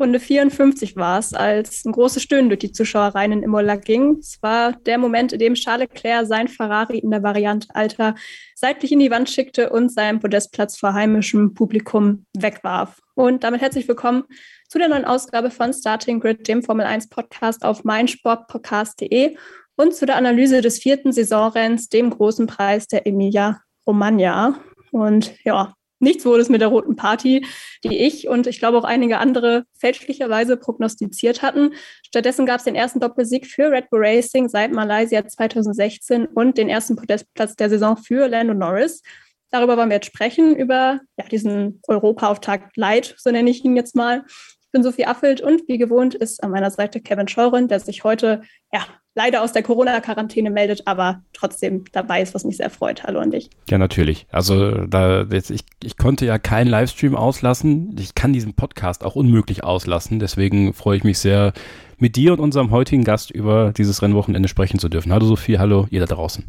[0.00, 4.16] Runde 54 war es, als ein großes Stöhnen durch die Zuschauereien in Imola ging.
[4.18, 8.14] Es war der Moment, in dem Charles Leclerc sein Ferrari in der Variante Alter
[8.54, 12.98] seitlich in die Wand schickte und seinen Podestplatz vor heimischem Publikum wegwarf.
[13.14, 14.24] Und damit herzlich willkommen
[14.70, 19.36] zu der neuen Ausgabe von Starting Grid, dem Formel 1 Podcast auf meinsportpodcast.de
[19.76, 24.58] und zu der Analyse des vierten Saisonrenns, dem großen Preis der Emilia Romagna.
[24.92, 27.46] Und ja, nichts wurde es mit der roten Party,
[27.84, 31.74] die ich und ich glaube auch einige andere fälschlicherweise prognostiziert hatten.
[32.06, 36.68] Stattdessen gab es den ersten Doppelsieg für Red Bull Racing seit Malaysia 2016 und den
[36.68, 39.02] ersten Podestplatz der Saison für Lando Norris.
[39.50, 43.96] Darüber wollen wir jetzt sprechen, über ja, diesen Europa-Auftakt Light, so nenne ich ihn jetzt
[43.96, 44.24] mal.
[44.26, 48.04] Ich bin Sophie Affelt und wie gewohnt ist an meiner Seite Kevin Scheuren, der sich
[48.04, 48.42] heute
[48.72, 53.04] ja, leider aus der Corona-Quarantäne meldet, aber trotzdem dabei ist, was mich sehr freut.
[53.04, 53.50] Hallo an dich.
[53.68, 54.26] Ja, natürlich.
[54.30, 57.96] Also da jetzt, ich, ich konnte ja keinen Livestream auslassen.
[57.98, 60.18] Ich kann diesen Podcast auch unmöglich auslassen.
[60.18, 61.52] Deswegen freue ich mich sehr,
[62.00, 65.12] mit dir und unserem heutigen Gast über dieses Rennwochenende sprechen zu dürfen.
[65.12, 66.44] Hallo Sophie, hallo jeder da draußen.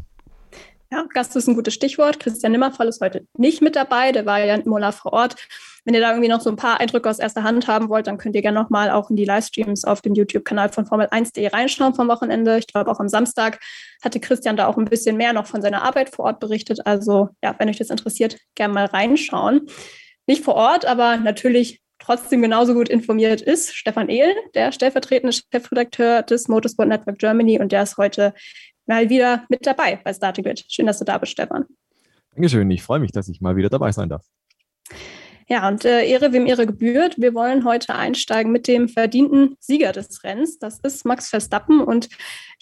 [0.92, 2.20] Ja, Gast ist ein gutes Stichwort.
[2.20, 4.12] Christian Nimmervoll ist heute nicht mit dabei.
[4.12, 5.36] Der war ja in Mola vor Ort.
[5.86, 8.18] Wenn ihr da irgendwie noch so ein paar Eindrücke aus erster Hand haben wollt, dann
[8.18, 12.08] könnt ihr gerne nochmal auch in die Livestreams auf dem YouTube-Kanal von Formel1.de reinschauen vom
[12.08, 12.58] Wochenende.
[12.58, 13.58] Ich glaube, auch am Samstag
[14.04, 16.86] hatte Christian da auch ein bisschen mehr noch von seiner Arbeit vor Ort berichtet.
[16.86, 19.68] Also ja, wenn euch das interessiert, gerne mal reinschauen.
[20.26, 26.22] Nicht vor Ort, aber natürlich trotzdem genauso gut informiert ist Stefan Ehl, der stellvertretende Chefredakteur
[26.22, 28.34] des Motorsport Network Germany und der ist heute
[28.86, 31.66] mal wieder mit dabei bei Starting Schön, dass du da bist, Stefan.
[32.34, 34.24] Dankeschön, ich freue mich, dass ich mal wieder dabei sein darf.
[35.52, 37.16] Ja, und äh, Ehre, wem Ehre gebührt.
[37.18, 40.58] Wir wollen heute einsteigen mit dem verdienten Sieger des Rennens.
[40.58, 41.82] Das ist Max Verstappen.
[41.82, 42.08] Und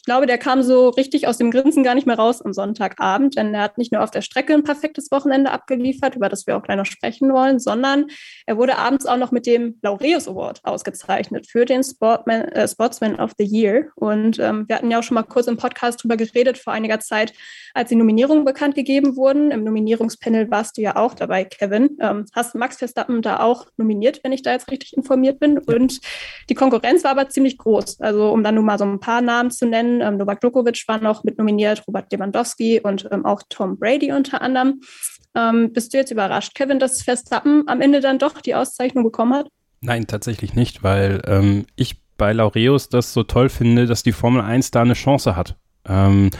[0.01, 3.37] ich glaube, der kam so richtig aus dem Grinsen gar nicht mehr raus am Sonntagabend,
[3.37, 6.57] denn er hat nicht nur auf der Strecke ein perfektes Wochenende abgeliefert, über das wir
[6.57, 8.07] auch gleich noch sprechen wollen, sondern
[8.47, 13.21] er wurde abends auch noch mit dem Laureus Award ausgezeichnet für den Sportman, äh, Sportsman
[13.21, 13.89] of the Year.
[13.95, 16.99] Und ähm, wir hatten ja auch schon mal kurz im Podcast drüber geredet vor einiger
[16.99, 17.35] Zeit,
[17.75, 19.51] als die Nominierungen bekannt gegeben wurden.
[19.51, 21.99] Im Nominierungspanel warst du ja auch dabei, Kevin.
[22.01, 25.59] Ähm, hast Max Verstappen da auch nominiert, wenn ich da jetzt richtig informiert bin?
[25.59, 26.01] Und
[26.49, 28.01] die Konkurrenz war aber ziemlich groß.
[28.01, 31.01] Also um dann nur mal so ein paar Namen zu nennen, ähm, Novak Djokovic war
[31.01, 34.81] noch mit nominiert, Robert Lewandowski und ähm, auch Tom Brady unter anderem.
[35.35, 39.35] Ähm, bist du jetzt überrascht, Kevin, dass Verstappen am Ende dann doch die Auszeichnung bekommen
[39.35, 39.49] hat?
[39.81, 44.43] Nein, tatsächlich nicht, weil ähm, ich bei Laureus das so toll finde, dass die Formel
[44.43, 45.57] 1 da eine Chance hat.
[45.89, 46.31] Ähm,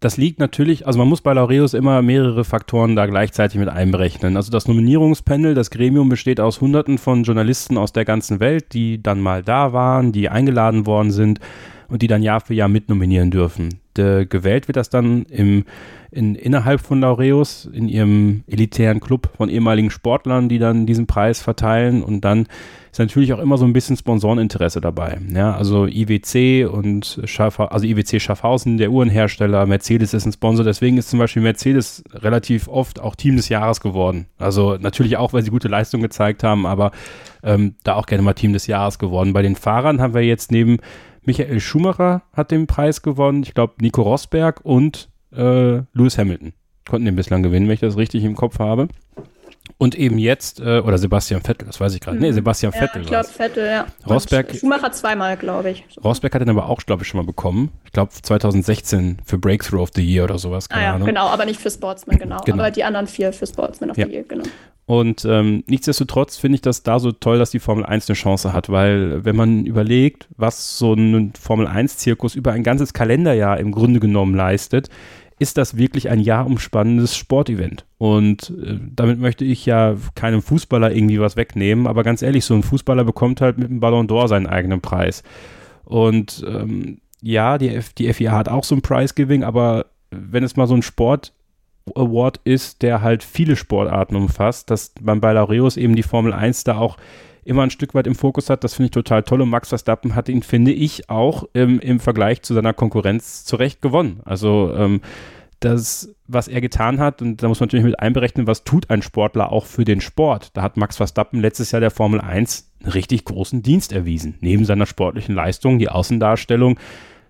[0.00, 4.36] das liegt natürlich, also man muss bei Laureus immer mehrere Faktoren da gleichzeitig mit einberechnen.
[4.36, 9.02] Also das Nominierungspanel, das Gremium besteht aus Hunderten von Journalisten aus der ganzen Welt, die
[9.02, 11.40] dann mal da waren, die eingeladen worden sind
[11.88, 13.80] und die dann Jahr für Jahr mitnominieren dürfen.
[13.96, 15.64] De, gewählt wird das dann im,
[16.10, 21.40] in, innerhalb von Laureus, in ihrem elitären Club von ehemaligen Sportlern, die dann diesen Preis
[21.40, 22.46] verteilen und dann
[22.90, 25.18] ist natürlich auch immer so ein bisschen Sponsoreninteresse dabei.
[25.34, 30.96] Ja, also IWC und Schaff, also IWC Schaffhausen, der Uhrenhersteller, Mercedes ist ein Sponsor, deswegen
[30.98, 34.26] ist zum Beispiel Mercedes relativ oft auch Team des Jahres geworden.
[34.38, 36.92] Also natürlich auch, weil sie gute Leistung gezeigt haben, aber
[37.42, 39.32] ähm, da auch gerne mal Team des Jahres geworden.
[39.32, 40.78] Bei den Fahrern haben wir jetzt neben
[41.24, 46.54] Michael Schumacher hat den Preis gewonnen, ich glaube Nico Rosberg und äh, Lewis Hamilton
[46.88, 48.88] konnten den bislang gewinnen, wenn ich das richtig im Kopf habe.
[49.80, 52.16] Und eben jetzt, äh, oder Sebastian Vettel, das weiß ich gerade.
[52.16, 52.22] Mhm.
[52.22, 53.02] Nee, Sebastian ja, Vettel.
[53.02, 53.86] Ich glaube Vettel, ja.
[54.08, 54.50] Rosberg.
[54.50, 55.84] Und Schumacher zweimal, glaube ich.
[56.02, 57.70] Rosberg hat den aber auch, glaube ich, schon mal bekommen.
[57.84, 60.68] Ich glaube 2016 für Breakthrough of the Year oder sowas.
[60.68, 61.06] Keine ah ja, Ahnung.
[61.06, 62.40] genau, aber nicht für Sportsman, genau.
[62.44, 62.58] genau.
[62.58, 64.06] Aber die anderen vier für Sportsman of ja.
[64.06, 64.44] the Year, genau.
[64.88, 68.54] Und ähm, nichtsdestotrotz finde ich das da so toll, dass die Formel 1 eine Chance
[68.54, 73.70] hat, weil wenn man überlegt, was so ein Formel 1-Zirkus über ein ganzes Kalenderjahr im
[73.70, 74.88] Grunde genommen leistet,
[75.38, 77.84] ist das wirklich ein jahrumspannendes Sportevent.
[77.98, 82.54] Und äh, damit möchte ich ja keinem Fußballer irgendwie was wegnehmen, aber ganz ehrlich, so
[82.54, 85.22] ein Fußballer bekommt halt mit dem Ballon d'Or seinen eigenen Preis.
[85.84, 90.56] Und ähm, ja, die, F die FIA hat auch so ein Prize-Giving, aber wenn es
[90.56, 91.32] mal so ein Sport
[91.94, 96.64] Award ist, der halt viele Sportarten umfasst, dass man bei Laureus eben die Formel 1
[96.64, 96.98] da auch
[97.48, 98.62] immer ein Stück weit im Fokus hat.
[98.62, 99.40] Das finde ich total toll.
[99.40, 103.82] Und Max Verstappen hat ihn, finde ich, auch ähm, im Vergleich zu seiner Konkurrenz zurecht
[103.82, 104.20] gewonnen.
[104.24, 105.00] Also ähm,
[105.60, 109.02] das, was er getan hat, und da muss man natürlich mit einberechnen, was tut ein
[109.02, 110.50] Sportler auch für den Sport.
[110.56, 114.36] Da hat Max Verstappen letztes Jahr der Formel 1 einen richtig großen Dienst erwiesen.
[114.40, 116.78] Neben seiner sportlichen Leistung, die Außendarstellung,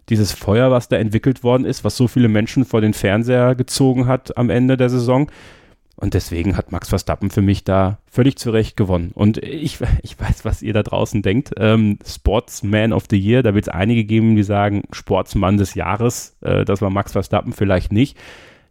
[0.08, 4.06] dieses Feuer, was da entwickelt worden ist, was so viele Menschen vor den Fernseher gezogen
[4.06, 5.30] hat am Ende der Saison,
[6.00, 9.10] Und deswegen hat Max Verstappen für mich da völlig zu Recht gewonnen.
[9.14, 11.50] Und ich, ich weiß, was ihr da draußen denkt.
[11.58, 16.36] Ähm, Sportsman of the Year, da wird es einige geben, die sagen, Sportsmann des Jahres,
[16.40, 18.16] äh, das war Max Verstappen vielleicht nicht.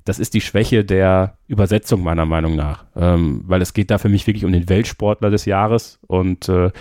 [0.05, 2.85] Das ist die Schwäche der Übersetzung meiner Meinung nach.
[2.95, 5.99] Ähm, weil es geht da für mich wirklich um den Weltsportler des Jahres.
[6.07, 6.71] Und äh,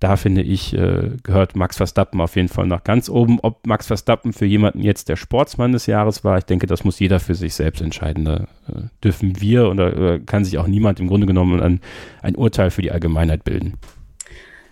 [0.00, 3.38] da finde ich, äh, gehört Max Verstappen auf jeden Fall nach ganz oben.
[3.40, 6.98] Ob Max Verstappen für jemanden jetzt der Sportsmann des Jahres war, ich denke, das muss
[6.98, 8.24] jeder für sich selbst entscheiden.
[8.24, 8.36] Da
[8.68, 11.80] äh, dürfen wir oder äh, kann sich auch niemand im Grunde genommen ein,
[12.22, 13.74] ein Urteil für die Allgemeinheit bilden.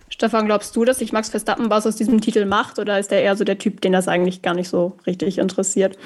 [0.09, 3.21] Stefan, glaubst du, dass sich Max Verstappen was aus diesem Titel macht oder ist er
[3.21, 5.97] eher so der Typ, den das eigentlich gar nicht so richtig interessiert?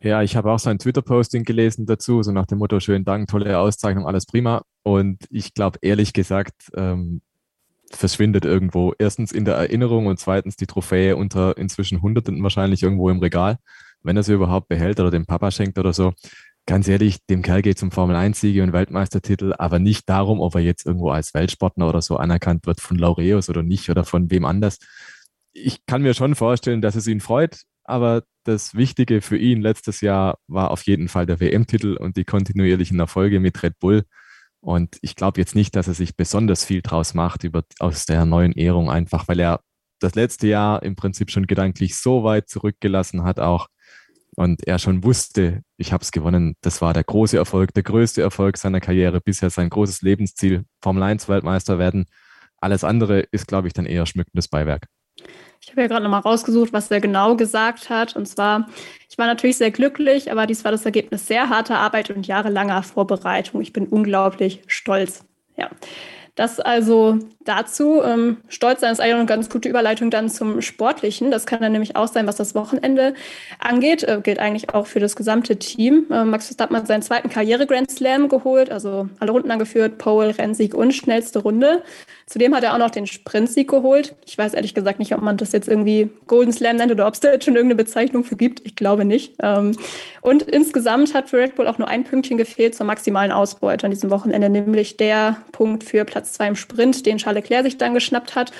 [0.00, 3.58] Ja, ich habe auch sein Twitter-Posting gelesen dazu, so nach dem Motto, schönen Dank, tolle
[3.58, 4.62] Auszeichnung, alles prima.
[4.82, 7.22] Und ich glaube, ehrlich gesagt, ähm,
[7.90, 8.94] verschwindet irgendwo.
[8.98, 13.58] Erstens in der Erinnerung und zweitens die Trophäe unter inzwischen Hunderten wahrscheinlich irgendwo im Regal,
[14.02, 16.12] wenn er sie überhaupt behält oder dem Papa schenkt oder so.
[16.68, 20.84] Ganz ehrlich, dem Kerl geht zum Formel-1-Siege und Weltmeistertitel, aber nicht darum, ob er jetzt
[20.84, 24.78] irgendwo als Weltsportler oder so anerkannt wird von Laureus oder nicht oder von wem anders.
[25.52, 30.00] Ich kann mir schon vorstellen, dass es ihn freut, aber das Wichtige für ihn letztes
[30.00, 34.04] Jahr war auf jeden Fall der WM-Titel und die kontinuierlichen Erfolge mit Red Bull.
[34.60, 38.24] Und ich glaube jetzt nicht, dass er sich besonders viel draus macht über, aus der
[38.24, 39.60] neuen Ehrung, einfach weil er
[40.00, 43.68] das letzte Jahr im Prinzip schon gedanklich so weit zurückgelassen hat auch
[44.36, 46.56] und er schon wusste, ich habe es gewonnen.
[46.60, 51.02] Das war der große Erfolg, der größte Erfolg seiner Karriere, bisher sein großes Lebensziel, Formel
[51.02, 52.04] 1 Weltmeister werden.
[52.58, 54.88] Alles andere ist, glaube ich, dann eher schmückendes Beiwerk.
[55.66, 58.14] Ich habe ja gerade nochmal rausgesucht, was er genau gesagt hat.
[58.14, 58.68] Und zwar,
[59.10, 62.84] ich war natürlich sehr glücklich, aber dies war das Ergebnis sehr harter Arbeit und jahrelanger
[62.84, 63.60] Vorbereitung.
[63.60, 65.24] Ich bin unglaublich stolz.
[65.56, 65.68] Ja.
[66.36, 68.02] Das also dazu.
[68.02, 71.30] Ähm, Stolz sein ist eigentlich eine ganz gute Überleitung dann zum Sportlichen.
[71.30, 73.14] Das kann dann nämlich auch sein, was das Wochenende
[73.58, 74.02] angeht.
[74.02, 76.06] Äh, gilt eigentlich auch für das gesamte Team.
[76.10, 80.74] Äh, Max Verstappen hat seinen zweiten Karriere-Grand Slam geholt, also alle Runden angeführt, Pole, Rennsieg
[80.74, 81.82] und schnellste Runde.
[82.26, 84.16] Zudem hat er auch noch den Sprintsieg geholt.
[84.26, 87.14] Ich weiß ehrlich gesagt nicht, ob man das jetzt irgendwie Golden Slam nennt oder ob
[87.14, 88.66] es da jetzt schon irgendeine Bezeichnung für gibt.
[88.66, 89.34] Ich glaube nicht.
[89.40, 89.76] Ähm,
[90.20, 93.92] und insgesamt hat für Red Bull auch nur ein Pünktchen gefehlt zur maximalen Ausbeute an
[93.92, 97.94] diesem Wochenende, nämlich der Punkt für Platz zwei im Sprint, den Charles Leclerc sich dann
[97.94, 98.52] geschnappt hat.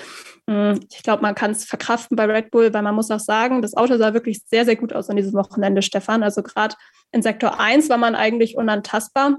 [0.48, 3.62] Hm, ich glaube, man kann es verkraften bei Red Bull, weil man muss auch sagen,
[3.62, 6.22] das Auto sah wirklich sehr, sehr gut aus an diesem Wochenende, Stefan.
[6.22, 6.76] Also gerade
[7.12, 9.38] in Sektor 1 war man eigentlich unantastbar.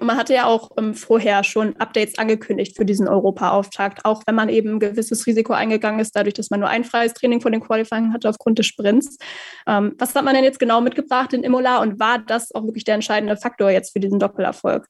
[0.00, 4.34] Und man hatte ja auch ähm, vorher schon Updates angekündigt für diesen Europa-Auftakt, auch wenn
[4.34, 7.50] man eben ein gewisses Risiko eingegangen ist, dadurch, dass man nur ein freies Training vor
[7.50, 9.18] den Qualifying hatte aufgrund des Sprints.
[9.66, 12.84] Ähm, was hat man denn jetzt genau mitgebracht in Imola und war das auch wirklich
[12.84, 14.88] der entscheidende Faktor jetzt für diesen Doppelerfolg?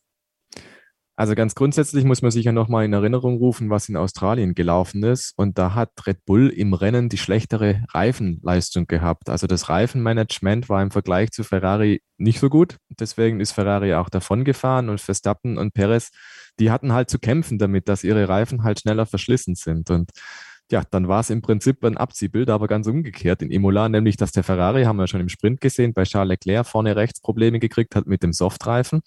[1.16, 5.04] Also ganz grundsätzlich muss man sich ja nochmal in Erinnerung rufen, was in Australien gelaufen
[5.04, 5.32] ist.
[5.36, 9.30] Und da hat Red Bull im Rennen die schlechtere Reifenleistung gehabt.
[9.30, 12.78] Also das Reifenmanagement war im Vergleich zu Ferrari nicht so gut.
[12.88, 16.10] Deswegen ist Ferrari auch davon gefahren und Verstappen und Perez,
[16.58, 19.90] die hatten halt zu kämpfen damit, dass ihre Reifen halt schneller verschlissen sind.
[19.90, 20.10] Und
[20.70, 24.32] ja, dann war es im Prinzip ein Abziehbild, aber ganz umgekehrt in Imola, nämlich dass
[24.32, 27.94] der Ferrari, haben wir schon im Sprint gesehen, bei Charles Leclerc vorne rechts Probleme gekriegt
[27.94, 29.00] hat mit dem Softreifen.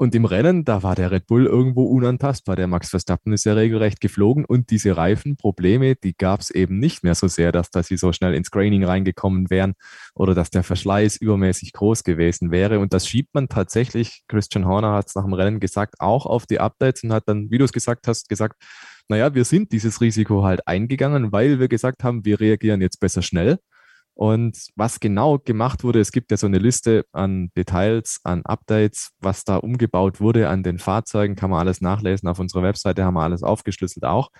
[0.00, 2.54] Und im Rennen, da war der Red Bull irgendwo unantastbar.
[2.54, 7.02] Der Max Verstappen ist ja regelrecht geflogen und diese Reifenprobleme, die gab es eben nicht
[7.02, 9.74] mehr so sehr, dass, dass sie so schnell ins Graining reingekommen wären
[10.14, 12.78] oder dass der Verschleiß übermäßig groß gewesen wäre.
[12.78, 16.46] Und das schiebt man tatsächlich, Christian Horner hat es nach dem Rennen gesagt, auch auf
[16.46, 18.54] die Updates und hat dann, wie du es gesagt hast, gesagt,
[19.08, 23.22] naja, wir sind dieses Risiko halt eingegangen, weil wir gesagt haben, wir reagieren jetzt besser
[23.22, 23.58] schnell.
[24.14, 29.10] Und was genau gemacht wurde, es gibt ja so eine Liste an Details, an Updates,
[29.20, 32.28] was da umgebaut wurde an den Fahrzeugen, kann man alles nachlesen.
[32.28, 34.30] Auf unserer Webseite haben wir alles aufgeschlüsselt auch.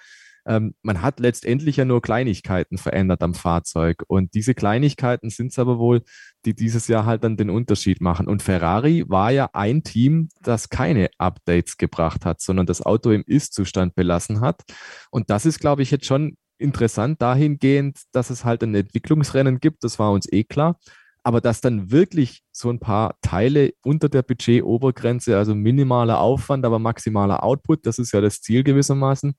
[0.48, 4.02] Ähm, man hat letztendlich ja nur Kleinigkeiten verändert am Fahrzeug.
[4.08, 6.02] Und diese Kleinigkeiten sind es aber wohl,
[6.46, 8.26] die dieses Jahr halt dann den Unterschied machen.
[8.26, 13.24] Und Ferrari war ja ein Team, das keine Updates gebracht hat, sondern das Auto im
[13.26, 14.62] Ist-Zustand belassen hat.
[15.10, 19.84] Und das ist, glaube ich, jetzt schon interessant dahingehend, dass es halt ein Entwicklungsrennen gibt,
[19.84, 20.78] das war uns eh klar.
[21.22, 26.78] Aber dass dann wirklich so ein paar Teile unter der Budget-Obergrenze, also minimaler Aufwand, aber
[26.78, 29.34] maximaler Output, das ist ja das Ziel gewissermaßen,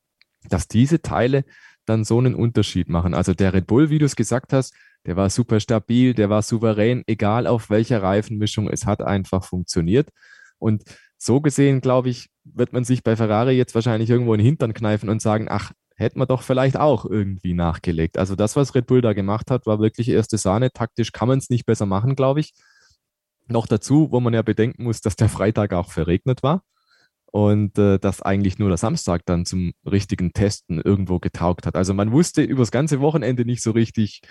[0.48, 1.44] dass diese Teile
[1.86, 3.14] dann so einen Unterschied machen.
[3.14, 4.74] Also der Red Bull, wie du es gesagt hast,
[5.06, 10.10] der war super stabil, der war souverän, egal auf welcher Reifenmischung, es hat einfach funktioniert.
[10.60, 10.84] Und
[11.18, 14.74] so gesehen, glaube ich, wird man sich bei Ferrari jetzt wahrscheinlich irgendwo in den Hintern
[14.74, 18.18] kneifen und sagen, ach, hätte man doch vielleicht auch irgendwie nachgelegt.
[18.18, 20.72] Also das, was Red Bull da gemacht hat, war wirklich erste Sahne.
[20.72, 22.54] Taktisch kann man es nicht besser machen, glaube ich.
[23.48, 26.64] Noch dazu, wo man ja bedenken muss, dass der Freitag auch verregnet war
[27.32, 31.76] und äh, dass eigentlich nur der Samstag dann zum richtigen Testen irgendwo getaugt hat.
[31.76, 34.22] Also man wusste über das ganze Wochenende nicht so richtig,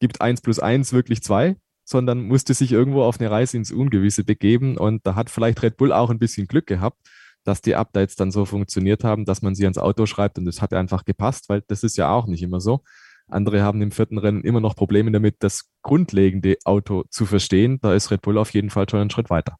[0.00, 1.56] gibt 1 plus 1 wirklich 2
[1.88, 4.76] sondern musste sich irgendwo auf eine Reise ins Ungewisse begeben.
[4.76, 6.98] Und da hat vielleicht Red Bull auch ein bisschen Glück gehabt,
[7.44, 10.60] dass die Updates dann so funktioniert haben, dass man sie ans Auto schreibt und das
[10.60, 12.82] hat einfach gepasst, weil das ist ja auch nicht immer so.
[13.28, 17.78] Andere haben im vierten Rennen immer noch Probleme damit, das grundlegende Auto zu verstehen.
[17.80, 19.56] Da ist Red Bull auf jeden Fall schon einen Schritt weiter.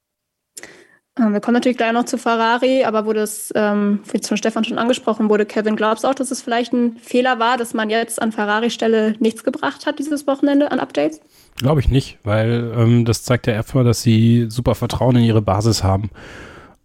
[1.19, 4.79] Ähm, wir kommen natürlich gleich noch zu Ferrari, aber wo das ähm, von Stefan schon
[4.79, 8.21] angesprochen wurde, Kevin, glaubst du auch, dass es vielleicht ein Fehler war, dass man jetzt
[8.21, 11.21] an Ferrari-Stelle nichts gebracht hat dieses Wochenende an Updates?
[11.57, 15.43] Glaube ich nicht, weil ähm, das zeigt ja erstmal, dass sie super Vertrauen in ihre
[15.43, 16.11] Basis haben.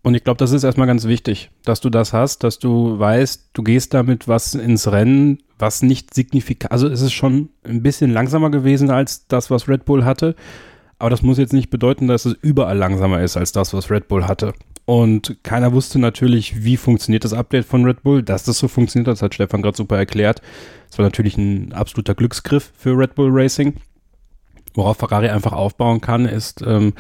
[0.03, 3.50] Und ich glaube, das ist erstmal ganz wichtig, dass du das hast, dass du weißt,
[3.53, 8.11] du gehst damit was ins Rennen, was nicht signifikant, also es ist schon ein bisschen
[8.11, 10.35] langsamer gewesen als das, was Red Bull hatte.
[11.01, 14.08] Aber das muss jetzt nicht bedeuten, dass es überall langsamer ist als das, was Red
[14.08, 14.53] Bull hatte.
[14.86, 18.22] Und keiner wusste natürlich, wie funktioniert das Update von Red Bull.
[18.22, 20.43] Dass das so funktioniert, das hat Stefan gerade super erklärt.
[20.89, 23.77] Das war natürlich ein absoluter Glücksgriff für Red Bull Racing.
[24.75, 26.93] Worauf Ferrari einfach aufbauen kann, ist, ähm,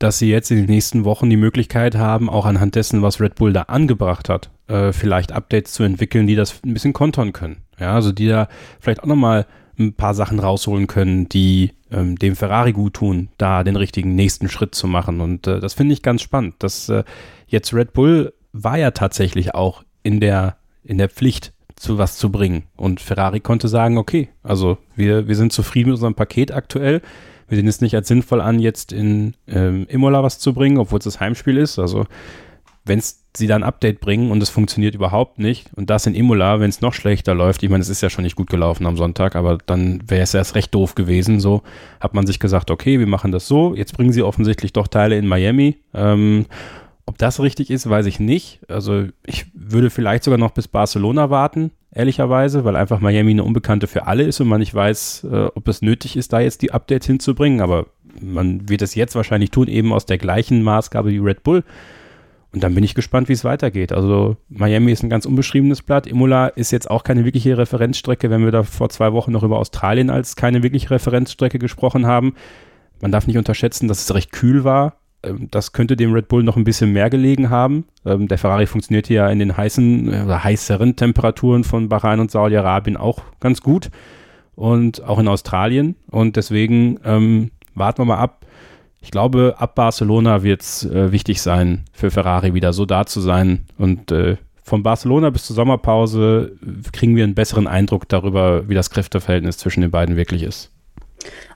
[0.00, 3.36] dass sie jetzt in den nächsten Wochen die Möglichkeit haben, auch anhand dessen, was Red
[3.36, 7.58] Bull da angebracht hat, äh, vielleicht Updates zu entwickeln, die das ein bisschen kontern können.
[7.78, 8.48] Ja, also die da
[8.80, 9.46] vielleicht auch nochmal
[9.78, 14.48] ein paar Sachen rausholen können, die ähm, dem Ferrari gut tun, da den richtigen nächsten
[14.48, 15.20] Schritt zu machen.
[15.20, 16.56] Und äh, das finde ich ganz spannend.
[16.58, 17.04] Dass äh,
[17.46, 22.30] jetzt Red Bull war ja tatsächlich auch in der, in der Pflicht, zu was zu
[22.30, 22.64] bringen.
[22.76, 27.02] Und Ferrari konnte sagen, okay, also wir, wir sind zufrieden mit unserem Paket aktuell.
[27.48, 30.98] Wir sehen es nicht als sinnvoll an, jetzt in ähm, Imola was zu bringen, obwohl
[30.98, 31.78] es das Heimspiel ist.
[31.78, 32.06] Also
[32.84, 33.02] wenn
[33.36, 36.68] sie da ein Update bringen und es funktioniert überhaupt nicht und das in Imola, wenn
[36.68, 39.36] es noch schlechter läuft, ich meine, es ist ja schon nicht gut gelaufen am Sonntag,
[39.36, 41.40] aber dann wäre es erst recht doof gewesen.
[41.40, 41.62] So
[42.00, 43.74] hat man sich gesagt, okay, wir machen das so.
[43.74, 45.78] Jetzt bringen sie offensichtlich doch Teile in Miami.
[45.94, 46.46] Ähm,
[47.06, 48.60] ob das richtig ist, weiß ich nicht.
[48.68, 53.86] Also ich würde vielleicht sogar noch bis Barcelona warten, ehrlicherweise, weil einfach Miami eine Unbekannte
[53.86, 56.72] für alle ist und man nicht weiß, äh, ob es nötig ist, da jetzt die
[56.72, 57.60] Updates hinzubringen.
[57.60, 57.86] Aber
[58.20, 61.64] man wird es jetzt wahrscheinlich tun, eben aus der gleichen Maßgabe wie Red Bull.
[62.54, 63.92] Und dann bin ich gespannt, wie es weitergeht.
[63.92, 66.06] Also Miami ist ein ganz unbeschriebenes Blatt.
[66.06, 69.58] Imola ist jetzt auch keine wirkliche Referenzstrecke, wenn wir da vor zwei Wochen noch über
[69.58, 72.34] Australien als keine wirkliche Referenzstrecke gesprochen haben.
[73.00, 74.98] Man darf nicht unterschätzen, dass es recht kühl war.
[75.24, 77.86] Ähm, das könnte dem Red Bull noch ein bisschen mehr gelegen haben.
[78.06, 82.96] Ähm, der Ferrari funktioniert ja in den heißen oder heißeren Temperaturen von Bahrain und Saudi-Arabien
[82.96, 83.90] auch ganz gut.
[84.54, 85.96] Und auch in Australien.
[86.08, 88.46] Und deswegen ähm, warten wir mal ab,
[89.04, 93.20] ich glaube, ab Barcelona wird es äh, wichtig sein, für Ferrari wieder so da zu
[93.20, 93.66] sein.
[93.76, 96.52] Und äh, von Barcelona bis zur Sommerpause
[96.92, 100.70] kriegen wir einen besseren Eindruck darüber, wie das Kräfteverhältnis zwischen den beiden wirklich ist.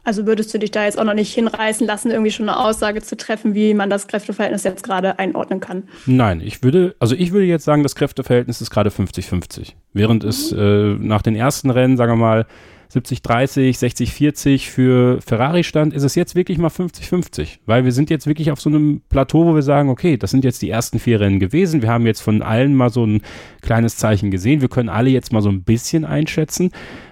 [0.05, 3.01] Also würdest du dich da jetzt auch noch nicht hinreißen lassen, irgendwie schon eine Aussage
[3.01, 5.85] zu treffen, wie man das Kräfteverhältnis jetzt gerade einordnen kann?
[6.05, 9.73] Nein, ich würde, also ich würde jetzt sagen, das Kräfteverhältnis ist gerade 50-50.
[9.95, 10.29] Während mhm.
[10.29, 12.47] es äh, nach den ersten Rennen, sagen wir mal,
[12.93, 18.27] 70-30, 60-40 für Ferrari stand, ist es jetzt wirklich mal 50-50, weil wir sind jetzt
[18.27, 21.21] wirklich auf so einem Plateau, wo wir sagen, okay, das sind jetzt die ersten vier
[21.21, 21.83] Rennen gewesen.
[21.83, 23.23] Wir haben jetzt von allen mal so ein
[23.61, 24.61] kleines Zeichen gesehen.
[24.61, 26.71] Wir können alle jetzt mal so ein bisschen einschätzen.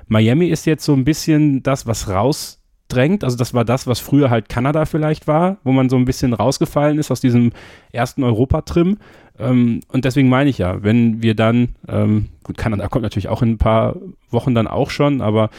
[0.08, 3.22] Miami ist jetzt so ein bisschen das, was rausdrängt.
[3.22, 6.32] Also das war das, was früher halt Kanada vielleicht war, wo man so ein bisschen
[6.32, 7.52] rausgefallen ist aus diesem
[7.92, 8.98] ersten Europa-Trim.
[9.38, 13.42] Ähm, und deswegen meine ich ja, wenn wir dann, ähm, gut, Kanada kommt natürlich auch
[13.42, 13.96] in ein paar
[14.30, 15.50] Wochen dann auch schon, aber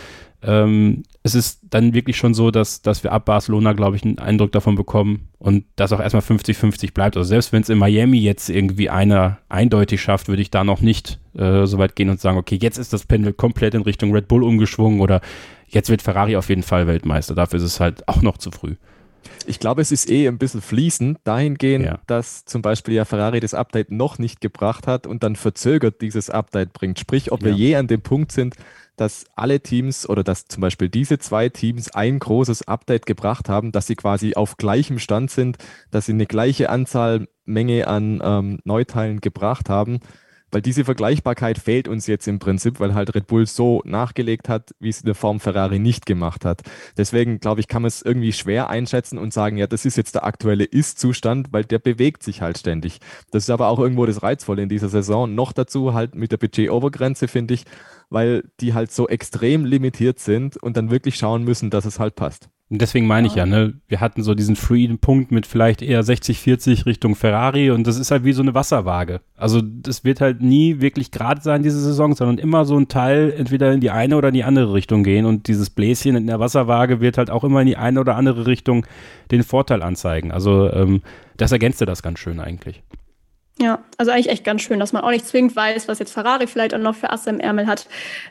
[0.43, 4.19] ähm, es ist dann wirklich schon so, dass, dass wir ab Barcelona, glaube ich, einen
[4.19, 7.17] Eindruck davon bekommen und das auch erstmal 50-50 bleibt.
[7.17, 10.81] Also selbst wenn es in Miami jetzt irgendwie einer eindeutig schafft, würde ich da noch
[10.81, 14.13] nicht äh, so weit gehen und sagen, okay, jetzt ist das Pendel komplett in Richtung
[14.13, 15.21] Red Bull umgeschwungen oder
[15.67, 17.33] jetzt wird Ferrari auf jeden Fall Weltmeister.
[17.33, 18.75] Dafür ist es halt auch noch zu früh.
[19.47, 21.99] Ich glaube, es ist eh ein bisschen fließend dahingehend, ja.
[22.05, 26.29] dass zum Beispiel ja Ferrari das Update noch nicht gebracht hat und dann verzögert dieses
[26.29, 26.99] Update bringt.
[26.99, 27.47] Sprich, ob ja.
[27.47, 28.55] wir je an dem Punkt sind,
[28.97, 33.71] dass alle Teams oder dass zum Beispiel diese zwei Teams ein großes Update gebracht haben,
[33.71, 35.57] dass sie quasi auf gleichem Stand sind,
[35.91, 40.01] dass sie eine gleiche Anzahl Menge an ähm, Neuteilen gebracht haben
[40.51, 44.71] weil diese Vergleichbarkeit fehlt uns jetzt im Prinzip, weil halt Red Bull so nachgelegt hat,
[44.79, 46.61] wie es in der Form Ferrari nicht gemacht hat.
[46.97, 50.15] Deswegen glaube ich, kann man es irgendwie schwer einschätzen und sagen, ja, das ist jetzt
[50.15, 52.99] der aktuelle Ist-Zustand, weil der bewegt sich halt ständig.
[53.31, 55.33] Das ist aber auch irgendwo das Reizvolle in dieser Saison.
[55.35, 57.65] Noch dazu halt mit der Budget-Obergrenze, finde ich,
[58.09, 62.15] weil die halt so extrem limitiert sind und dann wirklich schauen müssen, dass es halt
[62.15, 62.49] passt.
[62.69, 66.39] Und deswegen meine ich ja, ne, wir hatten so diesen Freedom-Punkt mit vielleicht eher 60,
[66.39, 69.21] 40 Richtung Ferrari und das ist halt wie so eine Wasserwaage.
[69.37, 73.33] Also das wird halt nie wirklich gerade sein, diese Saison, sondern immer so ein Teil
[73.37, 76.41] entweder in die eine oder in die andere Richtung gehen und dieses Bläschen in der
[76.41, 78.85] Wasserwaage wird halt auch immer in die eine oder andere Richtung
[79.31, 80.33] den Vorteil anzeigen.
[80.33, 81.03] Also ähm,
[81.37, 82.83] das ergänzte das ganz schön eigentlich.
[83.59, 86.47] Ja, also eigentlich echt ganz schön, dass man auch nicht zwingend weiß, was jetzt Ferrari
[86.47, 87.87] vielleicht auch noch für Asse im Ärmel hat.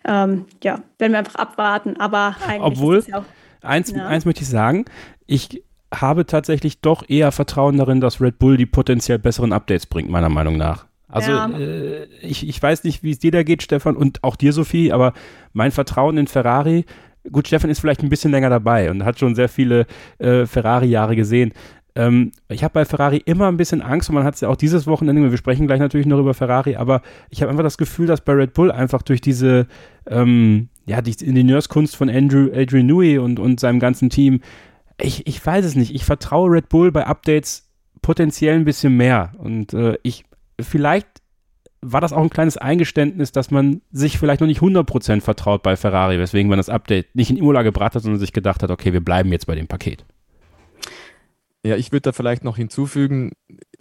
[0.06, 3.24] Ähm, ja, werden wir einfach abwarten, aber eigentlich Obwohl, ist es ja auch
[3.66, 4.06] eins, ja.
[4.06, 4.84] eins möchte ich sagen.
[5.26, 5.62] Ich
[5.94, 10.28] habe tatsächlich doch eher Vertrauen darin, dass Red Bull die potenziell besseren Updates bringt, meiner
[10.28, 10.86] Meinung nach.
[11.08, 11.48] Also ja.
[11.50, 14.92] äh, ich, ich weiß nicht, wie es dir da geht, Stefan, und auch dir, Sophie,
[14.92, 15.12] aber
[15.52, 16.84] mein Vertrauen in Ferrari,
[17.30, 19.86] gut, Stefan ist vielleicht ein bisschen länger dabei und hat schon sehr viele
[20.18, 21.52] äh, Ferrari-Jahre gesehen.
[21.94, 24.56] Ähm, ich habe bei Ferrari immer ein bisschen Angst und man hat es ja auch
[24.56, 28.06] dieses Wochenende, wir sprechen gleich natürlich noch über Ferrari, aber ich habe einfach das Gefühl,
[28.06, 29.66] dass bei Red Bull einfach durch diese
[30.06, 34.40] ähm, ja, die Ingenieurskunst von Andrew, Adrian Newey und, und seinem ganzen Team,
[35.00, 35.94] ich, ich weiß es nicht.
[35.94, 37.68] Ich vertraue Red Bull bei Updates
[38.02, 39.32] potenziell ein bisschen mehr.
[39.38, 40.24] Und äh, ich,
[40.60, 41.08] vielleicht
[41.82, 45.76] war das auch ein kleines Eingeständnis, dass man sich vielleicht noch nicht 100% vertraut bei
[45.76, 48.92] Ferrari, weswegen man das Update nicht in Imola gebracht hat, sondern sich gedacht hat, okay,
[48.92, 50.04] wir bleiben jetzt bei dem Paket.
[51.66, 53.32] Ja, ich würde da vielleicht noch hinzufügen,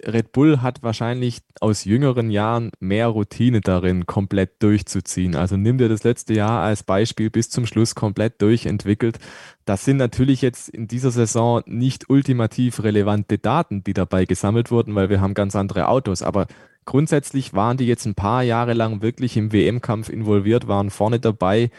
[0.03, 5.35] Red Bull hat wahrscheinlich aus jüngeren Jahren mehr Routine darin, komplett durchzuziehen.
[5.35, 9.19] Also nimm dir das letzte Jahr als Beispiel bis zum Schluss komplett durchentwickelt.
[9.65, 14.95] Das sind natürlich jetzt in dieser Saison nicht ultimativ relevante Daten, die dabei gesammelt wurden,
[14.95, 16.23] weil wir haben ganz andere Autos.
[16.23, 16.47] Aber
[16.85, 21.69] grundsätzlich waren die jetzt ein paar Jahre lang wirklich im WM-Kampf involviert, waren vorne dabei.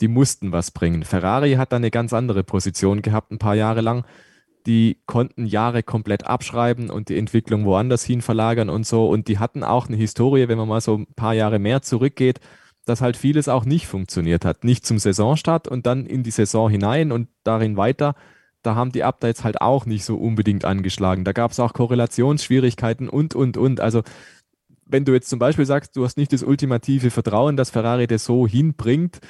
[0.00, 1.04] Die mussten was bringen.
[1.04, 4.06] Ferrari hat da eine ganz andere Position gehabt, ein paar Jahre lang
[4.66, 9.08] die konnten Jahre komplett abschreiben und die Entwicklung woanders hin verlagern und so.
[9.08, 12.40] Und die hatten auch eine Historie, wenn man mal so ein paar Jahre mehr zurückgeht,
[12.84, 14.64] dass halt vieles auch nicht funktioniert hat.
[14.64, 18.14] Nicht zum Saisonstart und dann in die Saison hinein und darin weiter.
[18.62, 21.24] Da haben die Updates halt auch nicht so unbedingt angeschlagen.
[21.24, 23.80] Da gab es auch Korrelationsschwierigkeiten und, und, und.
[23.80, 24.02] Also
[24.84, 28.24] wenn du jetzt zum Beispiel sagst, du hast nicht das ultimative Vertrauen, dass Ferrari das
[28.24, 29.20] so hinbringt,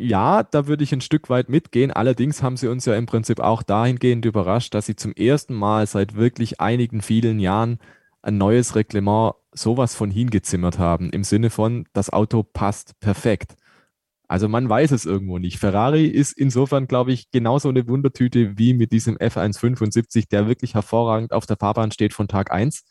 [0.00, 1.90] ja, da würde ich ein Stück weit mitgehen.
[1.90, 5.88] Allerdings haben sie uns ja im Prinzip auch dahingehend überrascht, dass sie zum ersten Mal
[5.88, 7.80] seit wirklich einigen vielen Jahren
[8.22, 11.10] ein neues Reglement sowas von hingezimmert haben.
[11.10, 13.56] Im Sinne von, das Auto passt perfekt.
[14.28, 15.58] Also man weiß es irgendwo nicht.
[15.58, 21.32] Ferrari ist insofern, glaube ich, genauso eine Wundertüte wie mit diesem F175, der wirklich hervorragend
[21.32, 22.84] auf der Fahrbahn steht von Tag 1.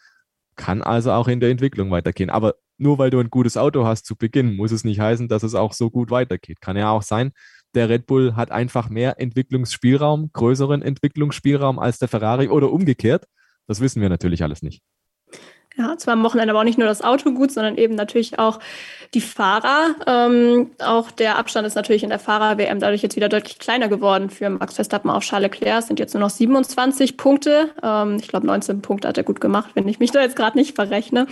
[0.58, 2.30] Kann also auch in der Entwicklung weitergehen.
[2.30, 5.44] Aber nur weil du ein gutes Auto hast zu Beginn, muss es nicht heißen, dass
[5.44, 6.62] es auch so gut weitergeht.
[6.62, 7.32] Kann ja auch sein,
[7.76, 13.26] der Red Bull hat einfach mehr Entwicklungsspielraum, größeren Entwicklungsspielraum als der Ferrari oder umgekehrt.
[13.68, 14.82] Das wissen wir natürlich alles nicht.
[15.78, 18.60] Ja, zwar am Wochenende aber auch nicht nur das Auto gut, sondern eben natürlich auch
[19.14, 19.96] die Fahrer.
[20.08, 24.32] Ähm, auch der Abstand ist natürlich in der Fahrer-WM dadurch jetzt wieder deutlich kleiner geworden
[24.32, 25.80] für Max Verstappen auf Charles Leclerc.
[25.80, 27.70] Es sind jetzt nur noch 27 Punkte.
[27.84, 30.58] Ähm, ich glaube, 19 Punkte hat er gut gemacht, wenn ich mich da jetzt gerade
[30.58, 31.28] nicht verrechne.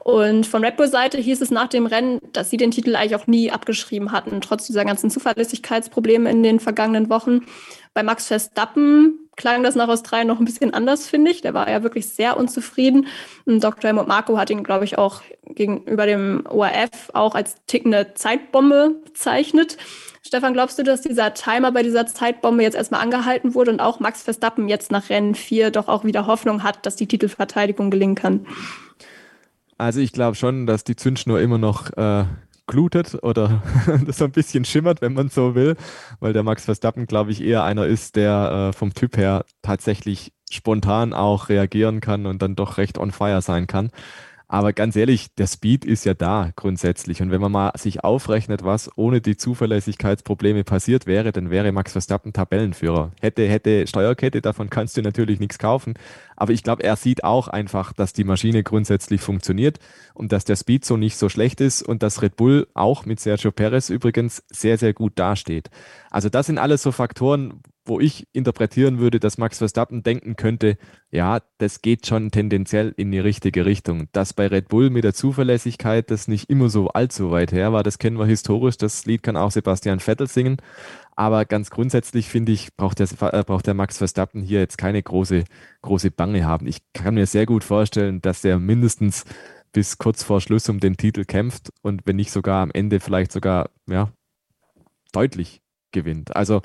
[0.00, 3.26] Und von Red Bull-Seite hieß es nach dem Rennen, dass sie den Titel eigentlich auch
[3.26, 7.46] nie abgeschrieben hatten, trotz dieser ganzen Zuverlässigkeitsprobleme in den vergangenen Wochen.
[7.96, 11.40] Bei Max Verstappen klang das nach Australien noch ein bisschen anders, finde ich.
[11.40, 13.06] Der war ja wirklich sehr unzufrieden.
[13.46, 13.88] Und Dr.
[13.88, 19.78] Helmut Marco hat ihn, glaube ich, auch gegenüber dem ORF auch als tickende Zeitbombe bezeichnet.
[20.20, 23.98] Stefan, glaubst du, dass dieser Timer bei dieser Zeitbombe jetzt erstmal angehalten wurde und auch
[23.98, 28.14] Max Verstappen jetzt nach Rennen 4 doch auch wieder Hoffnung hat, dass die Titelverteidigung gelingen
[28.14, 28.46] kann?
[29.78, 32.24] Also ich glaube schon, dass die Zündschnur immer noch äh,
[32.66, 33.62] glutet oder
[34.06, 35.76] das so ein bisschen schimmert, wenn man so will,
[36.20, 40.32] weil der Max Verstappen, glaube ich, eher einer ist, der äh, vom Typ her tatsächlich
[40.50, 43.90] spontan auch reagieren kann und dann doch recht on fire sein kann.
[44.48, 47.20] Aber ganz ehrlich, der Speed ist ja da grundsätzlich.
[47.20, 51.92] Und wenn man mal sich aufrechnet, was ohne die Zuverlässigkeitsprobleme passiert wäre, dann wäre Max
[51.92, 53.10] Verstappen Tabellenführer.
[53.20, 55.94] Hätte, hätte Steuerkette, davon kannst du natürlich nichts kaufen.
[56.36, 59.80] Aber ich glaube, er sieht auch einfach, dass die Maschine grundsätzlich funktioniert
[60.14, 63.18] und dass der Speed so nicht so schlecht ist und dass Red Bull auch mit
[63.18, 65.70] Sergio Perez übrigens sehr, sehr gut dasteht.
[66.08, 70.76] Also das sind alles so Faktoren, wo ich interpretieren würde, dass Max Verstappen denken könnte,
[71.10, 74.08] ja, das geht schon tendenziell in die richtige Richtung.
[74.12, 77.82] Dass bei Red Bull mit der Zuverlässigkeit das nicht immer so allzu weit her war,
[77.82, 78.76] das kennen wir historisch.
[78.76, 80.56] Das Lied kann auch Sebastian Vettel singen.
[81.14, 85.02] Aber ganz grundsätzlich finde ich, braucht der, äh, braucht der Max Verstappen hier jetzt keine
[85.02, 85.44] große,
[85.82, 86.66] große Bange haben.
[86.66, 89.24] Ich kann mir sehr gut vorstellen, dass er mindestens
[89.72, 93.32] bis kurz vor Schluss um den Titel kämpft und wenn nicht sogar am Ende vielleicht
[93.32, 94.10] sogar, ja,
[95.12, 95.60] deutlich
[95.92, 96.36] gewinnt.
[96.36, 96.62] Also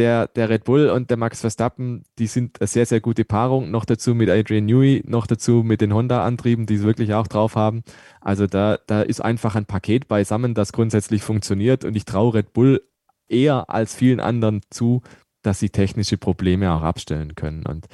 [0.00, 3.70] der, der Red Bull und der Max Verstappen, die sind eine sehr, sehr gute Paarung.
[3.70, 7.54] Noch dazu mit Adrian Newey, noch dazu mit den Honda-Antrieben, die sie wirklich auch drauf
[7.54, 7.82] haben.
[8.22, 11.84] Also da, da ist einfach ein Paket beisammen, das grundsätzlich funktioniert.
[11.84, 12.82] Und ich traue Red Bull
[13.28, 15.02] eher als vielen anderen zu,
[15.42, 17.66] dass sie technische Probleme auch abstellen können.
[17.66, 17.86] Und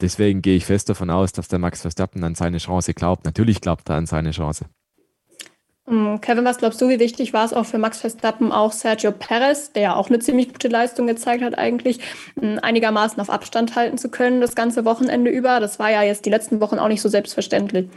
[0.00, 3.24] deswegen gehe ich fest davon aus, dass der Max Verstappen an seine Chance glaubt.
[3.24, 4.66] Natürlich glaubt er an seine Chance.
[5.92, 9.12] Mm, Kevin, was glaubst du, wie wichtig war es auch für Max Verstappen, auch Sergio
[9.12, 11.98] Perez, der ja auch eine ziemlich gute Leistung gezeigt hat, eigentlich
[12.40, 15.60] mm, einigermaßen auf Abstand halten zu können, das ganze Wochenende über?
[15.60, 17.88] Das war ja jetzt die letzten Wochen auch nicht so selbstverständlich.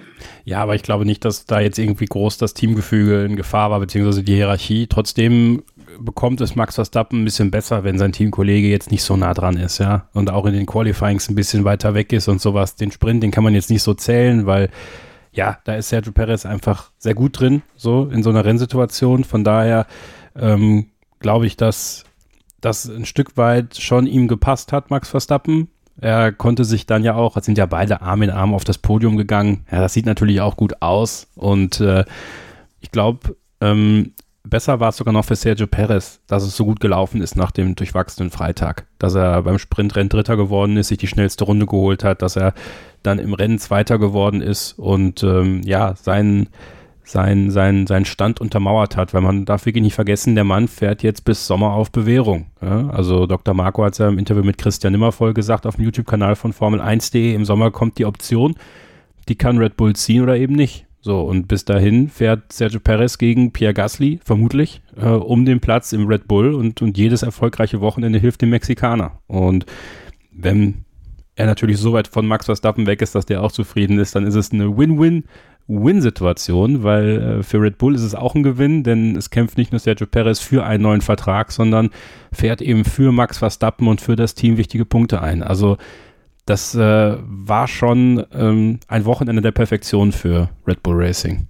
[0.43, 3.79] Ja, aber ich glaube nicht, dass da jetzt irgendwie groß das Teamgefüge in Gefahr war,
[3.79, 4.87] beziehungsweise die Hierarchie.
[4.87, 5.63] Trotzdem
[5.97, 9.55] bekommt es Max Verstappen ein bisschen besser, wenn sein Teamkollege jetzt nicht so nah dran
[9.55, 10.09] ist, ja.
[10.13, 12.75] Und auch in den Qualifyings ein bisschen weiter weg ist und sowas.
[12.75, 14.69] Den Sprint, den kann man jetzt nicht so zählen, weil
[15.35, 19.23] ja, da ist Sergio Perez einfach sehr gut drin, so in so einer Rennsituation.
[19.23, 19.85] Von daher
[20.35, 20.87] ähm,
[21.19, 22.05] glaube ich, dass
[22.61, 25.67] das ein Stück weit schon ihm gepasst hat, Max Verstappen.
[25.99, 29.17] Er konnte sich dann ja auch, sind ja beide Arm in Arm auf das Podium
[29.17, 29.65] gegangen.
[29.71, 31.27] Ja, das sieht natürlich auch gut aus.
[31.35, 32.05] Und äh,
[32.81, 36.79] ich glaube, ähm, besser war es sogar noch für Sergio Perez, dass es so gut
[36.79, 38.87] gelaufen ist nach dem durchwachsenen Freitag.
[38.99, 42.53] Dass er beim Sprintrennen Dritter geworden ist, sich die schnellste Runde geholt hat, dass er
[43.05, 46.49] dann im Rennen Zweiter geworden ist und ähm, ja, seinen
[47.05, 51.03] sein, sein, sein Stand untermauert hat, weil man darf wirklich nicht vergessen, der Mann fährt
[51.03, 52.47] jetzt bis Sommer auf Bewährung.
[52.61, 52.89] Ja?
[52.89, 53.53] Also Dr.
[53.53, 57.33] Marco hat es ja im Interview mit Christian Nimmervoll gesagt auf dem YouTube-Kanal von Formel1.de,
[57.33, 58.55] im Sommer kommt die Option,
[59.29, 60.85] die kann Red Bull ziehen oder eben nicht.
[60.99, 65.93] So, und bis dahin fährt Sergio Perez gegen Pierre Gasly, vermutlich, äh, um den Platz
[65.93, 69.19] im Red Bull und, und jedes erfolgreiche Wochenende hilft dem Mexikaner.
[69.27, 69.67] Und
[70.31, 70.84] wenn
[71.35, 74.25] er natürlich so weit von Max Verstappen weg ist, dass der auch zufrieden ist, dann
[74.25, 79.15] ist es eine Win-Win-Win-Situation, weil äh, für Red Bull ist es auch ein Gewinn, denn
[79.15, 81.89] es kämpft nicht nur Sergio Perez für einen neuen Vertrag, sondern
[82.31, 85.43] fährt eben für Max Verstappen und für das Team wichtige Punkte ein.
[85.43, 85.77] Also
[86.45, 91.47] das äh, war schon ähm, ein Wochenende der Perfektion für Red Bull Racing.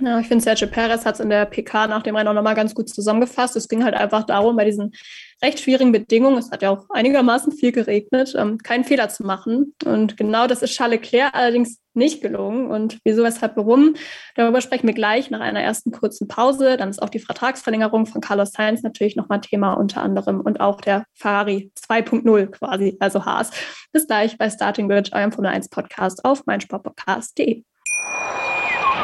[0.00, 2.54] Ja, ich finde, Sergio Perez hat es in der PK nach dem Rennen auch nochmal
[2.54, 3.56] ganz gut zusammengefasst.
[3.56, 4.92] Es ging halt einfach darum, bei diesen
[5.42, 9.74] recht schwierigen Bedingungen, es hat ja auch einigermaßen viel geregnet, ähm, keinen Fehler zu machen.
[9.84, 12.70] Und genau das ist Charles Leclerc allerdings nicht gelungen.
[12.70, 13.94] Und wieso, weshalb, warum,
[14.36, 16.76] darüber sprechen wir gleich nach einer ersten kurzen Pause.
[16.76, 20.80] Dann ist auch die Vertragsverlängerung von Carlos Sainz natürlich nochmal Thema unter anderem und auch
[20.80, 23.50] der Ferrari 2.0 quasi, also Haas.
[23.92, 27.64] Bis gleich bei Starting Grid, eurem Formel 1 Podcast auf meinsportpodcast.de.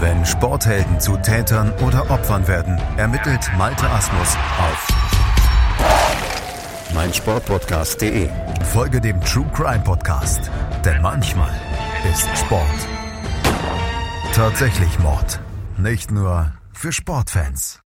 [0.00, 4.88] Wenn Sporthelden zu Tätern oder Opfern werden, ermittelt Malte Asmus auf
[6.94, 8.28] meinsportpodcast.de.
[8.72, 10.52] Folge dem True Crime Podcast,
[10.84, 11.50] denn manchmal
[12.08, 12.62] ist Sport
[14.32, 15.40] tatsächlich Mord.
[15.78, 17.80] Nicht nur für Sportfans.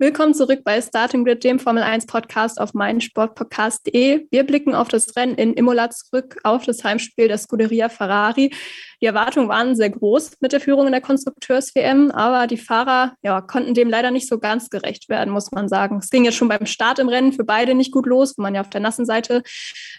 [0.00, 4.26] Willkommen zurück bei Starting Grid, dem Formel 1 Podcast auf meinsportpodcast.de.
[4.30, 8.52] Wir blicken auf das Rennen in Imola zurück, auf das Heimspiel der Scuderia Ferrari.
[9.00, 13.40] Die Erwartungen waren sehr groß mit der Führung in der Konstrukteurs-WM, aber die Fahrer ja,
[13.40, 15.98] konnten dem leider nicht so ganz gerecht werden, muss man sagen.
[15.98, 18.54] Es ging jetzt schon beim Start im Rennen für beide nicht gut los, wo man
[18.54, 19.42] ja auf der nassen Seite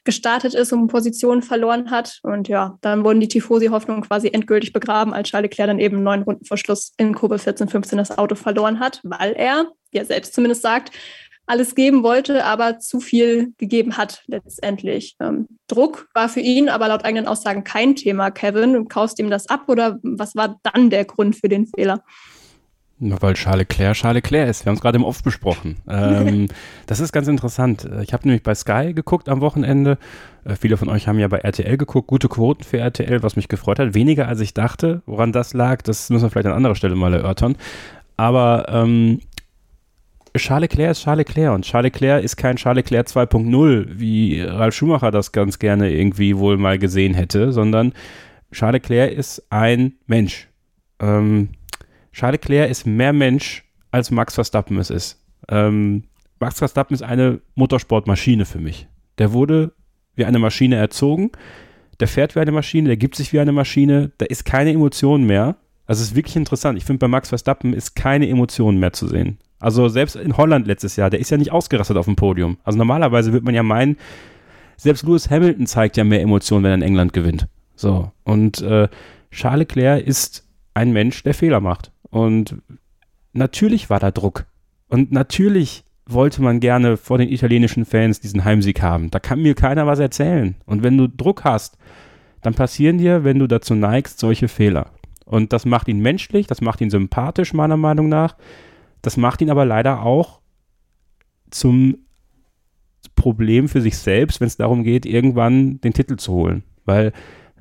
[0.03, 2.19] gestartet ist und Positionen verloren hat.
[2.23, 6.23] Und ja, dann wurden die Tifosi-Hoffnungen quasi endgültig begraben, als Charles Leclerc dann eben neun
[6.23, 10.05] Runden vor Schluss in Kurve 14, 15 das Auto verloren hat, weil er, wie er
[10.05, 10.91] selbst zumindest sagt,
[11.47, 15.15] alles geben wollte, aber zu viel gegeben hat letztendlich.
[15.19, 18.73] Ähm, Druck war für ihn aber laut eigenen Aussagen kein Thema, Kevin.
[18.73, 22.03] Du kaufst ihm das ab oder was war dann der Grund für den Fehler?
[22.97, 24.65] Weil Charles Leclerc Charles Leclerc ist.
[24.65, 25.75] Wir haben es gerade im Off besprochen.
[25.87, 26.47] Ähm,
[26.87, 27.87] das ist ganz interessant.
[28.01, 29.97] Ich habe nämlich bei Sky geguckt am Wochenende.
[30.45, 32.07] Äh, viele von euch haben ja bei RTL geguckt.
[32.07, 33.93] Gute Quoten für RTL, was mich gefreut hat.
[33.93, 35.01] Weniger als ich dachte.
[35.05, 37.57] Woran das lag, das müssen wir vielleicht an anderer Stelle mal erörtern.
[38.15, 39.19] Aber ähm,
[40.37, 44.75] Charles Leclerc ist Charles Leclerc und Charles Leclerc ist kein Charles Leclerc 2.0, wie Ralf
[44.75, 47.93] Schumacher das ganz gerne irgendwie wohl mal gesehen hätte, sondern
[48.51, 50.47] Charles Leclerc ist ein Mensch.
[50.99, 51.49] Ähm,
[52.11, 55.21] Charles Leclerc ist mehr Mensch, als Max Verstappen es ist.
[55.49, 56.03] Ähm,
[56.39, 58.87] Max Verstappen ist eine Motorsportmaschine für mich.
[59.17, 59.73] Der wurde
[60.15, 61.31] wie eine Maschine erzogen,
[61.99, 65.25] der fährt wie eine Maschine, der gibt sich wie eine Maschine, da ist keine Emotion
[65.25, 65.55] mehr.
[65.85, 66.77] Also es ist wirklich interessant.
[66.77, 69.37] Ich finde, bei Max Verstappen ist keine Emotion mehr zu sehen.
[69.65, 72.59] Also selbst in Holland letztes Jahr, der ist ja nicht ausgerastet auf dem Podium.
[72.63, 73.97] Also normalerweise wird man ja meinen,
[74.77, 77.47] selbst Lewis Hamilton zeigt ja mehr Emotionen, wenn er in England gewinnt.
[77.75, 78.11] So.
[78.23, 78.87] Und äh,
[79.31, 81.91] Charles Leclerc ist ein Mensch, der Fehler macht.
[82.11, 82.57] Und
[83.33, 84.45] natürlich war da Druck.
[84.87, 89.09] Und natürlich wollte man gerne vor den italienischen Fans diesen Heimsieg haben.
[89.09, 90.53] Da kann mir keiner was erzählen.
[90.67, 91.79] Und wenn du Druck hast,
[92.43, 94.91] dann passieren dir, wenn du dazu neigst, solche Fehler.
[95.25, 98.35] Und das macht ihn menschlich, das macht ihn sympathisch, meiner Meinung nach.
[99.05, 100.39] Das macht ihn aber leider auch
[101.51, 101.99] zum
[103.15, 106.63] Problem für sich selbst, wenn es darum geht, irgendwann den Titel zu holen.
[106.85, 107.13] Weil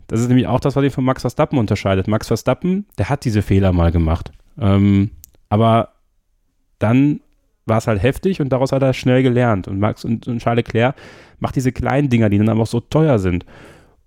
[0.06, 2.08] das ist nämlich auch das, was ihn von Max Verstappen unterscheidet.
[2.08, 4.32] Max Verstappen, der hat diese Fehler mal gemacht.
[4.58, 5.10] Ähm,
[5.50, 5.90] aber
[6.78, 7.20] dann
[7.66, 9.68] war es halt heftig und daraus hat er schnell gelernt.
[9.68, 10.96] Und Max und, und Charles Leclerc
[11.40, 13.44] macht diese kleinen Dinger, die dann aber auch so teuer sind.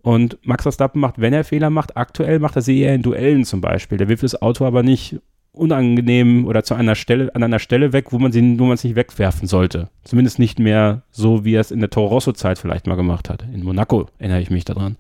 [0.02, 3.46] Und Max Verstappen macht, wenn er Fehler macht, aktuell macht er sie eher in Duellen
[3.46, 4.00] zum Beispiel.
[4.00, 5.20] Der wirft das Auto aber nicht
[5.58, 8.84] unangenehm oder zu einer Stelle, an einer Stelle weg, wo man sie, wo man es
[8.84, 9.90] nicht wegwerfen sollte.
[10.04, 13.44] Zumindest nicht mehr so, wie er es in der Toro Rosso-Zeit vielleicht mal gemacht hat.
[13.54, 14.98] In Monaco erinnere ich mich daran.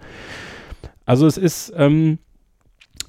[1.06, 2.20] Also es ist ähm,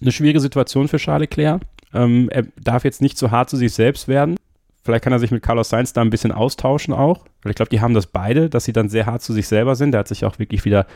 [0.00, 1.62] eine schwierige Situation für Charles Leclerc.
[1.92, 4.37] Ähm, er darf jetzt nicht zu hart zu sich selbst werden.
[4.84, 7.24] Vielleicht kann er sich mit Carlos Sainz da ein bisschen austauschen auch.
[7.42, 9.74] Weil ich glaube, die haben das beide, dass sie dann sehr hart zu sich selber
[9.74, 9.92] sind.
[9.92, 10.87] Der hat sich auch wirklich wieder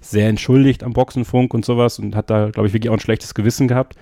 [0.00, 3.34] sehr entschuldigt am Boxenfunk und sowas und hat da, glaube ich, wirklich auch ein schlechtes
[3.34, 3.96] Gewissen gehabt.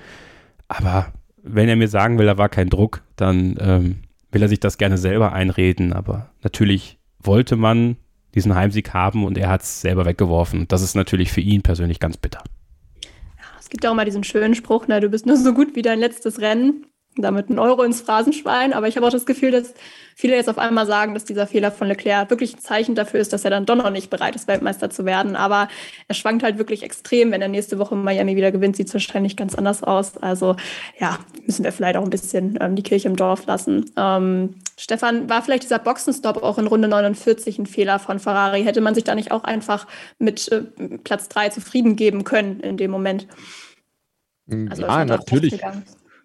[0.69, 1.13] Aber
[1.49, 3.97] wenn er mir sagen will, da war kein Druck, dann ähm,
[4.31, 5.93] will er sich das gerne selber einreden.
[5.93, 7.97] Aber natürlich wollte man
[8.35, 10.69] diesen Heimsieg haben und er hat es selber weggeworfen.
[10.69, 12.43] Das ist natürlich für ihn persönlich ganz bitter.
[13.59, 15.99] Es gibt auch mal diesen schönen Spruch, ne, du bist nur so gut wie dein
[15.99, 16.87] letztes Rennen
[17.23, 18.73] damit einen Euro ins Phrasenschwein.
[18.73, 19.75] Aber ich habe auch das Gefühl, dass
[20.15, 23.33] viele jetzt auf einmal sagen, dass dieser Fehler von Leclerc wirklich ein Zeichen dafür ist,
[23.33, 25.37] dass er dann doch noch nicht bereit ist, Weltmeister zu werden.
[25.37, 25.69] Aber
[26.09, 27.31] er schwankt halt wirklich extrem.
[27.31, 30.17] Wenn er nächste Woche in Miami wieder gewinnt, sieht es wahrscheinlich ganz anders aus.
[30.17, 30.57] Also
[30.99, 33.91] ja, müssen wir vielleicht auch ein bisschen ähm, die Kirche im Dorf lassen.
[33.97, 38.63] Ähm, Stefan, war vielleicht dieser Boxenstopp auch in Runde 49 ein Fehler von Ferrari?
[38.65, 39.87] Hätte man sich da nicht auch einfach
[40.19, 40.63] mit äh,
[41.05, 43.27] Platz 3 zufrieden geben können in dem Moment?
[44.71, 45.61] Also, ja, natürlich.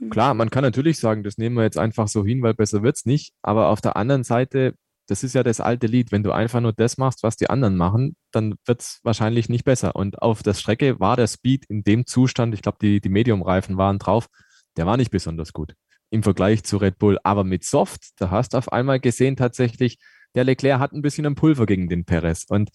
[0.09, 2.97] Klar, man kann natürlich sagen, das nehmen wir jetzt einfach so hin, weil besser wird
[2.97, 3.33] es nicht.
[3.41, 4.75] Aber auf der anderen Seite,
[5.07, 6.11] das ist ja das alte Lied.
[6.11, 9.65] Wenn du einfach nur das machst, was die anderen machen, dann wird es wahrscheinlich nicht
[9.65, 9.95] besser.
[9.95, 13.77] Und auf der Strecke war der Speed in dem Zustand, ich glaube, die, die Medium-Reifen
[13.77, 14.27] waren drauf,
[14.77, 15.75] der war nicht besonders gut
[16.13, 17.17] im Vergleich zu Red Bull.
[17.23, 19.97] Aber mit Soft, da hast du auf einmal gesehen tatsächlich,
[20.35, 22.45] der Leclerc hat ein bisschen ein Pulver gegen den Perez.
[22.47, 22.69] Und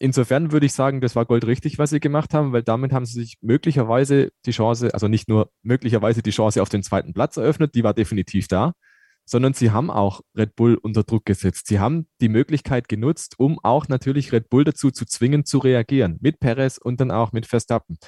[0.00, 3.20] insofern würde ich sagen, das war goldrichtig, was sie gemacht haben, weil damit haben sie
[3.20, 7.74] sich möglicherweise die Chance, also nicht nur möglicherweise die Chance auf den zweiten Platz eröffnet,
[7.74, 8.72] die war definitiv da,
[9.26, 11.68] sondern sie haben auch Red Bull unter Druck gesetzt.
[11.68, 16.18] Sie haben die Möglichkeit genutzt, um auch natürlich Red Bull dazu zu zwingen, zu reagieren,
[16.20, 17.98] mit Perez und dann auch mit Verstappen.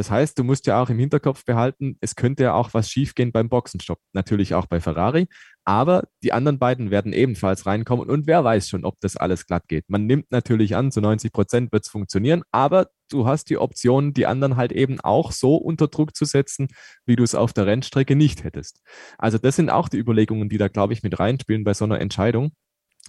[0.00, 3.32] Das heißt, du musst ja auch im Hinterkopf behalten, es könnte ja auch was schiefgehen
[3.32, 3.98] beim Boxenstopp.
[4.14, 5.28] Natürlich auch bei Ferrari,
[5.66, 9.68] aber die anderen beiden werden ebenfalls reinkommen und wer weiß schon, ob das alles glatt
[9.68, 9.84] geht.
[9.90, 14.14] Man nimmt natürlich an, zu 90 Prozent wird es funktionieren, aber du hast die Option,
[14.14, 16.68] die anderen halt eben auch so unter Druck zu setzen,
[17.04, 18.80] wie du es auf der Rennstrecke nicht hättest.
[19.18, 22.00] Also das sind auch die Überlegungen, die da, glaube ich, mit reinspielen bei so einer
[22.00, 22.52] Entscheidung.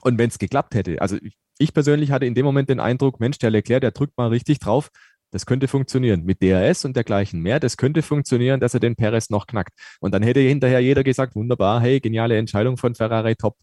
[0.01, 1.15] Und wenn es geklappt hätte, also
[1.58, 4.60] ich persönlich hatte in dem Moment den Eindruck, Mensch, der Leclerc, der drückt mal richtig
[4.60, 4.89] drauf,
[5.32, 6.24] das könnte funktionieren.
[6.24, 7.60] Mit DRS und dergleichen mehr.
[7.60, 9.74] Das könnte funktionieren, dass er den Perez noch knackt.
[10.00, 13.58] Und dann hätte hinterher jeder gesagt, wunderbar, hey, geniale Entscheidung von Ferrari, top.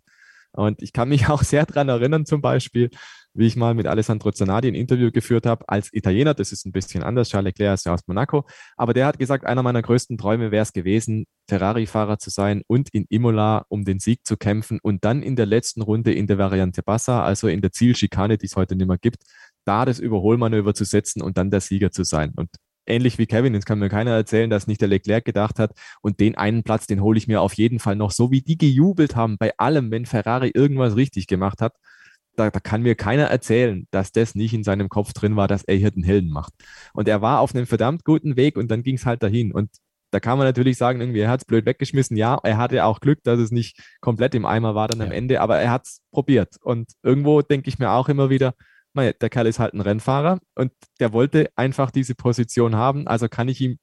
[0.52, 2.90] Und ich kann mich auch sehr daran erinnern, zum Beispiel,
[3.34, 6.34] wie ich mal mit Alessandro Zanardi ein Interview geführt habe als Italiener.
[6.34, 7.28] Das ist ein bisschen anders.
[7.28, 8.46] Charles Leclerc ist ja aus Monaco.
[8.76, 12.88] Aber der hat gesagt, einer meiner größten Träume wäre es gewesen, Ferrari-Fahrer zu sein und
[12.92, 16.38] in Imola um den Sieg zu kämpfen und dann in der letzten Runde in der
[16.38, 19.22] Variante Bassa, also in der Zielschikane, die es heute nicht mehr gibt,
[19.68, 22.32] da das Überholmanöver zu setzen und dann der Sieger zu sein.
[22.34, 22.48] Und
[22.86, 26.20] ähnlich wie Kevin, jetzt kann mir keiner erzählen, dass nicht der Leclerc gedacht hat und
[26.20, 29.14] den einen Platz, den hole ich mir auf jeden Fall noch, so wie die gejubelt
[29.14, 31.74] haben bei allem, wenn Ferrari irgendwas richtig gemacht hat.
[32.34, 35.64] Da, da, kann mir keiner erzählen, dass das nicht in seinem Kopf drin war, dass
[35.64, 36.52] er hier den Helden macht.
[36.94, 39.52] Und er war auf einem verdammt guten Weg und dann ging es halt dahin.
[39.52, 39.70] Und
[40.12, 42.16] da kann man natürlich sagen, irgendwie, er hat es blöd weggeschmissen.
[42.16, 45.06] Ja, er hatte auch Glück, dass es nicht komplett im Eimer war dann ja.
[45.06, 46.56] am Ende, aber er hat es probiert.
[46.62, 48.54] Und irgendwo denke ich mir auch immer wieder,
[48.98, 53.06] der Kerl ist halt ein Rennfahrer und der wollte einfach diese Position haben.
[53.06, 53.78] Also kann ich ihm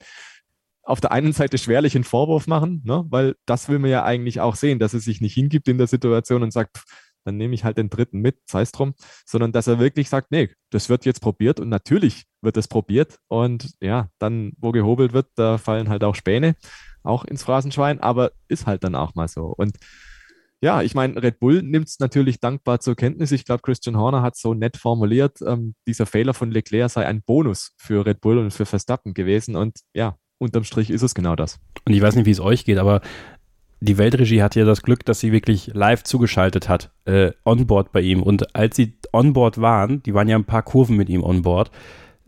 [0.84, 3.06] auf der einen Seite schwerlich einen Vorwurf machen, ne?
[3.10, 5.88] weil das will man ja eigentlich auch sehen, dass er sich nicht hingibt in der
[5.88, 6.84] Situation und sagt,
[7.25, 8.93] dann nehme ich halt den dritten mit, sei es drum,
[9.25, 13.17] sondern dass er wirklich sagt, nee, das wird jetzt probiert und natürlich wird das probiert
[13.28, 16.56] und ja, dann, wo gehobelt wird, da fallen halt auch Späne,
[17.04, 19.47] auch ins Phrasenschwein, aber ist halt dann auch mal so.
[19.47, 19.75] Und
[20.65, 23.32] ja, ich meine, Red Bull nimmt es natürlich dankbar zur Kenntnis.
[23.32, 27.21] Ich glaube, Christian Horner hat so nett formuliert, ähm, dieser Fehler von Leclerc sei ein
[27.21, 29.56] Bonus für Red Bull und für Verstappen gewesen.
[29.56, 31.60] Und ja, unterm Strich ist es genau das.
[31.86, 33.01] Und ich weiß nicht, wie es euch geht, aber
[33.80, 38.01] die Weltregie hat ja das Glück, dass sie wirklich live zugeschaltet hat, äh, onboard bei
[38.01, 38.23] ihm.
[38.23, 41.69] Und als sie onboard waren, die waren ja ein paar Kurven mit ihm onboard,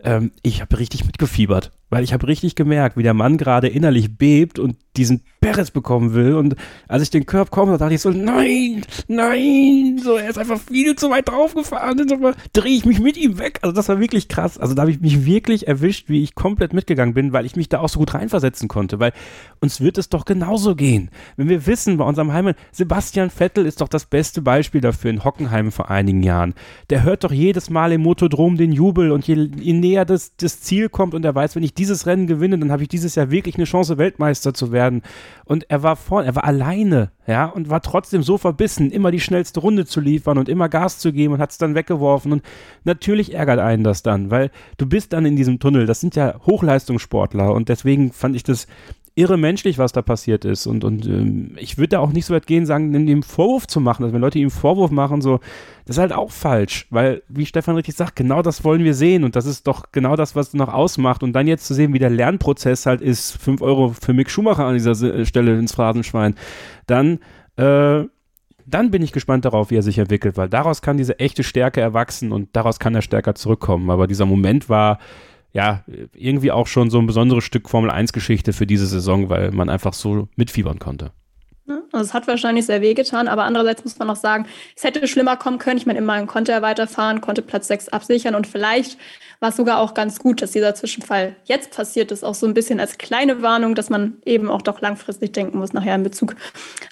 [0.03, 4.17] ähm, ich habe richtig mitgefiebert, weil ich habe richtig gemerkt, wie der Mann gerade innerlich
[4.17, 6.33] bebt und diesen Perez bekommen will.
[6.33, 6.55] Und
[6.87, 10.59] als ich den Körb komme, da dachte ich so, nein, nein, so, er ist einfach
[10.59, 12.07] viel zu weit draufgefahren.
[12.07, 13.59] So drehe ich mich mit ihm weg.
[13.61, 14.57] Also das war wirklich krass.
[14.57, 17.69] Also da habe ich mich wirklich erwischt, wie ich komplett mitgegangen bin, weil ich mich
[17.69, 18.99] da auch so gut reinversetzen konnte.
[18.99, 19.13] Weil
[19.61, 21.09] uns wird es doch genauso gehen.
[21.37, 25.23] Wenn wir wissen, bei unserem Heimat, Sebastian Vettel ist doch das beste Beispiel dafür in
[25.23, 26.53] Hockenheim vor einigen Jahren.
[26.89, 30.61] Der hört doch jedes Mal im Motodrom den Jubel und je, je näher das, das
[30.61, 33.31] Ziel kommt und er weiß, wenn ich dieses Rennen gewinne, dann habe ich dieses Jahr
[33.31, 35.01] wirklich eine Chance, Weltmeister zu werden.
[35.45, 39.19] Und er war vorne, er war alleine, ja, und war trotzdem so verbissen, immer die
[39.19, 42.31] schnellste Runde zu liefern und immer Gas zu geben und hat es dann weggeworfen.
[42.31, 42.43] Und
[42.83, 45.85] natürlich ärgert einen das dann, weil du bist dann in diesem Tunnel.
[45.85, 48.67] Das sind ja Hochleistungssportler und deswegen fand ich das
[49.17, 50.67] irre menschlich, was da passiert ist.
[50.67, 53.79] Und, und ähm, ich würde da auch nicht so weit gehen, sagen, ihm Vorwurf zu
[53.79, 54.03] machen.
[54.03, 55.39] Also wenn Leute ihm Vorwurf machen, so,
[55.85, 56.85] das ist halt auch falsch.
[56.91, 59.23] Weil, wie Stefan richtig sagt, genau das wollen wir sehen.
[59.23, 61.23] Und das ist doch genau das, was noch ausmacht.
[61.23, 64.65] Und dann jetzt zu sehen, wie der Lernprozess halt ist, 5 Euro für Mick Schumacher
[64.65, 66.35] an dieser äh, Stelle ins Phrasenschwein,
[66.85, 67.19] dann,
[67.55, 68.03] äh,
[68.67, 71.81] dann bin ich gespannt darauf, wie er sich entwickelt, weil daraus kann diese echte Stärke
[71.81, 73.89] erwachsen und daraus kann er stärker zurückkommen.
[73.89, 74.99] Aber dieser Moment war,
[75.53, 75.83] ja,
[76.13, 79.69] irgendwie auch schon so ein besonderes Stück Formel 1 Geschichte für diese Saison, weil man
[79.69, 81.11] einfach so mitfiebern konnte.
[81.91, 85.35] Also es hat wahrscheinlich sehr wehgetan, aber andererseits muss man auch sagen, es hätte schlimmer
[85.35, 85.77] kommen können.
[85.77, 88.97] Ich meine, immerhin konnte er weiterfahren, konnte Platz 6 absichern und vielleicht
[89.39, 92.53] war es sogar auch ganz gut, dass dieser Zwischenfall jetzt passiert ist, auch so ein
[92.53, 96.35] bisschen als kleine Warnung, dass man eben auch doch langfristig denken muss, nachher in Bezug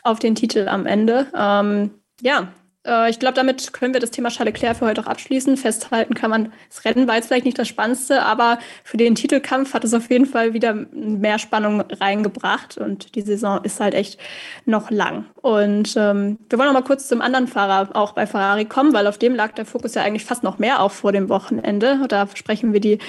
[0.04, 1.28] auf den Titel am Ende.
[1.36, 1.92] Ähm,
[2.22, 2.50] ja,
[2.86, 5.58] äh, ich glaube, damit können wir das Thema Charles Leclerc für heute auch abschließen.
[5.58, 9.74] Festhalten kann man, das Rennen war jetzt vielleicht nicht das Spannendste, aber für den Titelkampf
[9.74, 14.20] hat es auf jeden Fall wieder mehr Spannung reingebracht und die Saison ist halt echt
[14.66, 15.26] noch lang.
[15.42, 19.08] Und ähm, wir wollen noch mal kurz zum anderen Fahrer auch bei Ferrari kommen, weil
[19.08, 22.00] auf dem lag der Fokus ja eigentlich fast noch mehr auch vor dem Wochenende.
[22.08, 23.00] Da sprechen wir die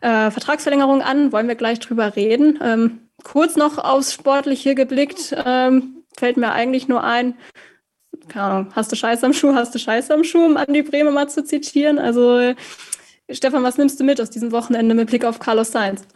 [0.00, 2.58] äh, Vertragsverlängerung an, wollen wir gleich drüber reden.
[2.62, 7.34] Ähm, kurz noch aufs Sportliche geblickt, ähm, fällt mir eigentlich nur ein,
[8.28, 11.10] keine Ahnung, hast du Scheiß am Schuh, hast du Scheiß am Schuh, um Andi Bremer
[11.10, 11.98] mal zu zitieren.
[11.98, 12.54] Also,
[13.30, 16.06] Stefan, was nimmst du mit aus diesem Wochenende mit Blick auf Carlos Sainz?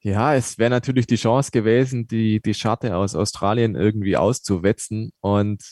[0.00, 5.12] Ja, es wäre natürlich die Chance gewesen, die, die Scharte aus Australien irgendwie auszuwetzen.
[5.20, 5.62] Und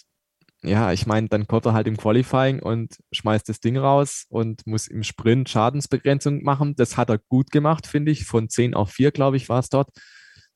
[0.63, 4.67] ja, ich meine, dann kommt er halt im Qualifying und schmeißt das Ding raus und
[4.67, 6.75] muss im Sprint Schadensbegrenzung machen.
[6.77, 8.25] Das hat er gut gemacht, finde ich.
[8.25, 9.91] Von 10 auf 4, glaube ich, war es dort.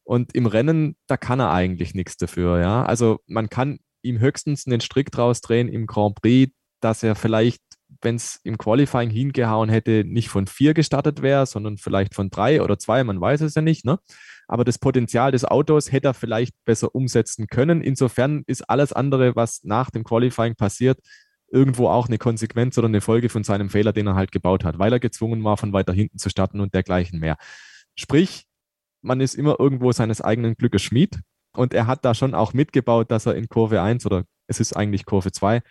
[0.05, 2.61] Und im Rennen, da kann er eigentlich nichts dafür.
[2.61, 7.15] Ja, also man kann ihm höchstens einen Strick draus drehen im Grand Prix, dass er
[7.15, 7.63] vielleicht,
[8.03, 12.63] wenn es im Qualifying hingehauen hätte, nicht von vier gestartet wäre, sondern vielleicht von drei
[12.63, 13.85] oder zwei, man weiß es ja nicht.
[13.85, 13.99] Ne?
[14.49, 17.83] Aber das Potenzial des Autos hätte er vielleicht besser umsetzen können.
[17.83, 20.99] Insofern ist alles andere, was nach dem Qualifying passiert,
[21.49, 24.79] irgendwo auch eine Konsequenz oder eine Folge von seinem Fehler, den er halt gebaut hat,
[24.79, 27.37] weil er gezwungen war, von weiter hinten zu starten und dergleichen mehr.
[27.95, 28.45] Sprich,
[29.03, 31.21] man ist immer irgendwo seines eigenen Glückes Schmied.
[31.57, 34.77] Und er hat da schon auch mitgebaut, dass er in Kurve 1 oder es ist
[34.77, 35.63] eigentlich Kurve 2,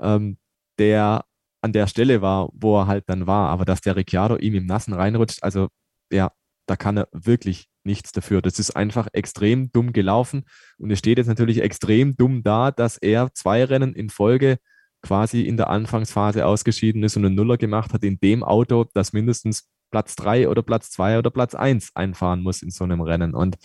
[0.00, 0.38] ähm,
[0.78, 1.24] der
[1.62, 3.48] an der Stelle war, wo er halt dann war.
[3.48, 5.68] Aber dass der Ricciardo ihm im Nassen reinrutscht, also
[6.10, 6.30] ja,
[6.66, 8.42] da kann er wirklich nichts dafür.
[8.42, 10.44] Das ist einfach extrem dumm gelaufen.
[10.78, 14.58] Und es steht jetzt natürlich extrem dumm da, dass er zwei Rennen in Folge
[15.02, 19.12] quasi in der Anfangsphase ausgeschieden ist und einen Nuller gemacht hat in dem Auto, das
[19.12, 23.34] mindestens Platz 3 oder Platz 2 oder Platz 1 einfahren muss in so einem Rennen.
[23.34, 23.56] Und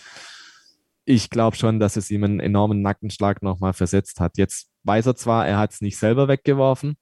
[1.09, 4.37] ich glaube schon, dass es ihm einen enormen Nackenschlag nochmal versetzt hat.
[4.37, 6.97] Jetzt weiß er zwar, er hat es nicht selber weggeworfen,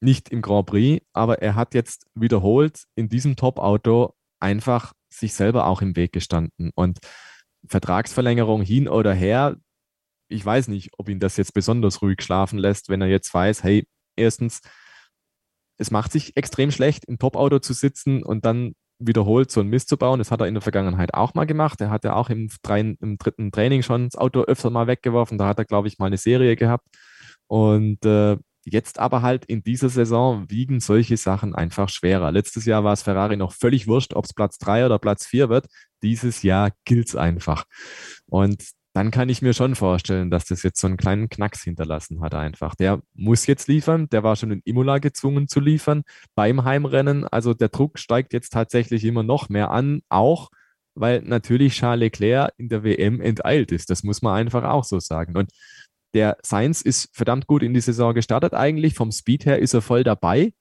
[0.00, 5.68] nicht im Grand Prix, aber er hat jetzt wiederholt in diesem Top-Auto einfach sich selber
[5.68, 6.72] auch im Weg gestanden.
[6.74, 6.98] Und
[7.68, 9.56] Vertragsverlängerung hin oder her,
[10.28, 13.62] ich weiß nicht, ob ihn das jetzt besonders ruhig schlafen lässt, wenn er jetzt weiß,
[13.62, 14.60] hey, erstens,
[15.78, 19.88] es macht sich extrem schlecht, im Top-Auto zu sitzen und dann wiederholt so ein Mist
[19.88, 20.18] zu bauen.
[20.18, 21.80] Das hat er in der Vergangenheit auch mal gemacht.
[21.80, 25.38] Er hat ja auch im, im dritten Training schon das Auto öfter mal weggeworfen.
[25.38, 26.86] Da hat er, glaube ich, mal eine Serie gehabt.
[27.46, 32.32] Und äh, jetzt aber halt in dieser Saison wiegen solche Sachen einfach schwerer.
[32.32, 35.48] Letztes Jahr war es Ferrari noch völlig wurscht, ob es Platz drei oder Platz vier
[35.48, 35.66] wird.
[36.02, 37.64] Dieses Jahr gilt es einfach.
[38.26, 38.62] Und
[38.96, 42.34] dann kann ich mir schon vorstellen, dass das jetzt so einen kleinen Knacks hinterlassen hat
[42.34, 42.74] einfach.
[42.74, 46.02] Der muss jetzt liefern, der war schon in Imola gezwungen zu liefern
[46.34, 47.26] beim Heimrennen.
[47.26, 50.48] Also der Druck steigt jetzt tatsächlich immer noch mehr an, auch
[50.94, 53.90] weil natürlich Charles Leclerc in der WM enteilt ist.
[53.90, 55.36] Das muss man einfach auch so sagen.
[55.36, 55.50] Und
[56.14, 58.94] der Sainz ist verdammt gut in die Saison gestartet eigentlich.
[58.94, 60.54] Vom Speed her ist er voll dabei.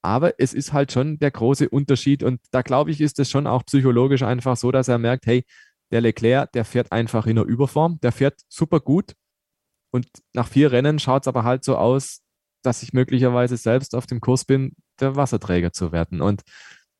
[0.00, 2.22] Aber es ist halt schon der große Unterschied.
[2.22, 5.44] Und da glaube ich, ist es schon auch psychologisch einfach so, dass er merkt, hey,
[5.90, 9.14] der Leclerc, der fährt einfach in der Überform, der fährt super gut.
[9.92, 12.22] Und nach vier Rennen schaut es aber halt so aus,
[12.62, 16.20] dass ich möglicherweise selbst auf dem Kurs bin, der Wasserträger zu werden.
[16.20, 16.42] Und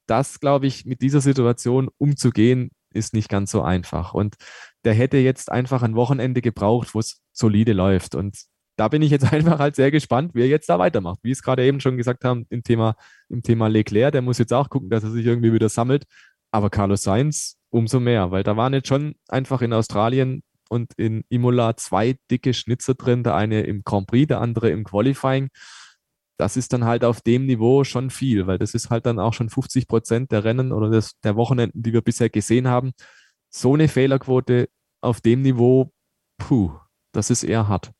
[0.06, 4.14] das, glaube ich, mit dieser Situation umzugehen, ist nicht ganz so einfach.
[4.14, 4.36] Und
[4.84, 8.14] der hätte jetzt einfach ein Wochenende gebraucht, wo es solide läuft.
[8.14, 8.44] Und
[8.76, 11.18] da bin ich jetzt einfach halt sehr gespannt, wie er jetzt da weitermacht.
[11.22, 12.96] Wie es gerade eben schon gesagt haben im Thema,
[13.28, 16.04] im Thema Leclerc, der muss jetzt auch gucken, dass er sich irgendwie wieder sammelt.
[16.52, 21.24] Aber Carlos Sainz umso mehr, weil da waren jetzt schon einfach in Australien und in
[21.28, 25.48] Imola zwei dicke Schnitzer drin, der eine im Grand Prix, der andere im Qualifying.
[26.36, 29.34] das ist dann halt auf dem Niveau schon viel, weil das ist halt dann auch
[29.34, 32.92] schon 50 Prozent der Rennen oder des, der Wochenenden, die wir bisher gesehen haben.
[33.50, 34.68] So eine Fehlerquote
[35.00, 35.92] auf dem Niveau,
[36.38, 36.72] puh,
[37.12, 37.92] das ist eher hart.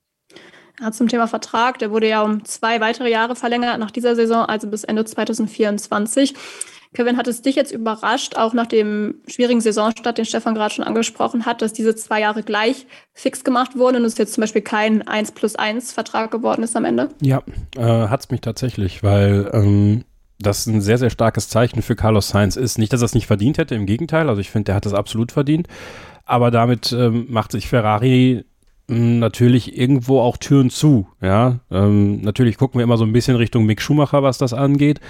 [0.80, 4.44] Ja, zum Thema Vertrag, der wurde ja um zwei weitere Jahre verlängert nach dieser Saison,
[4.46, 6.34] also bis Ende 2024.
[6.94, 10.84] Kevin, hat es dich jetzt überrascht, auch nach dem schwierigen Saisonstart, den Stefan gerade schon
[10.84, 14.62] angesprochen hat, dass diese zwei Jahre gleich fix gemacht wurden und es jetzt zum Beispiel
[14.62, 17.08] kein 1 plus 1 Vertrag geworden ist am Ende?
[17.20, 17.42] Ja,
[17.76, 20.04] äh, hat es mich tatsächlich, weil ähm,
[20.38, 22.78] das ein sehr, sehr starkes Zeichen für Carlos Sainz ist.
[22.78, 24.94] Nicht, dass er es nicht verdient hätte, im Gegenteil, also ich finde, der hat das
[24.94, 25.66] absolut verdient,
[26.24, 28.44] aber damit ähm, macht sich Ferrari
[28.88, 31.08] hm, natürlich irgendwo auch Türen zu.
[31.20, 35.00] Ja, ähm, natürlich gucken wir immer so ein bisschen Richtung Mick Schumacher, was das angeht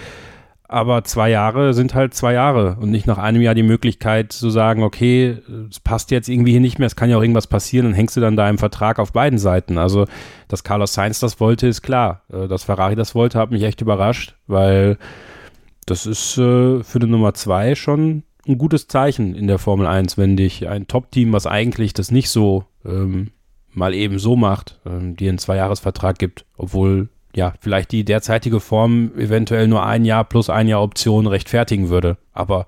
[0.67, 4.49] aber zwei Jahre sind halt zwei Jahre und nicht nach einem Jahr die Möglichkeit zu
[4.49, 5.39] sagen, okay,
[5.71, 8.17] es passt jetzt irgendwie hier nicht mehr, es kann ja auch irgendwas passieren, dann hängst
[8.17, 9.77] du dann da im Vertrag auf beiden Seiten.
[9.77, 10.07] Also,
[10.49, 12.23] dass Carlos Sainz das wollte, ist klar.
[12.33, 14.97] Äh, dass Ferrari das wollte, hat mich echt überrascht, weil
[15.87, 20.17] das ist äh, für die Nummer zwei schon ein gutes Zeichen in der Formel 1,
[20.19, 23.31] wenn dich ein Top-Team, was eigentlich das nicht so ähm,
[23.73, 29.13] mal eben so macht, ähm, dir einen Zweijahresvertrag gibt, obwohl ja, vielleicht die derzeitige Form
[29.19, 32.17] eventuell nur ein Jahr plus ein Jahr Option rechtfertigen würde.
[32.33, 32.67] Aber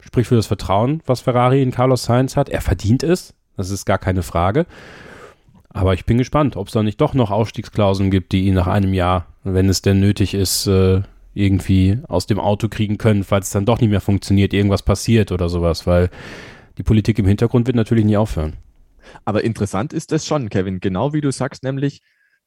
[0.00, 2.48] sprich für das Vertrauen, was Ferrari in Carlos Sainz hat.
[2.48, 4.66] Er verdient es, das ist gar keine Frage.
[5.70, 8.68] Aber ich bin gespannt, ob es da nicht doch noch Ausstiegsklauseln gibt, die ihn nach
[8.68, 11.02] einem Jahr, wenn es denn nötig ist, äh,
[11.34, 15.32] irgendwie aus dem Auto kriegen können, falls es dann doch nicht mehr funktioniert, irgendwas passiert
[15.32, 16.10] oder sowas, weil
[16.78, 18.52] die Politik im Hintergrund wird natürlich nie aufhören.
[19.24, 22.02] Aber interessant ist das schon, Kevin, genau wie du sagst, nämlich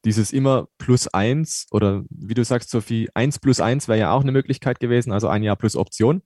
[0.05, 4.21] dieses immer plus eins oder wie du sagst, Sophie, eins plus eins wäre ja auch
[4.21, 6.21] eine Möglichkeit gewesen, also ein Jahr plus Option.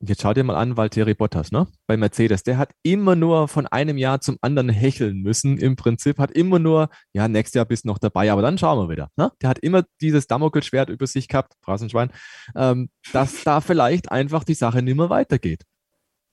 [0.00, 1.66] Und jetzt schau dir mal an, Valtteri Bottas, ne?
[1.88, 5.58] Bei Mercedes, der hat immer nur von einem Jahr zum anderen hecheln müssen.
[5.58, 8.92] Im Prinzip hat immer nur, ja, nächstes Jahr bist noch dabei, aber dann schauen wir
[8.92, 9.10] wieder.
[9.16, 9.32] Ne?
[9.42, 12.12] Der hat immer dieses Damokelschwert über sich gehabt, Phrasenschwein,
[12.54, 15.64] ähm, dass da vielleicht einfach die Sache nicht mehr weitergeht.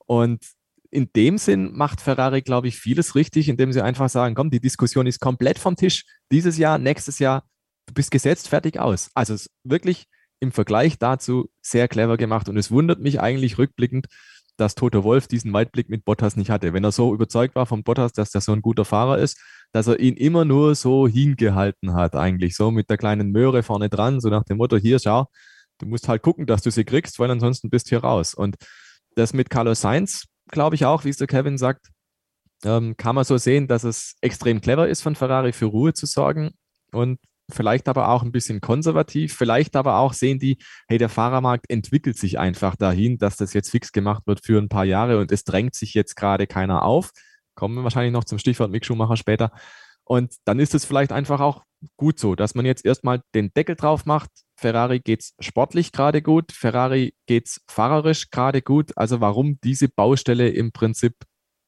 [0.06, 0.46] Und
[0.96, 4.62] in dem Sinn macht Ferrari, glaube ich, vieles richtig, indem sie einfach sagen, komm, die
[4.62, 6.06] Diskussion ist komplett vom Tisch.
[6.32, 7.44] Dieses Jahr, nächstes Jahr,
[7.86, 9.12] du bist gesetzt, fertig aus.
[9.14, 10.06] Also wirklich
[10.40, 14.08] im Vergleich dazu sehr clever gemacht und es wundert mich eigentlich rückblickend,
[14.58, 16.72] dass Toto Wolf diesen Weitblick mit Bottas nicht hatte.
[16.72, 19.38] Wenn er so überzeugt war von Bottas, dass der so ein guter Fahrer ist,
[19.74, 23.90] dass er ihn immer nur so hingehalten hat, eigentlich so mit der kleinen Möhre vorne
[23.90, 25.28] dran, so nach dem Motto, hier, schau,
[25.80, 28.34] du musst halt gucken, dass du sie kriegst, weil ansonsten bist du hier raus.
[28.34, 28.56] Und
[29.16, 31.88] das mit Carlos Sainz, glaube ich auch, wie es der Kevin sagt,
[32.64, 36.06] ähm, kann man so sehen, dass es extrem clever ist von Ferrari für Ruhe zu
[36.06, 36.52] sorgen
[36.92, 37.20] und
[37.52, 42.18] vielleicht aber auch ein bisschen konservativ, vielleicht aber auch sehen die, hey, der Fahrermarkt entwickelt
[42.18, 45.44] sich einfach dahin, dass das jetzt fix gemacht wird für ein paar Jahre und es
[45.44, 47.12] drängt sich jetzt gerade keiner auf.
[47.54, 49.52] Kommen wir wahrscheinlich noch zum Stichwort Mick Schumacher später.
[50.04, 51.64] Und dann ist es vielleicht einfach auch
[51.98, 54.30] gut so, dass man jetzt erstmal den Deckel drauf macht.
[54.56, 58.98] Ferrari geht es sportlich gerade gut, Ferrari geht es fahrerisch gerade gut.
[58.98, 61.16] Also warum diese Baustelle im Prinzip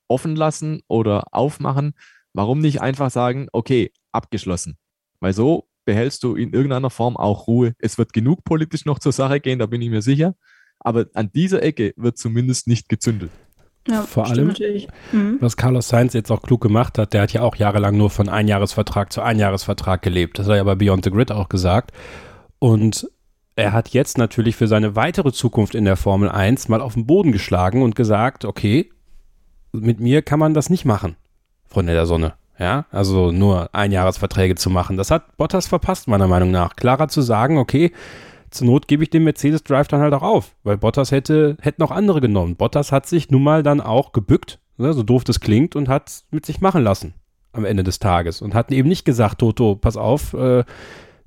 [0.07, 1.93] offen lassen oder aufmachen?
[2.33, 4.77] Warum nicht einfach sagen, okay, abgeschlossen?
[5.19, 7.73] Weil so behältst du in irgendeiner Form auch Ruhe.
[7.79, 10.35] Es wird genug politisch noch zur Sache gehen, da bin ich mir sicher.
[10.79, 13.31] Aber an dieser Ecke wird zumindest nicht gezündelt.
[13.87, 14.53] Ja, Vor allem,
[15.13, 15.37] mhm.
[15.39, 18.27] was Carlos Sainz jetzt auch klug gemacht hat, der hat ja auch jahrelang nur von
[18.27, 20.37] Einjahresvertrag zu Einjahresvertrag gelebt.
[20.37, 21.91] Das hat er ja bei Beyond the Grid auch gesagt.
[22.59, 23.09] Und
[23.55, 27.07] er hat jetzt natürlich für seine weitere Zukunft in der Formel 1 mal auf den
[27.07, 28.89] Boden geschlagen und gesagt, okay,
[29.71, 31.15] mit mir kann man das nicht machen,
[31.67, 32.33] Freunde der Sonne.
[32.59, 34.97] Ja, also nur Einjahresverträge zu machen.
[34.97, 36.75] Das hat Bottas verpasst, meiner Meinung nach.
[36.75, 37.91] Klarer zu sagen, okay,
[38.49, 41.83] zur Not gebe ich den Mercedes Drive dann halt auch auf, weil Bottas hätte, hätten
[41.83, 42.55] auch andere genommen.
[42.55, 46.23] Bottas hat sich nun mal dann auch gebückt, ne, so doof das klingt, und hat
[46.31, 47.13] mit sich machen lassen
[47.51, 50.63] am Ende des Tages und hat eben nicht gesagt, Toto, pass auf, äh,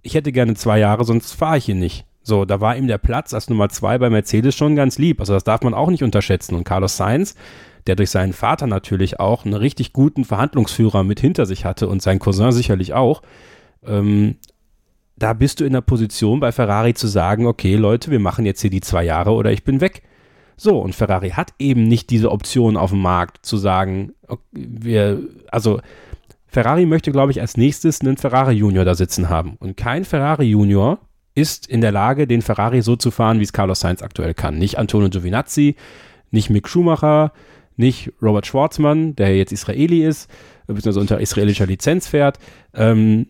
[0.02, 2.06] ich hätte gerne zwei Jahre, sonst fahre ich hier nicht.
[2.22, 5.20] So, da war ihm der Platz als Nummer zwei bei Mercedes schon ganz lieb.
[5.20, 6.54] Also das darf man auch nicht unterschätzen.
[6.54, 7.34] Und Carlos Sainz,
[7.86, 12.02] der durch seinen Vater natürlich auch einen richtig guten Verhandlungsführer mit hinter sich hatte und
[12.02, 13.22] sein Cousin sicherlich auch,
[13.86, 14.36] ähm,
[15.16, 18.60] da bist du in der Position bei Ferrari zu sagen, okay Leute, wir machen jetzt
[18.60, 20.02] hier die zwei Jahre oder ich bin weg.
[20.56, 24.12] So, und Ferrari hat eben nicht diese Option auf dem Markt zu sagen,
[24.52, 25.80] wir, also
[26.50, 29.56] Ferrari möchte, glaube ich, als nächstes einen Ferrari Junior da sitzen haben.
[29.60, 30.98] Und kein Ferrari Junior
[31.34, 34.58] ist in der Lage, den Ferrari so zu fahren, wie es Carlos Sainz aktuell kann.
[34.58, 35.76] Nicht Antonio Giovinazzi,
[36.30, 37.32] nicht Mick Schumacher,
[37.76, 40.28] nicht Robert Schwarzmann, der jetzt Israeli ist,
[40.66, 42.38] beziehungsweise unter israelischer Lizenz fährt.
[42.74, 43.28] Ähm,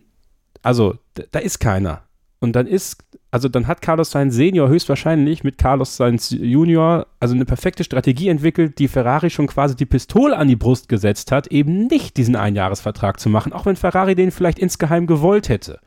[0.63, 0.95] also,
[1.31, 2.03] da ist keiner.
[2.39, 7.33] Und dann ist, also dann hat Carlos Sainz Senior höchstwahrscheinlich mit Carlos Sainz Junior also
[7.33, 11.47] eine perfekte Strategie entwickelt, die Ferrari schon quasi die Pistole an die Brust gesetzt hat,
[11.47, 15.79] eben nicht diesen Einjahresvertrag zu machen, auch wenn Ferrari den vielleicht insgeheim gewollt hätte.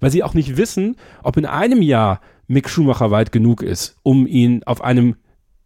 [0.00, 4.26] weil sie auch nicht wissen, ob in einem Jahr Mick Schumacher weit genug ist, um
[4.26, 5.16] ihn auf einem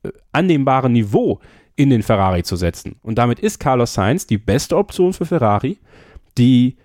[0.03, 1.41] äh, annehmbaren Niveau
[1.77, 2.97] in den Ferrari zu setzen.
[3.03, 5.79] Und damit ist Carlos Sainz die beste Option für Ferrari,
[6.37, 6.77] die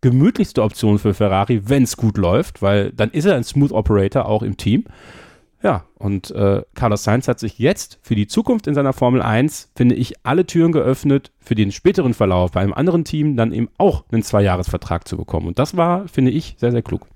[0.00, 4.26] gemütlichste Option für Ferrari, wenn es gut läuft, weil dann ist er ein Smooth Operator
[4.26, 4.84] auch im Team.
[5.60, 9.72] Ja, und äh, Carlos Sainz hat sich jetzt für die Zukunft in seiner Formel 1,
[9.74, 13.68] finde ich, alle Türen geöffnet, für den späteren Verlauf bei einem anderen Team dann eben
[13.76, 15.48] auch einen Zweijahresvertrag zu bekommen.
[15.48, 17.08] Und das war, finde ich, sehr, sehr klug.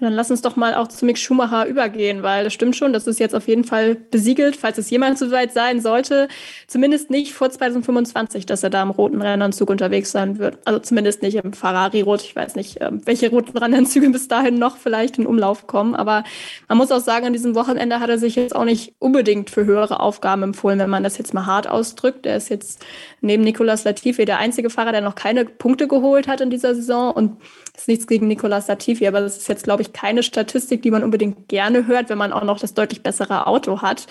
[0.00, 3.06] Dann lass uns doch mal auch zu Mick Schumacher übergehen, weil das stimmt schon, das
[3.06, 6.26] ist jetzt auf jeden Fall besiegelt, falls es jemals so weit sein sollte.
[6.66, 10.58] Zumindest nicht vor 2025, dass er da im roten Rennanzug unterwegs sein wird.
[10.64, 12.22] Also zumindest nicht im Ferrari-Rot.
[12.22, 15.94] Ich weiß nicht, ähm, welche roten Rennanzüge bis dahin noch vielleicht in Umlauf kommen.
[15.94, 16.24] Aber
[16.66, 19.64] man muss auch sagen, an diesem Wochenende hat er sich jetzt auch nicht unbedingt für
[19.64, 22.26] höhere Aufgaben empfohlen, wenn man das jetzt mal hart ausdrückt.
[22.26, 22.84] Er ist jetzt
[23.20, 27.12] neben Nicolas Latifi der einzige Fahrer, der noch keine Punkte geholt hat in dieser Saison
[27.12, 27.36] und
[27.76, 31.02] ist nichts gegen Nicolas Latifi, aber das ist jetzt, glaube ich, keine Statistik, die man
[31.02, 34.06] unbedingt gerne hört, wenn man auch noch das deutlich bessere Auto hat.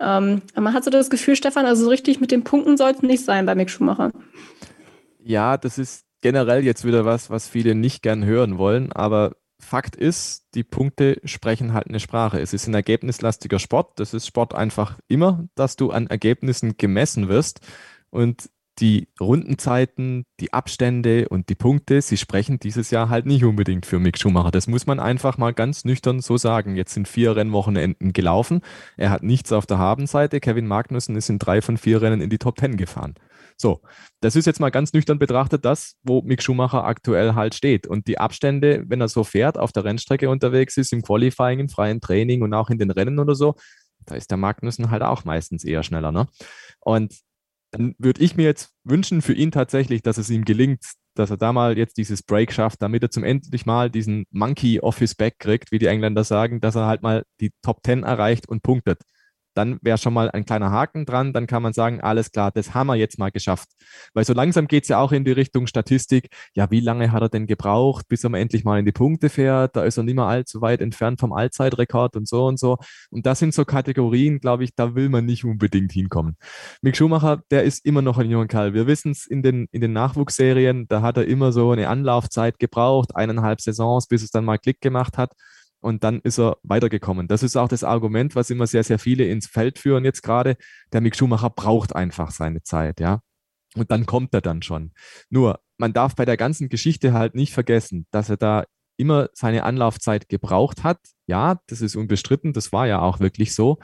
[0.00, 3.02] Ähm, man hat so das Gefühl, Stefan, also so richtig mit den Punkten soll es
[3.02, 4.12] nicht sein bei Mick Schumacher.
[5.22, 9.96] Ja, das ist generell jetzt wieder was, was viele nicht gern hören wollen, aber Fakt
[9.96, 12.40] ist, die Punkte sprechen halt eine Sprache.
[12.40, 13.98] Es ist ein ergebnislastiger Sport.
[13.98, 17.60] Das ist Sport einfach immer, dass du an Ergebnissen gemessen wirst.
[18.10, 23.86] Und die Rundenzeiten, die Abstände und die Punkte, sie sprechen dieses Jahr halt nicht unbedingt
[23.86, 24.50] für Mick Schumacher.
[24.50, 26.76] Das muss man einfach mal ganz nüchtern so sagen.
[26.76, 28.60] Jetzt sind vier Rennwochenenden gelaufen.
[28.96, 30.40] Er hat nichts auf der Habenseite.
[30.40, 33.14] Kevin Magnussen ist in drei von vier Rennen in die Top Ten gefahren.
[33.56, 33.80] So,
[34.20, 37.88] das ist jetzt mal ganz nüchtern betrachtet das, wo Mick Schumacher aktuell halt steht.
[37.88, 41.68] Und die Abstände, wenn er so fährt, auf der Rennstrecke unterwegs ist, im Qualifying, im
[41.68, 43.56] freien Training und auch in den Rennen oder so,
[44.06, 46.12] da ist der Magnussen halt auch meistens eher schneller.
[46.12, 46.28] Ne?
[46.80, 47.14] Und
[47.70, 51.36] dann würde ich mir jetzt wünschen für ihn tatsächlich, dass es ihm gelingt, dass er
[51.36, 55.14] da mal jetzt dieses Break schafft, damit er zum endlich mal diesen Monkey off his
[55.14, 58.62] back kriegt, wie die Engländer sagen, dass er halt mal die Top 10 erreicht und
[58.62, 59.02] punktet
[59.54, 61.32] dann wäre schon mal ein kleiner Haken dran.
[61.32, 63.68] Dann kann man sagen, alles klar, das haben wir jetzt mal geschafft.
[64.14, 66.28] Weil so langsam geht es ja auch in die Richtung Statistik.
[66.54, 69.76] Ja, wie lange hat er denn gebraucht, bis er endlich mal in die Punkte fährt?
[69.76, 72.78] Da ist er nicht mehr allzu weit entfernt vom Allzeitrekord und so und so.
[73.10, 76.36] Und das sind so Kategorien, glaube ich, da will man nicht unbedingt hinkommen.
[76.82, 78.74] Mick Schumacher, der ist immer noch ein junger Kerl.
[78.74, 82.58] Wir wissen es in den, in den Nachwuchsserien, da hat er immer so eine Anlaufzeit
[82.58, 85.32] gebraucht, eineinhalb Saisons, bis es dann mal Klick gemacht hat
[85.80, 87.28] und dann ist er weitergekommen.
[87.28, 90.56] Das ist auch das Argument, was immer sehr, sehr viele ins Feld führen jetzt gerade.
[90.92, 93.20] Der Mick Schumacher braucht einfach seine Zeit, ja.
[93.76, 94.92] Und dann kommt er dann schon.
[95.30, 98.64] Nur, man darf bei der ganzen Geschichte halt nicht vergessen, dass er da
[98.96, 100.98] immer seine Anlaufzeit gebraucht hat.
[101.26, 103.78] Ja, das ist unbestritten, das war ja auch wirklich so.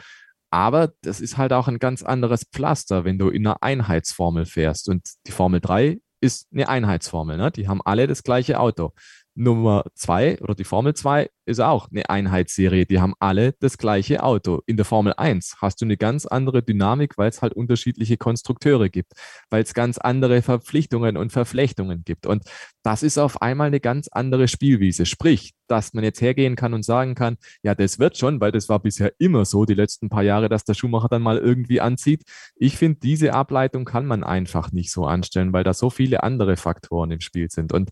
[0.50, 4.88] Aber das ist halt auch ein ganz anderes Pflaster, wenn du in einer Einheitsformel fährst.
[4.88, 7.36] Und die Formel 3 ist eine Einheitsformel.
[7.36, 7.50] Ne?
[7.50, 8.92] Die haben alle das gleiche Auto.
[9.34, 12.86] Nummer zwei oder die Formel 2 ist auch eine Einheitsserie.
[12.86, 14.62] Die haben alle das gleiche Auto.
[14.66, 18.88] In der Formel 1 hast du eine ganz andere Dynamik, weil es halt unterschiedliche Konstrukteure
[18.88, 19.12] gibt,
[19.50, 22.26] weil es ganz andere Verpflichtungen und Verflechtungen gibt.
[22.26, 22.44] Und
[22.82, 25.04] das ist auf einmal eine ganz andere Spielwiese.
[25.04, 28.68] Sprich, dass man jetzt hergehen kann und sagen kann, ja, das wird schon, weil das
[28.68, 32.22] war bisher immer so die letzten paar Jahre, dass der Schumacher dann mal irgendwie anzieht.
[32.56, 36.56] Ich finde, diese Ableitung kann man einfach nicht so anstellen, weil da so viele andere
[36.56, 37.72] Faktoren im Spiel sind.
[37.72, 37.90] Und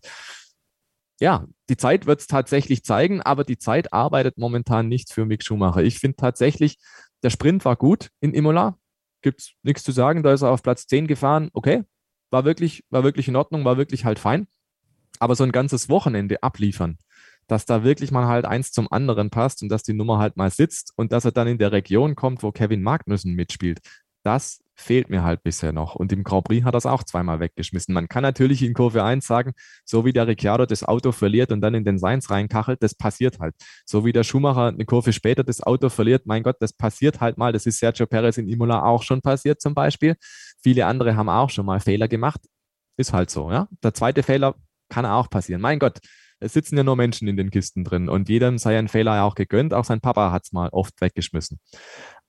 [1.19, 5.43] ja, die Zeit wird es tatsächlich zeigen, aber die Zeit arbeitet momentan nicht für Mick
[5.43, 5.83] Schumacher.
[5.83, 6.77] Ich finde tatsächlich,
[7.23, 8.77] der Sprint war gut in Imola.
[9.21, 10.23] Gibt es nichts zu sagen.
[10.23, 11.49] Da ist er auf Platz 10 gefahren.
[11.53, 11.83] Okay,
[12.29, 14.47] war wirklich, war wirklich in Ordnung, war wirklich halt fein.
[15.19, 16.97] Aber so ein ganzes Wochenende abliefern,
[17.47, 20.49] dass da wirklich mal halt eins zum anderen passt und dass die Nummer halt mal
[20.49, 23.79] sitzt und dass er dann in der Region kommt, wo Kevin Magnussen mitspielt,
[24.23, 25.95] das fehlt mir halt bisher noch.
[25.95, 27.93] Und im Grand Prix hat er es auch zweimal weggeschmissen.
[27.93, 29.53] Man kann natürlich in Kurve 1 sagen,
[29.85, 33.39] so wie der Ricciardo das Auto verliert und dann in den Seins reinkachelt, das passiert
[33.39, 33.53] halt.
[33.85, 37.37] So wie der Schumacher eine Kurve später das Auto verliert, mein Gott, das passiert halt
[37.37, 37.51] mal.
[37.51, 40.15] Das ist Sergio Perez in Imola auch schon passiert zum Beispiel.
[40.61, 42.41] Viele andere haben auch schon mal Fehler gemacht.
[42.97, 43.67] Ist halt so, ja.
[43.83, 44.55] Der zweite Fehler
[44.89, 45.61] kann auch passieren.
[45.61, 45.99] Mein Gott,
[46.39, 49.23] es sitzen ja nur Menschen in den Kisten drin und jedem sei ein Fehler ja
[49.23, 49.73] auch gegönnt.
[49.73, 51.59] Auch sein Papa hat es mal oft weggeschmissen.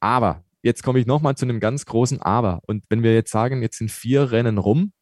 [0.01, 2.61] Aber Jetzt komme ich nochmal zu einem ganz großen Aber.
[2.67, 4.95] Und wenn wir jetzt sagen, jetzt sind vier Rennen rum,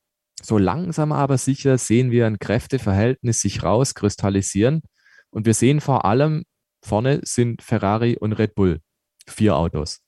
[0.43, 4.83] so langsam aber sicher sehen wir ein Kräfteverhältnis sich rauskristallisieren.
[5.31, 6.43] Und wir sehen vor allem,
[6.85, 8.81] vorne sind Ferrari und Red Bull.
[9.29, 10.01] Vier Autos.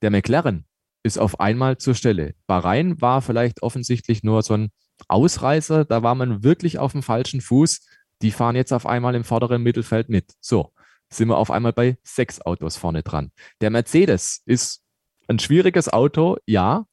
[0.00, 0.64] Der McLaren
[1.02, 2.32] ist auf einmal zur Stelle.
[2.46, 4.70] Bahrain war vielleicht offensichtlich nur so ein
[5.08, 5.84] Ausreißer.
[5.84, 7.86] Da war man wirklich auf dem falschen Fuß.
[8.22, 10.32] Die fahren jetzt auf einmal im vorderen Mittelfeld mit.
[10.40, 10.72] So,
[11.10, 13.30] sind wir auf einmal bei sechs Autos vorne dran.
[13.60, 14.81] Der Mercedes ist
[15.32, 16.84] ein schwieriges Auto, ja,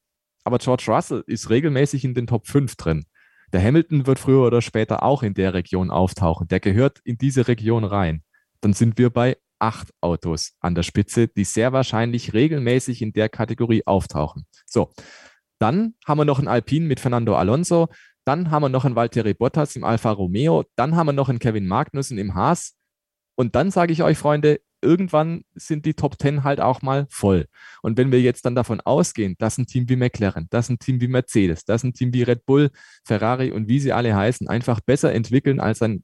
[0.43, 3.05] aber George Russell ist regelmäßig in den Top 5 drin.
[3.51, 6.47] Der Hamilton wird früher oder später auch in der Region auftauchen.
[6.47, 8.23] Der gehört in diese Region rein.
[8.61, 13.27] Dann sind wir bei acht Autos an der Spitze, die sehr wahrscheinlich regelmäßig in der
[13.29, 14.45] Kategorie auftauchen.
[14.65, 14.91] So,
[15.59, 17.89] dann haben wir noch einen Alpine mit Fernando Alonso.
[18.25, 20.63] Dann haben wir noch einen Valtteri Bottas im Alfa Romeo.
[20.75, 22.75] Dann haben wir noch einen Kevin Magnussen im Haas.
[23.35, 27.45] Und dann sage ich euch, Freunde, irgendwann sind die Top 10 halt auch mal voll.
[27.81, 31.01] Und wenn wir jetzt dann davon ausgehen, dass ein Team wie McLaren, dass ein Team
[31.01, 32.69] wie Mercedes, dass ein Team wie Red Bull,
[33.03, 36.03] Ferrari und wie sie alle heißen, einfach besser entwickeln als ein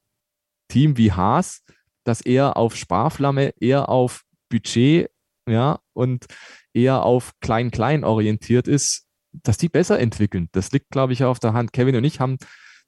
[0.67, 1.63] Team wie Haas,
[2.03, 5.09] das eher auf Sparflamme, eher auf Budget,
[5.47, 6.25] ja, und
[6.73, 9.05] eher auf Klein-Klein orientiert ist,
[9.43, 10.49] dass die besser entwickeln.
[10.51, 11.73] Das liegt, glaube ich, auf der Hand.
[11.73, 12.37] Kevin und ich haben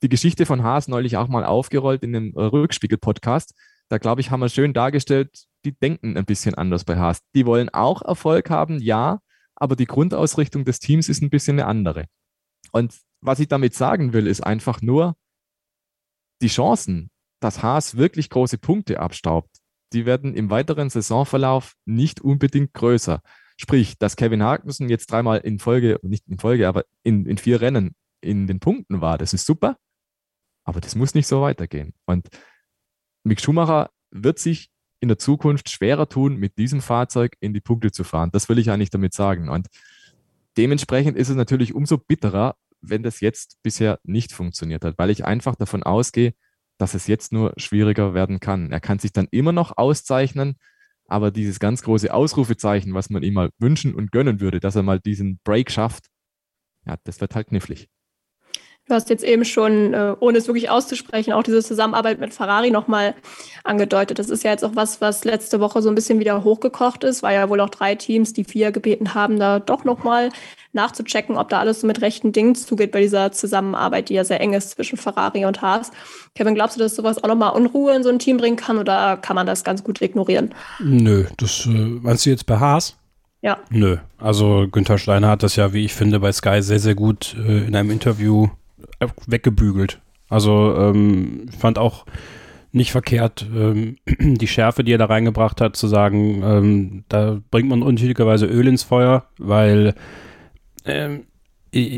[0.02, 3.54] die Geschichte von Haas neulich auch mal aufgerollt in dem Rückspiegel-Podcast.
[3.90, 7.20] Da, glaube ich, haben wir schön dargestellt, die denken ein bisschen anders bei Haas.
[7.36, 9.20] Die wollen auch Erfolg haben, ja,
[9.56, 12.06] aber die Grundausrichtung des Teams ist ein bisschen eine andere.
[12.72, 15.16] Und was ich damit sagen will, ist einfach nur,
[16.42, 17.10] die Chancen,
[17.42, 19.58] dass Haas wirklich große Punkte abstaubt,
[19.92, 23.22] die werden im weiteren Saisonverlauf nicht unbedingt größer.
[23.58, 27.60] Sprich, dass Kevin Magnussen jetzt dreimal in Folge, nicht in Folge, aber in, in vier
[27.60, 29.78] Rennen in den Punkten war, das ist super,
[30.64, 31.94] aber das muss nicht so weitergehen.
[32.06, 32.30] Und
[33.24, 37.92] Mick Schumacher wird sich in der Zukunft schwerer tun, mit diesem Fahrzeug in die Punkte
[37.92, 38.32] zu fahren.
[38.32, 39.50] Das will ich eigentlich damit sagen.
[39.50, 39.68] Und
[40.58, 45.26] dementsprechend ist es natürlich umso bitterer, wenn das jetzt bisher nicht funktioniert hat, weil ich
[45.26, 46.34] einfach davon ausgehe,
[46.78, 48.72] dass es jetzt nur schwieriger werden kann.
[48.72, 50.58] Er kann sich dann immer noch auszeichnen,
[51.08, 54.84] aber dieses ganz große Ausrufezeichen, was man ihm mal wünschen und gönnen würde, dass er
[54.84, 56.08] mal diesen Break schafft,
[56.86, 57.90] ja, das wird halt knifflig.
[58.88, 62.72] Du hast jetzt eben schon, äh, ohne es wirklich auszusprechen, auch diese Zusammenarbeit mit Ferrari
[62.72, 63.16] nochmal
[63.66, 64.18] angedeutet.
[64.18, 67.22] Das ist ja jetzt auch was, was letzte Woche so ein bisschen wieder hochgekocht ist,
[67.22, 70.30] weil ja wohl auch drei Teams, die vier gebeten haben, da doch nochmal
[70.72, 74.40] nachzuchecken, ob da alles so mit rechten Dingen zugeht bei dieser Zusammenarbeit, die ja sehr
[74.40, 75.92] eng ist zwischen Ferrari und Haas.
[76.36, 79.18] Kevin, glaubst du, dass sowas auch nochmal Unruhe in so ein Team bringen kann oder
[79.18, 80.54] kann man das ganz gut ignorieren?
[80.80, 82.96] Nö, das äh, meinst du jetzt bei Haas?
[83.42, 83.58] Ja.
[83.70, 87.36] Nö, also Günther Steiner hat das ja, wie ich finde, bei Sky sehr, sehr gut
[87.38, 88.48] äh, in einem Interview
[89.28, 90.00] weggebügelt.
[90.30, 92.06] Also ähm, fand auch
[92.72, 97.70] nicht verkehrt, ähm, die Schärfe, die er da reingebracht hat, zu sagen, ähm, da bringt
[97.70, 99.96] man unnötigerweise Öl ins Feuer, weil
[100.86, 101.24] ähm,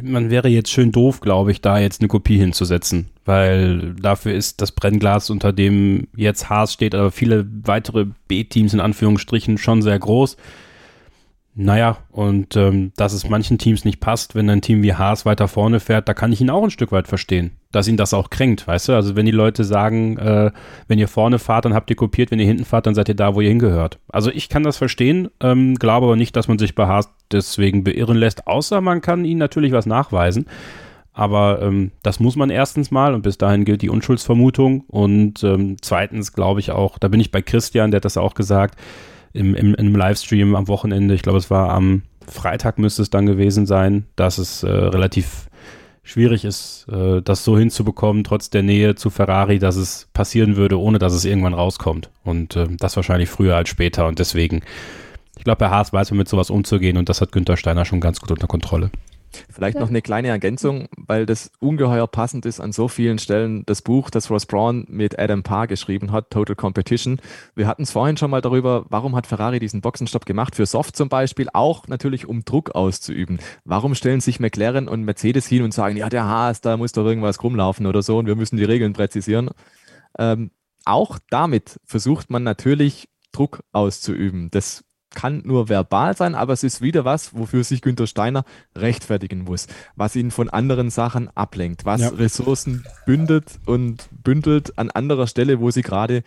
[0.04, 4.62] man wäre jetzt schön doof, glaube ich, da jetzt eine Kopie hinzusetzen, weil dafür ist
[4.62, 10.00] das Brennglas, unter dem jetzt Haas steht, aber viele weitere B-Teams in Anführungsstrichen schon sehr
[10.00, 10.38] groß.
[11.62, 15.50] Naja, und ähm, dass es manchen Teams nicht passt, wenn ein Team wie Haas weiter
[15.50, 18.30] vorne fährt, da kann ich ihn auch ein Stück weit verstehen, dass ihn das auch
[18.30, 18.94] kränkt, weißt du?
[18.94, 20.52] Also wenn die Leute sagen, äh,
[20.88, 23.16] wenn ihr vorne fahrt, dann habt ihr kopiert, wenn ihr hinten fahrt, dann seid ihr
[23.16, 24.00] da, wo ihr hingehört.
[24.08, 27.84] Also ich kann das verstehen, ähm, glaube aber nicht, dass man sich bei Haas deswegen
[27.84, 30.46] beirren lässt, außer man kann ihnen natürlich was nachweisen.
[31.12, 34.86] Aber ähm, das muss man erstens mal und bis dahin gilt die Unschuldsvermutung.
[34.88, 38.34] Und ähm, zweitens glaube ich auch, da bin ich bei Christian, der hat das auch
[38.34, 38.80] gesagt,
[39.34, 43.26] im, im, im Livestream am Wochenende, ich glaube, es war am Freitag müsste es dann
[43.26, 45.50] gewesen sein, dass es äh, relativ
[46.04, 50.80] schwierig ist, äh, das so hinzubekommen, trotz der Nähe zu Ferrari, dass es passieren würde,
[50.80, 52.10] ohne dass es irgendwann rauskommt.
[52.24, 54.08] Und äh, das wahrscheinlich früher als später.
[54.08, 54.62] Und deswegen,
[55.38, 58.02] ich glaube, bei Haas weiß man mit sowas umzugehen und das hat Günther Steiner schon
[58.02, 58.92] ganz gut unter Kontrolle.
[59.50, 63.64] Vielleicht noch eine kleine Ergänzung, weil das ungeheuer passend ist an so vielen Stellen.
[63.66, 67.20] Das Buch, das Ross Braun mit Adam Parr geschrieben hat, Total Competition.
[67.56, 70.56] Wir hatten es vorhin schon mal darüber, warum hat Ferrari diesen Boxenstopp gemacht?
[70.56, 73.40] Für Soft zum Beispiel, auch natürlich um Druck auszuüben.
[73.66, 77.06] Warum stellen sich McLaren und Mercedes hin und sagen, ja, der Haas, da muss doch
[77.06, 79.50] irgendwas rumlaufen oder so und wir müssen die Regeln präzisieren?
[80.18, 80.52] Ähm,
[80.86, 84.50] auch damit versucht man natürlich Druck auszuüben.
[84.52, 88.46] Das kann nur verbal sein, aber es ist wieder was, wofür sich Günter Steiner
[88.76, 92.10] rechtfertigen muss, was ihn von anderen Sachen ablenkt, was ja.
[92.10, 96.24] Ressourcen bündet und bündelt an anderer Stelle, wo sie gerade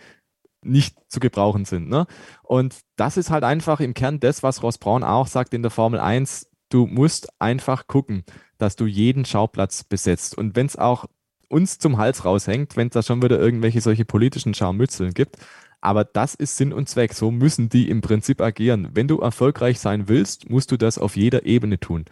[0.61, 1.89] nicht zu gebrauchen sind.
[1.89, 2.05] Ne?
[2.41, 5.71] Und das ist halt einfach im Kern das, was Ross Braun auch sagt in der
[5.71, 6.49] Formel 1.
[6.69, 8.23] Du musst einfach gucken,
[8.57, 10.37] dass du jeden Schauplatz besetzt.
[10.37, 11.05] Und wenn es auch
[11.49, 15.37] uns zum Hals raushängt, wenn es da schon wieder irgendwelche solche politischen Scharmützeln gibt,
[15.83, 17.13] aber das ist Sinn und Zweck.
[17.13, 18.87] So müssen die im Prinzip agieren.
[18.93, 22.05] Wenn du erfolgreich sein willst, musst du das auf jeder Ebene tun.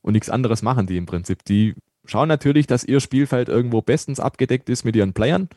[0.00, 1.44] Und nichts anderes machen die im Prinzip.
[1.44, 1.74] Die
[2.06, 5.50] schauen natürlich, dass ihr Spielfeld irgendwo bestens abgedeckt ist mit ihren Playern.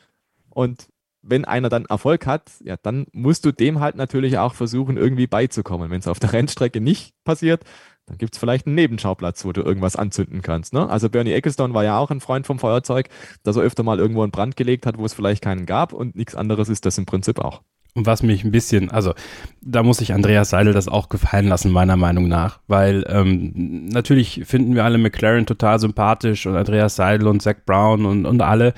[0.49, 0.89] Und
[1.21, 5.27] wenn einer dann Erfolg hat, ja, dann musst du dem halt natürlich auch versuchen, irgendwie
[5.27, 5.89] beizukommen.
[5.89, 7.63] Wenn es auf der Rennstrecke nicht passiert,
[8.07, 10.73] dann gibt es vielleicht einen Nebenschauplatz, wo du irgendwas anzünden kannst.
[10.73, 10.89] Ne?
[10.89, 13.09] Also Bernie Ecclestone war ja auch ein Freund vom Feuerzeug,
[13.43, 16.15] dass er öfter mal irgendwo einen Brand gelegt hat, wo es vielleicht keinen gab und
[16.15, 17.61] nichts anderes ist das im Prinzip auch.
[17.93, 19.13] Und was mich ein bisschen, also
[19.61, 22.59] da muss sich Andreas Seidel das auch gefallen lassen, meiner Meinung nach.
[22.67, 28.05] Weil ähm, natürlich finden wir alle McLaren total sympathisch und Andreas Seidel und Zach Brown
[28.05, 28.73] und, und alle.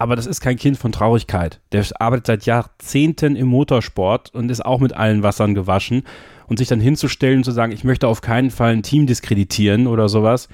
[0.00, 1.60] Aber das ist kein Kind von Traurigkeit.
[1.72, 6.04] Der arbeitet seit Jahrzehnten im Motorsport und ist auch mit allen Wassern gewaschen.
[6.46, 9.86] Und sich dann hinzustellen und zu sagen, ich möchte auf keinen Fall ein Team diskreditieren
[9.86, 10.48] oder sowas.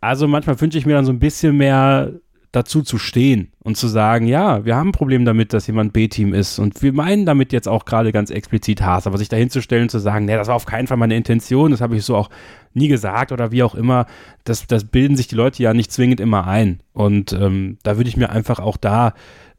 [0.00, 2.12] Also manchmal wünsche ich mir dann so ein bisschen mehr
[2.52, 6.34] dazu zu stehen und zu sagen, ja, wir haben ein Problem damit, dass jemand B-Team
[6.34, 9.62] ist und wir meinen damit jetzt auch gerade ganz explizit Haas, aber sich dahin zu
[9.62, 12.04] stellen und zu sagen, nee, das war auf keinen Fall meine Intention, das habe ich
[12.04, 12.30] so auch
[12.74, 14.06] nie gesagt oder wie auch immer,
[14.44, 18.08] das, das bilden sich die Leute ja nicht zwingend immer ein und ähm, da würde
[18.08, 19.14] ich mir einfach auch da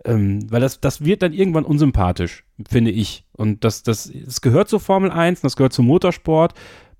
[0.05, 3.23] ähm, weil das, das wird dann irgendwann unsympathisch, finde ich.
[3.33, 6.53] Und das, das, das gehört zur Formel 1, das gehört zum Motorsport.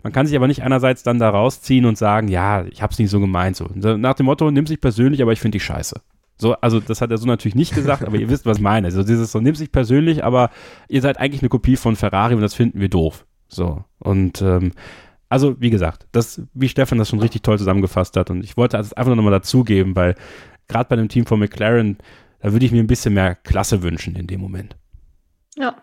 [0.03, 2.99] Man kann sich aber nicht einerseits dann da rausziehen und sagen, ja, ich habe es
[2.99, 3.55] nicht so gemeint.
[3.55, 3.67] So.
[3.75, 6.01] Nach dem Motto, nimm sich persönlich, aber ich finde dich scheiße.
[6.41, 8.87] So, also das hat er so natürlich nicht gesagt, aber ihr wisst, was ich meine.
[8.87, 10.49] Also dieses so, nimm sich persönlich, aber
[10.89, 13.27] ihr seid eigentlich eine Kopie von Ferrari und das finden wir doof.
[13.47, 14.71] So, und ähm,
[15.29, 18.77] also wie gesagt, das, wie Stefan das schon richtig toll zusammengefasst hat und ich wollte
[18.77, 20.15] es einfach nochmal dazugeben, weil
[20.67, 21.97] gerade bei dem Team von McLaren,
[22.39, 24.75] da würde ich mir ein bisschen mehr Klasse wünschen in dem Moment.
[25.57, 25.75] Ja,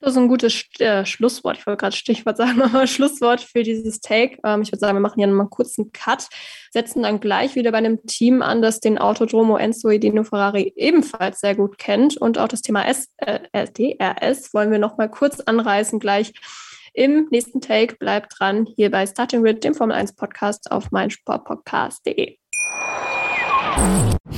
[0.00, 1.58] das ist ein gutes äh, Schlusswort.
[1.58, 4.38] Ich wollte gerade Stichwort sagen, aber Schlusswort für dieses Take.
[4.44, 6.28] Ähm, ich würde sagen, wir machen hier nochmal einen kurzen Cut,
[6.72, 11.40] setzen dann gleich wieder bei einem Team an, das den Autodromo Enzo Edino Ferrari ebenfalls
[11.40, 12.16] sehr gut kennt.
[12.16, 16.32] Und auch das Thema S, äh, DRS wollen wir nochmal kurz anreißen gleich
[16.94, 17.96] im nächsten Take.
[17.96, 22.38] Bleibt dran hier bei Starting Grid, dem Formel 1 Podcast auf meinsportpodcast.de.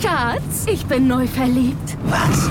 [0.00, 1.96] Schatz, ich bin neu verliebt.
[2.04, 2.50] Was?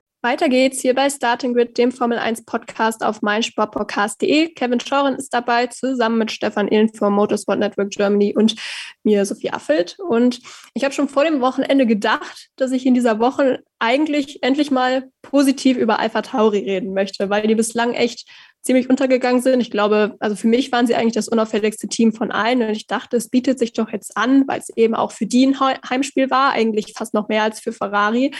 [0.23, 4.53] Weiter geht's hier bei Starting Grid, dem Formel 1 Podcast auf meinsportpodcast.de.
[4.53, 8.53] Kevin Schoren ist dabei, zusammen mit Stefan Illen vom Motorsport Network Germany und
[9.01, 9.97] mir, Sophie Affelt.
[9.97, 10.39] Und
[10.75, 15.09] ich habe schon vor dem Wochenende gedacht, dass ich in dieser Woche eigentlich endlich mal
[15.23, 18.29] positiv über Alpha Tauri reden möchte, weil die bislang echt
[18.61, 19.59] ziemlich untergegangen sind.
[19.59, 22.61] Ich glaube, also für mich waren sie eigentlich das unauffälligste Team von allen.
[22.61, 25.47] Und ich dachte, es bietet sich doch jetzt an, weil es eben auch für die
[25.47, 28.33] ein Heimspiel war, eigentlich fast noch mehr als für Ferrari.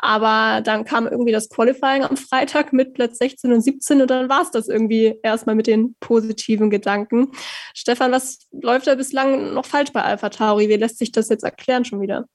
[0.00, 4.28] Aber dann kam irgendwie das Qualifying am Freitag mit Platz 16 und 17 und dann
[4.28, 7.32] war es das irgendwie erstmal mit den positiven Gedanken.
[7.74, 10.68] Stefan, was läuft da bislang noch falsch bei Alpha Tauri?
[10.68, 12.26] Wie lässt sich das jetzt erklären schon wieder?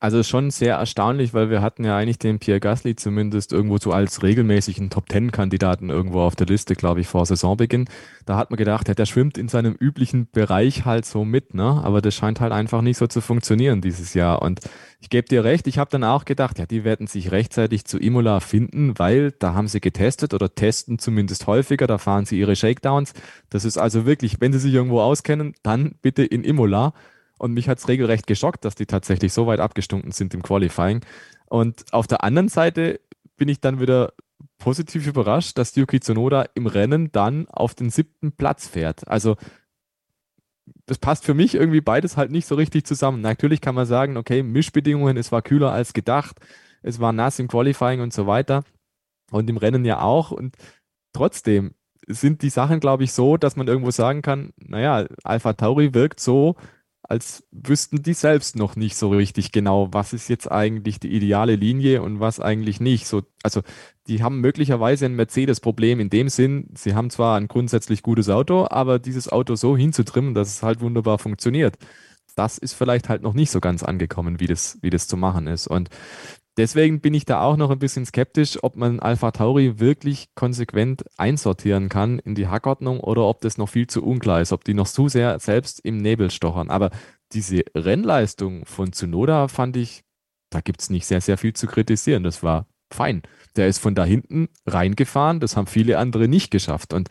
[0.00, 3.90] Also schon sehr erstaunlich, weil wir hatten ja eigentlich den Pierre Gasly zumindest irgendwo so
[3.90, 7.88] als regelmäßigen Top-Ten-Kandidaten irgendwo auf der Liste, glaube ich, vor Saisonbeginn.
[8.24, 11.80] Da hat man gedacht, ja, der schwimmt in seinem üblichen Bereich halt so mit, ne?
[11.82, 14.40] Aber das scheint halt einfach nicht so zu funktionieren dieses Jahr.
[14.40, 14.60] Und
[15.00, 17.98] ich gebe dir recht, ich habe dann auch gedacht, ja, die werden sich rechtzeitig zu
[17.98, 22.54] Imola finden, weil da haben sie getestet oder testen zumindest häufiger, da fahren sie ihre
[22.54, 23.14] Shakedowns.
[23.50, 26.92] Das ist also wirklich, wenn sie sich irgendwo auskennen, dann bitte in Imola.
[27.38, 31.00] Und mich hat es regelrecht geschockt, dass die tatsächlich so weit abgestunken sind im Qualifying.
[31.46, 33.00] Und auf der anderen Seite
[33.36, 34.12] bin ich dann wieder
[34.58, 39.06] positiv überrascht, dass Yuki Tsunoda im Rennen dann auf den siebten Platz fährt.
[39.08, 39.36] Also
[40.86, 43.20] das passt für mich irgendwie beides halt nicht so richtig zusammen.
[43.20, 46.40] Natürlich kann man sagen, okay, Mischbedingungen, es war kühler als gedacht,
[46.82, 48.64] es war nass im Qualifying und so weiter
[49.30, 50.30] und im Rennen ja auch.
[50.30, 50.56] Und
[51.12, 51.74] trotzdem
[52.06, 56.20] sind die Sachen, glaube ich, so, dass man irgendwo sagen kann, naja, Alpha Tauri wirkt
[56.20, 56.56] so,
[57.08, 61.56] als wüssten die selbst noch nicht so richtig genau, was ist jetzt eigentlich die ideale
[61.56, 63.06] Linie und was eigentlich nicht.
[63.06, 63.62] So, also
[64.06, 68.66] die haben möglicherweise ein Mercedes-Problem in dem Sinn, sie haben zwar ein grundsätzlich gutes Auto,
[68.68, 71.78] aber dieses Auto so hinzutrimmen, dass es halt wunderbar funktioniert,
[72.36, 75.46] das ist vielleicht halt noch nicht so ganz angekommen, wie das, wie das zu machen
[75.46, 75.66] ist.
[75.66, 75.88] Und
[76.58, 81.04] Deswegen bin ich da auch noch ein bisschen skeptisch, ob man Alpha Tauri wirklich konsequent
[81.16, 84.74] einsortieren kann in die Hackordnung oder ob das noch viel zu unklar ist, ob die
[84.74, 86.68] noch zu sehr selbst im Nebel stochern.
[86.68, 86.90] Aber
[87.32, 90.02] diese Rennleistung von Tsunoda fand ich,
[90.50, 92.24] da gibt es nicht sehr, sehr viel zu kritisieren.
[92.24, 93.22] Das war fein.
[93.54, 96.92] Der ist von da hinten reingefahren, das haben viele andere nicht geschafft.
[96.92, 97.08] Und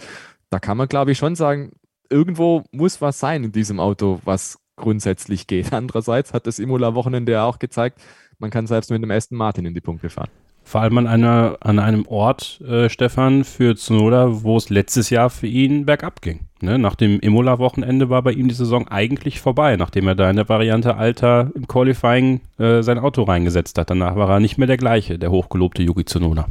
[0.50, 1.72] da kann man, glaube ich, schon sagen,
[2.10, 5.72] irgendwo muss was sein in diesem Auto, was grundsätzlich geht.
[5.74, 8.02] Andererseits hat das Imola-Wochenende ja auch gezeigt,
[8.40, 10.30] man kann selbst mit dem Aston Martin in die Punkte fahren.
[10.64, 15.30] Vor allem an, einer, an einem Ort, äh, Stefan, für Tsunoda, wo es letztes Jahr
[15.30, 16.42] für ihn bergab ging.
[16.62, 16.78] Ne?
[16.78, 20.50] Nach dem Imola-Wochenende war bei ihm die Saison eigentlich vorbei, nachdem er da in der
[20.50, 23.90] Variante Alter im Qualifying äh, sein Auto reingesetzt hat.
[23.90, 26.48] Danach war er nicht mehr der gleiche, der hochgelobte Yuki Tsunoda.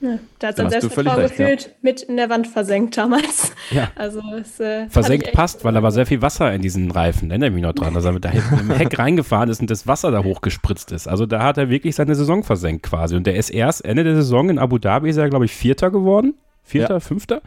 [0.00, 1.70] Ja, da hat sein Selbstvertrauen gefühlt ja.
[1.80, 3.52] mit in der Wand versenkt damals.
[3.70, 3.90] Ja.
[3.96, 7.30] Also es, äh, versenkt passt, weil da war sehr viel Wasser in diesen Reifen.
[7.30, 10.10] Erinnere mich noch dran, dass er mit da im Heck reingefahren ist und das Wasser
[10.10, 11.08] da hochgespritzt ist.
[11.08, 13.16] Also da hat er wirklich seine Saison versenkt quasi.
[13.16, 15.90] Und der ist erst Ende der Saison in Abu Dhabi ist er, glaube ich, Vierter
[15.90, 16.34] geworden.
[16.62, 17.00] Vierter, ja.
[17.00, 17.42] fünfter.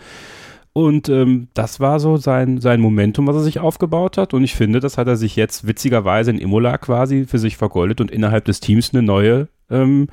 [0.74, 4.34] Und ähm, das war so sein, sein Momentum, was er sich aufgebaut hat.
[4.34, 8.02] Und ich finde, das hat er sich jetzt witzigerweise in Imola quasi für sich vergoldet
[8.02, 10.08] und innerhalb des Teams eine neue, ähm,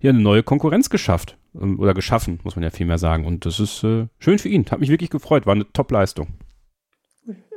[0.00, 1.36] ja, eine neue Konkurrenz geschafft.
[1.60, 3.24] Ähm, oder geschaffen, muss man ja vielmehr sagen.
[3.24, 4.64] Und das ist äh, schön für ihn.
[4.70, 5.46] Hat mich wirklich gefreut.
[5.46, 6.28] War eine Top-Leistung.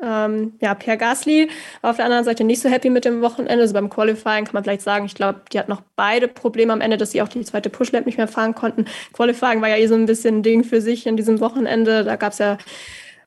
[0.02, 1.50] Ähm, ja, Pierre Gasly
[1.82, 3.62] war auf der anderen Seite nicht so happy mit dem Wochenende.
[3.62, 6.82] Also beim Qualifying kann man vielleicht sagen, ich glaube, die hat noch beide Probleme am
[6.82, 8.86] Ende, dass sie auch die zweite Pushlap nicht mehr fahren konnten.
[9.14, 12.04] Qualifying war ja eh so ein bisschen ein Ding für sich in diesem Wochenende.
[12.04, 12.58] Da gab es ja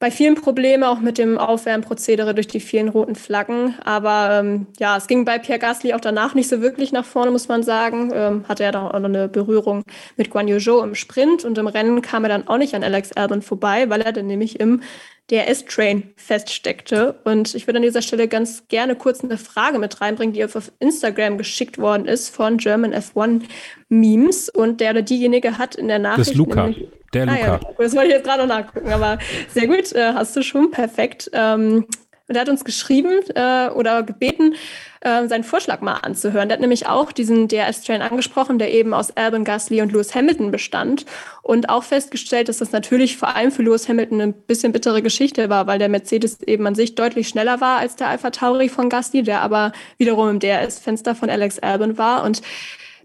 [0.03, 3.77] bei vielen Probleme, auch mit dem Aufwärmprozedere durch die vielen roten Flaggen.
[3.85, 7.31] Aber ähm, ja, es ging bei Pierre Gasly auch danach nicht so wirklich nach vorne,
[7.31, 8.11] muss man sagen.
[8.13, 9.85] Ähm, hatte er dann auch noch eine Berührung
[10.17, 12.83] mit Guan Yu Zhou im Sprint und im Rennen kam er dann auch nicht an
[12.83, 14.83] Alex Albon vorbei, weil er dann nämlich im
[15.31, 17.21] DRS-Train feststeckte.
[17.23, 20.73] Und ich würde an dieser Stelle ganz gerne kurz eine Frage mit reinbringen, die auf
[20.81, 23.43] Instagram geschickt worden ist von German F1
[23.89, 24.49] Memes.
[24.49, 26.31] Und der oder diejenige hat in der Nachricht.
[26.31, 26.67] Das Luca.
[26.67, 27.39] Nämlich, der ah, Luca.
[27.39, 30.71] Ja, das wollte ich jetzt gerade noch nachgucken, aber sehr gut, äh, hast du schon,
[30.71, 31.31] perfekt.
[31.33, 31.87] Ähm,
[32.29, 34.55] und er hat uns geschrieben äh, oder gebeten,
[35.01, 36.49] äh, seinen Vorschlag mal anzuhören.
[36.49, 40.51] Der hat nämlich auch diesen DRS-Train angesprochen, der eben aus Albon Gasly und Lewis Hamilton
[40.51, 41.05] bestand
[41.43, 45.51] und auch festgestellt, dass das natürlich vor allem für Lewis Hamilton eine bisschen bittere Geschichte
[45.51, 48.89] war, weil der Mercedes eben an sich deutlich schneller war als der Alpha Tauri von
[48.89, 52.41] Gasly, der aber wiederum im DRS-Fenster von Alex Albon war und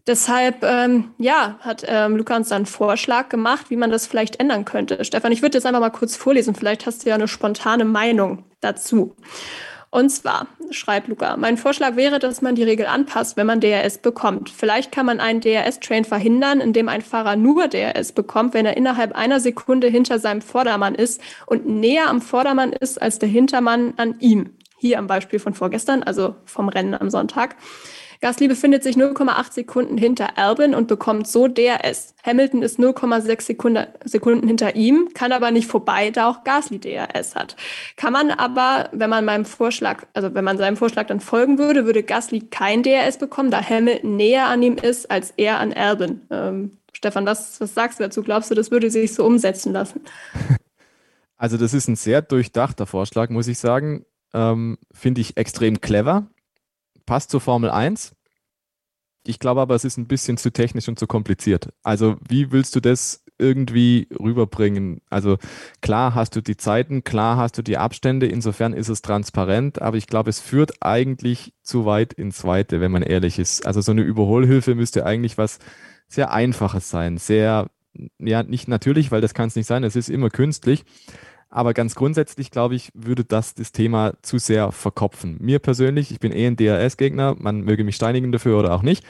[0.08, 4.40] Deshalb, ähm, ja, hat ähm, Luca uns dann einen Vorschlag gemacht, wie man das vielleicht
[4.40, 5.04] ändern könnte.
[5.04, 6.56] Stefan, ich würde jetzt einfach mal kurz vorlesen.
[6.56, 9.16] Vielleicht hast du ja eine spontane Meinung dazu.
[9.90, 13.98] Und zwar, schreibt Luca, mein Vorschlag wäre, dass man die Regel anpasst, wenn man DRS
[13.98, 14.50] bekommt.
[14.50, 19.14] Vielleicht kann man einen DRS-Train verhindern, indem ein Fahrer nur DRS bekommt, wenn er innerhalb
[19.14, 24.20] einer Sekunde hinter seinem Vordermann ist und näher am Vordermann ist als der Hintermann an
[24.20, 24.52] ihm.
[24.78, 27.56] Hier am Beispiel von vorgestern, also vom Rennen am Sonntag.
[28.22, 32.16] Gasly befindet sich 0,8 Sekunden hinter Albin und bekommt so DRS.
[32.26, 37.36] Hamilton ist 0,6 Sekunden, Sekunden hinter ihm, kann aber nicht vorbei, da auch Gasly DRS
[37.36, 37.56] hat.
[37.96, 41.86] Kann man aber, wenn man meinem Vorschlag, also wenn man seinem Vorschlag dann folgen würde,
[41.86, 46.22] würde Gasly kein DRS bekommen, da Hamilton näher an ihm ist als er an Albin.
[46.30, 48.24] Ähm, Stefan, was, was sagst du dazu?
[48.24, 50.02] Glaubst du, das würde sich so umsetzen lassen?
[51.38, 54.06] Also das ist ein sehr durchdachter Vorschlag, muss ich sagen.
[54.34, 56.28] Ähm, Finde ich extrem clever
[57.08, 58.16] passt zur Formel 1.
[59.26, 61.70] Ich glaube aber, es ist ein bisschen zu technisch und zu kompliziert.
[61.82, 65.02] Also, wie willst du das irgendwie rüberbringen?
[65.10, 65.38] Also,
[65.82, 69.98] klar hast du die Zeiten, klar hast du die Abstände, insofern ist es transparent, aber
[69.98, 73.66] ich glaube, es führt eigentlich zu weit ins Weite, wenn man ehrlich ist.
[73.66, 75.60] Also, so eine Überholhilfe müsste eigentlich was
[76.08, 77.68] sehr Einfaches sein, sehr,
[78.20, 80.86] ja, nicht natürlich, weil das kann es nicht sein, es ist immer künstlich.
[81.58, 85.38] Aber ganz grundsätzlich, glaube ich, würde das das Thema zu sehr verkopfen.
[85.40, 89.04] Mir persönlich, ich bin eh ein DRS-Gegner, man möge mich steinigen dafür oder auch nicht.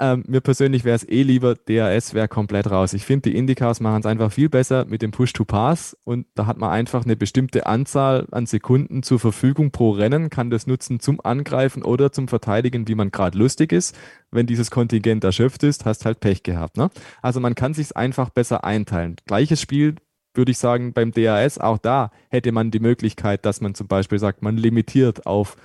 [0.00, 2.94] Ähm, mir persönlich wäre es eh lieber, DRS wäre komplett raus.
[2.94, 6.56] Ich finde, die Indicars machen es einfach viel besser mit dem Push-to-Pass und da hat
[6.56, 11.20] man einfach eine bestimmte Anzahl an Sekunden zur Verfügung pro Rennen, kann das nutzen zum
[11.22, 13.94] Angreifen oder zum Verteidigen, wie man gerade lustig ist.
[14.30, 16.78] Wenn dieses Kontingent erschöpft ist, hast halt Pech gehabt.
[16.78, 16.88] Ne?
[17.20, 19.16] Also man kann sich einfach besser einteilen.
[19.26, 19.96] Gleiches Spiel
[20.34, 24.18] würde ich sagen, beim DAS, auch da hätte man die Möglichkeit, dass man zum Beispiel
[24.18, 25.56] sagt, man limitiert auf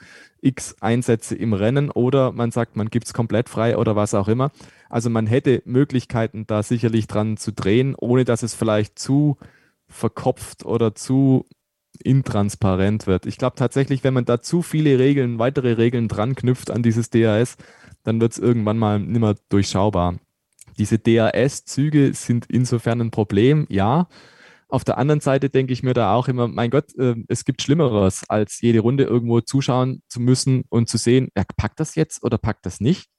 [0.41, 4.27] x Einsätze im Rennen oder man sagt, man gibt es komplett frei oder was auch
[4.27, 4.51] immer.
[4.89, 9.37] Also man hätte Möglichkeiten, da sicherlich dran zu drehen, ohne dass es vielleicht zu
[9.87, 11.45] verkopft oder zu
[12.03, 13.25] intransparent wird.
[13.25, 17.09] Ich glaube tatsächlich, wenn man da zu viele Regeln, weitere Regeln dran knüpft an dieses
[17.09, 17.57] DAS,
[18.03, 20.15] dann wird es irgendwann mal nimmer durchschaubar.
[20.77, 24.07] Diese DAS-Züge sind insofern ein Problem, ja,
[24.69, 27.61] auf der anderen Seite denke ich mir da auch immer, mein Gott, äh, es gibt
[27.61, 32.23] Schlimmeres, als jede Runde irgendwo zuschauen zu müssen und zu sehen, ja, packt das jetzt
[32.23, 33.09] oder packt das nicht.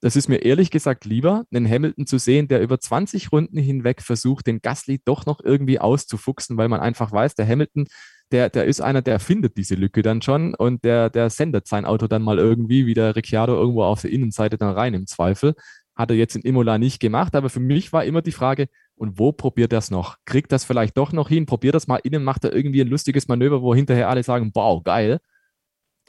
[0.00, 4.00] Das ist mir ehrlich gesagt lieber, einen Hamilton zu sehen, der über 20 Runden hinweg
[4.00, 7.86] versucht, den Gasly doch noch irgendwie auszufuchsen, weil man einfach weiß, der Hamilton,
[8.30, 11.84] der, der ist einer, der findet diese Lücke dann schon und der, der sendet sein
[11.84, 15.54] Auto dann mal irgendwie, wie der Ricciardo irgendwo auf der Innenseite dann rein im Zweifel.
[15.96, 18.68] Hat er jetzt in Imola nicht gemacht, aber für mich war immer die Frage,
[18.98, 20.16] und wo probiert er es noch?
[20.24, 21.46] Kriegt das vielleicht doch noch hin?
[21.46, 24.82] Probiert das mal innen, macht er irgendwie ein lustiges Manöver, wo hinterher alle sagen, wow,
[24.82, 25.20] geil.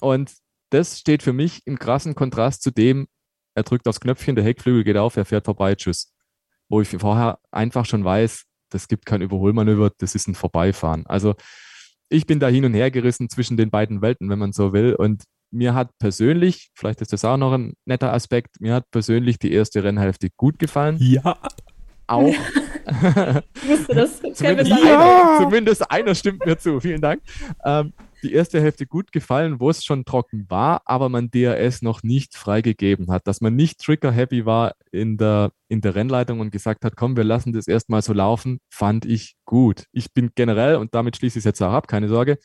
[0.01, 0.33] Und
[0.69, 3.07] das steht für mich im krassen Kontrast zu dem,
[3.55, 6.13] er drückt aufs Knöpfchen, der Heckflügel geht auf, er fährt vorbei, tschüss.
[6.69, 11.05] Wo ich vorher einfach schon weiß, das gibt kein Überholmanöver, das ist ein Vorbeifahren.
[11.07, 11.35] Also
[12.09, 14.95] ich bin da hin und her gerissen zwischen den beiden Welten, wenn man so will.
[14.95, 19.39] Und mir hat persönlich, vielleicht ist das auch noch ein netter Aspekt, mir hat persönlich
[19.39, 20.97] die erste Rennhälfte gut gefallen.
[20.99, 21.39] Ja.
[22.07, 22.33] Auch
[23.55, 24.21] ich wusste das.
[24.33, 24.77] zumindest, ja.
[24.77, 26.79] einer, zumindest, einer, stimmt mir zu.
[26.79, 27.21] Vielen Dank.
[27.63, 32.03] Ähm, die erste Hälfte gut gefallen, wo es schon trocken war, aber man DRS noch
[32.03, 36.83] nicht freigegeben hat, dass man nicht trigger-happy war in der, in der Rennleitung und gesagt
[36.83, 39.85] hat, komm, wir lassen das erstmal so laufen, fand ich gut.
[39.91, 42.37] Ich bin generell, und damit schließe ich es jetzt auch ab, keine Sorge,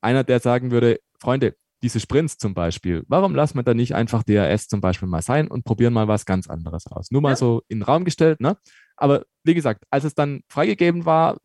[0.00, 1.54] einer, der sagen würde, Freunde,
[1.84, 5.48] diese Sprints zum Beispiel, warum lassen wir da nicht einfach DRS zum Beispiel mal sein
[5.48, 7.10] und probieren mal was ganz anderes aus?
[7.10, 7.36] Nur mal ja.
[7.36, 8.56] so in den Raum gestellt, ne?
[8.96, 11.36] Aber wie gesagt, als es dann freigegeben war,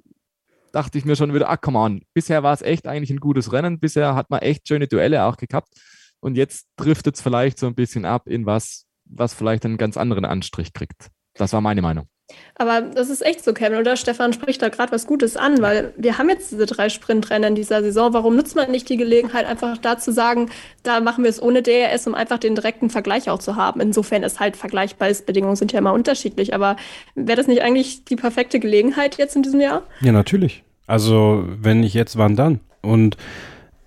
[0.72, 3.52] dachte ich mir schon wieder, ah, come on, bisher war es echt eigentlich ein gutes
[3.52, 5.74] Rennen, bisher hat man echt schöne Duelle auch gehabt
[6.22, 9.98] und jetzt driftet es vielleicht so ein bisschen ab in was, was vielleicht einen ganz
[9.98, 11.10] anderen Anstrich kriegt.
[11.34, 12.08] Das war meine Meinung.
[12.56, 13.96] Aber das ist echt so, Kevin, oder?
[13.96, 17.56] Stefan spricht da gerade was Gutes an, weil wir haben jetzt diese drei Sprintrennen in
[17.56, 18.14] dieser Saison.
[18.14, 20.50] Warum nutzt man nicht die Gelegenheit, einfach da zu sagen,
[20.84, 23.80] da machen wir es ohne DRS, um einfach den direkten Vergleich auch zu haben?
[23.80, 26.54] Insofern ist halt vergleichbar ist, Bedingungen sind ja immer unterschiedlich.
[26.54, 26.76] Aber
[27.16, 29.84] wäre das nicht eigentlich die perfekte Gelegenheit jetzt in diesem Jahr?
[30.02, 30.64] Ja, natürlich.
[30.86, 32.60] Also, wenn nicht jetzt, wann dann?
[32.82, 33.16] Und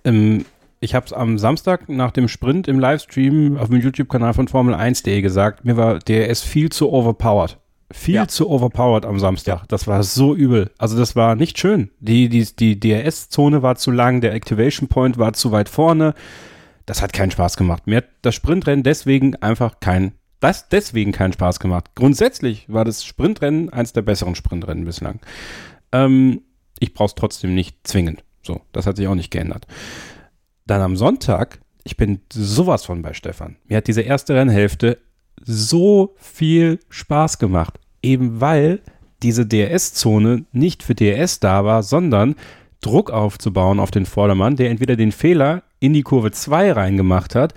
[0.03, 0.45] ähm,
[0.79, 4.73] ich habe es am Samstag nach dem Sprint im Livestream auf dem YouTube-Kanal von Formel
[4.73, 7.57] 1.de gesagt, mir war DRS viel zu overpowered
[7.93, 8.27] viel ja.
[8.27, 9.67] zu overpowered am Samstag.
[9.67, 10.71] Das war so übel.
[10.77, 11.91] Also das war nicht schön.
[11.99, 16.15] Die, die, die DRS-Zone war zu lang, der Activation Point war zu weit vorne.
[16.85, 17.85] Das hat keinen Spaß gemacht.
[17.85, 21.91] Mir hat das Sprintrennen deswegen einfach kein, das deswegen keinen Spaß gemacht.
[21.95, 25.19] Grundsätzlich war das Sprintrennen eins der besseren Sprintrennen bislang.
[25.91, 26.41] Ähm,
[26.79, 28.23] ich brauche es trotzdem nicht zwingend.
[28.41, 29.67] So, das hat sich auch nicht geändert.
[30.65, 33.57] Dann am Sonntag, ich bin sowas von bei Stefan.
[33.65, 34.97] Mir hat diese erste Rennhälfte
[35.45, 38.81] so viel Spaß gemacht eben weil
[39.23, 42.35] diese DRS-Zone nicht für DRS da war, sondern
[42.81, 47.53] Druck aufzubauen auf den Vordermann, der entweder den Fehler in die Kurve 2 reingemacht hat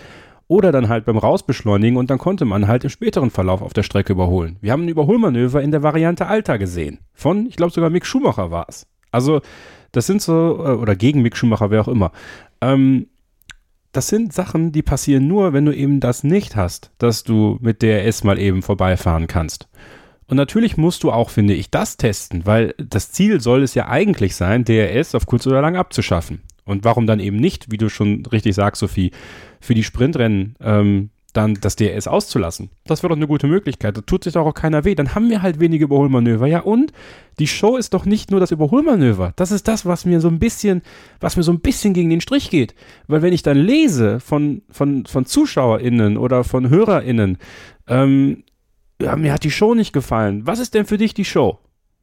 [0.49, 3.83] oder dann halt beim Rausbeschleunigen und dann konnte man halt im späteren Verlauf auf der
[3.83, 4.57] Strecke überholen.
[4.61, 7.01] Wir haben ein Überholmanöver in der Variante Alter gesehen.
[7.13, 8.87] Von, ich glaube sogar Mick Schumacher war es.
[9.11, 9.41] Also,
[9.93, 12.13] das sind so, äh, oder gegen Mick Schumacher, wer auch immer.
[12.61, 13.09] Ähm,
[13.93, 17.83] das sind Sachen, die passieren nur, wenn du eben das nicht hast, dass du mit
[17.83, 19.69] DRS mal eben vorbeifahren kannst.
[20.29, 23.89] Und natürlich musst du auch, finde ich, das testen, weil das Ziel soll es ja
[23.89, 26.43] eigentlich sein, DRS auf kurz oder lang abzuschaffen.
[26.64, 29.12] Und warum dann eben nicht, wie du schon richtig sagst, Sophie,
[29.61, 32.70] für die Sprintrennen ähm, dann das DRS auszulassen?
[32.87, 33.97] Das wäre doch eine gute Möglichkeit.
[33.97, 34.97] Da tut sich doch auch keiner weh.
[34.97, 36.49] Dann haben wir halt wenige Überholmanöver.
[36.49, 36.93] Ja, und
[37.39, 39.33] die Show ist doch nicht nur das Überholmanöver.
[39.37, 40.83] Das ist das, was mir so ein bisschen,
[41.20, 42.74] was mir so ein bisschen gegen den Strich geht.
[43.07, 47.39] Weil wenn ich dann lese von, von, von ZuschauerInnen oder von HörerInnen,
[47.87, 48.43] ähm,
[49.01, 50.47] ja, mir hat die Show nicht gefallen.
[50.47, 51.59] Was ist denn für dich die Show?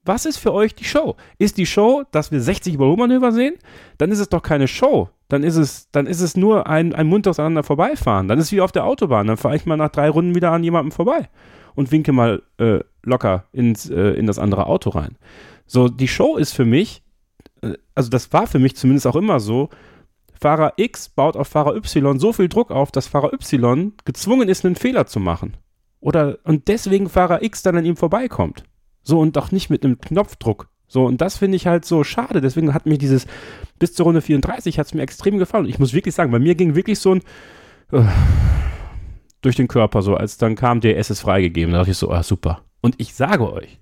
[0.05, 1.15] Was ist für euch die Show?
[1.37, 3.55] Ist die Show, dass wir 60 Überholmanöver sehen?
[3.97, 5.09] Dann ist es doch keine Show.
[5.29, 8.27] Dann ist es, dann ist es nur ein, ein munteres aneinander vorbeifahren.
[8.27, 9.27] Dann ist es wie auf der Autobahn.
[9.27, 11.29] Dann fahre ich mal nach drei Runden wieder an jemandem vorbei
[11.73, 15.17] und winke mal äh, locker ins, äh, in das andere Auto rein.
[15.65, 17.01] So, die Show ist für mich,
[17.61, 19.69] äh, also das war für mich zumindest auch immer so,
[20.39, 24.65] Fahrer X baut auf Fahrer Y so viel Druck auf, dass Fahrer Y gezwungen ist,
[24.65, 25.55] einen Fehler zu machen.
[26.03, 28.65] Oder, und deswegen Fahrer X dann an ihm vorbeikommt.
[29.03, 30.69] So, und auch nicht mit einem Knopfdruck.
[30.85, 32.41] So, und das finde ich halt so schade.
[32.41, 33.25] Deswegen hat mir dieses,
[33.79, 35.65] bis zur Runde 34 hat es mir extrem gefallen.
[35.65, 37.21] Ich muss wirklich sagen, bei mir ging wirklich so ein,
[37.93, 38.03] uh,
[39.41, 41.71] durch den Körper, so, als dann kam DRS ist freigegeben.
[41.71, 42.65] Da dachte ich so, ah, super.
[42.81, 43.79] Und ich sage euch,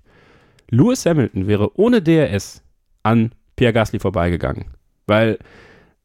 [0.70, 2.62] Lewis Hamilton wäre ohne DRS
[3.02, 4.66] an Pierre Gasly vorbeigegangen.
[5.08, 5.40] Weil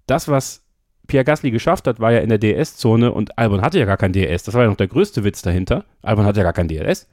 [0.07, 0.65] das, was
[1.08, 4.14] Pierre Gasly geschafft hat, war ja in der DS-Zone und Albon hatte ja gar kein
[4.14, 4.43] DS.
[4.43, 5.86] Das war ja noch der größte Witz dahinter.
[6.01, 7.08] Albon hatte ja gar kein DRS.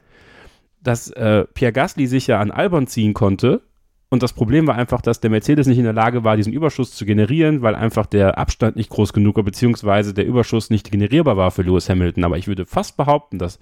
[0.83, 3.63] Dass äh, Pierre Gasly sich ja an Albon ziehen konnte.
[4.11, 6.95] Und das Problem war einfach, dass der Mercedes nicht in der Lage war, diesen Überschuss
[6.95, 11.37] zu generieren, weil einfach der Abstand nicht groß genug war, beziehungsweise der Überschuss nicht generierbar
[11.37, 12.25] war für Lewis Hamilton.
[12.25, 13.59] Aber ich würde fast behaupten, dass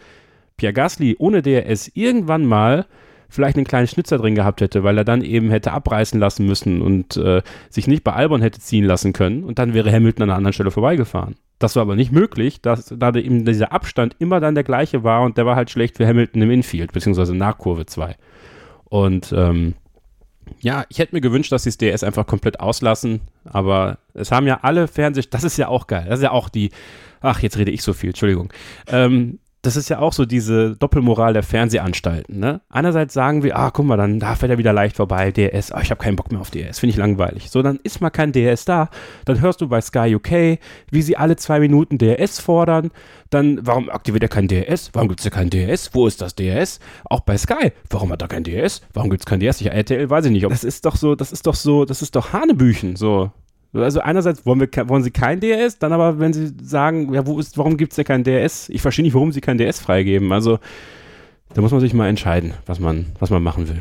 [0.56, 2.86] Pierre Gasly ohne DRS irgendwann mal
[3.32, 6.82] vielleicht einen kleinen Schnitzer drin gehabt hätte, weil er dann eben hätte abreißen lassen müssen
[6.82, 10.30] und äh, sich nicht bei Albon hätte ziehen lassen können und dann wäre Hamilton an
[10.30, 11.36] einer anderen Stelle vorbeigefahren.
[11.58, 15.22] Das war aber nicht möglich, dass, da eben dieser Abstand immer dann der gleiche war
[15.22, 18.16] und der war halt schlecht für Hamilton im Infield, beziehungsweise nach Kurve 2.
[18.84, 19.74] Und ähm,
[20.60, 24.46] ja, ich hätte mir gewünscht, dass sie das DS einfach komplett auslassen, aber es haben
[24.46, 26.70] ja alle Fernseh, das ist ja auch geil, das ist ja auch die,
[27.22, 28.52] ach, jetzt rede ich so viel, Entschuldigung.
[28.88, 32.40] Ähm, das ist ja auch so diese Doppelmoral der Fernsehanstalten.
[32.40, 32.60] Ne?
[32.68, 35.80] Einerseits sagen wir, ah, guck mal, dann da fährt er wieder leicht vorbei, DS, ah,
[35.80, 37.48] ich habe keinen Bock mehr auf DS, finde ich langweilig.
[37.48, 38.90] So, dann ist mal kein DS da.
[39.24, 40.58] Dann hörst du bei Sky UK,
[40.90, 42.90] wie sie alle zwei Minuten DS fordern.
[43.30, 44.90] Dann, warum aktiviert er kein DS?
[44.94, 45.94] Warum gibt es da kein DS?
[45.94, 46.80] Wo ist das DS?
[47.04, 48.82] Auch bei Sky, warum hat er kein DS?
[48.92, 49.60] Warum gibt es kein DS?
[49.60, 50.50] Ich, RTL weiß ich nicht.
[50.50, 53.30] Das ist doch so, das ist doch so, das ist doch Hanebüchen, so.
[53.74, 57.38] Also einerseits wollen, wir, wollen sie kein DRS, dann aber, wenn sie sagen, ja, wo
[57.38, 58.68] ist, warum gibt es denn kein DRS?
[58.68, 60.30] Ich verstehe nicht, warum sie kein DRS freigeben.
[60.32, 60.58] Also
[61.54, 63.80] da muss man sich mal entscheiden, was man, was man machen will.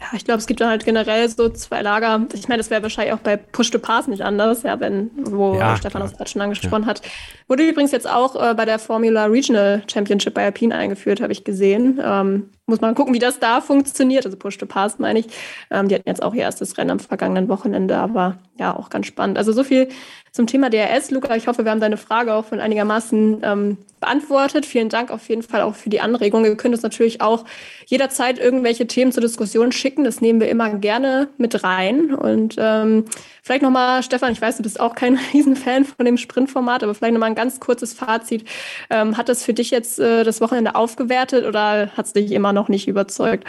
[0.00, 2.26] Ja, ich glaube, es gibt dann halt generell so zwei Lager.
[2.32, 5.56] Ich meine, das wäre wahrscheinlich auch bei Push to Pass nicht anders, ja, wenn, wo
[5.56, 6.88] ja, Stefan das gerade schon angesprochen ja.
[6.88, 7.02] hat.
[7.48, 11.42] Wurde übrigens jetzt auch äh, bei der Formula Regional Championship bei Alpine eingeführt, habe ich
[11.42, 12.00] gesehen.
[12.02, 14.24] Ähm, muss man gucken, wie das da funktioniert.
[14.24, 15.26] Also Push to Pass meine ich.
[15.70, 19.06] Ähm, die hatten jetzt auch ihr erstes Rennen am vergangenen Wochenende, aber ja, auch ganz
[19.06, 19.38] spannend.
[19.38, 19.88] Also so viel
[20.32, 21.10] zum Thema DRS.
[21.10, 24.66] Luca, ich hoffe, wir haben deine Frage auch von einigermaßen ähm, beantwortet.
[24.66, 26.44] Vielen Dank auf jeden Fall auch für die Anregung.
[26.44, 27.44] Ihr könnt uns natürlich auch
[27.86, 30.04] jederzeit irgendwelche Themen zur Diskussion schicken.
[30.04, 32.14] Das nehmen wir immer gerne mit rein.
[32.14, 33.04] Und ähm,
[33.42, 37.14] vielleicht nochmal, Stefan, ich weiß, du bist auch kein Riesenfan von dem Sprintformat, aber vielleicht
[37.14, 38.44] nochmal ein ganz kurzes Fazit.
[38.90, 42.52] Ähm, hat das für dich jetzt äh, das Wochenende aufgewertet oder hat es dich immer
[42.52, 43.46] noch nicht überzeugt?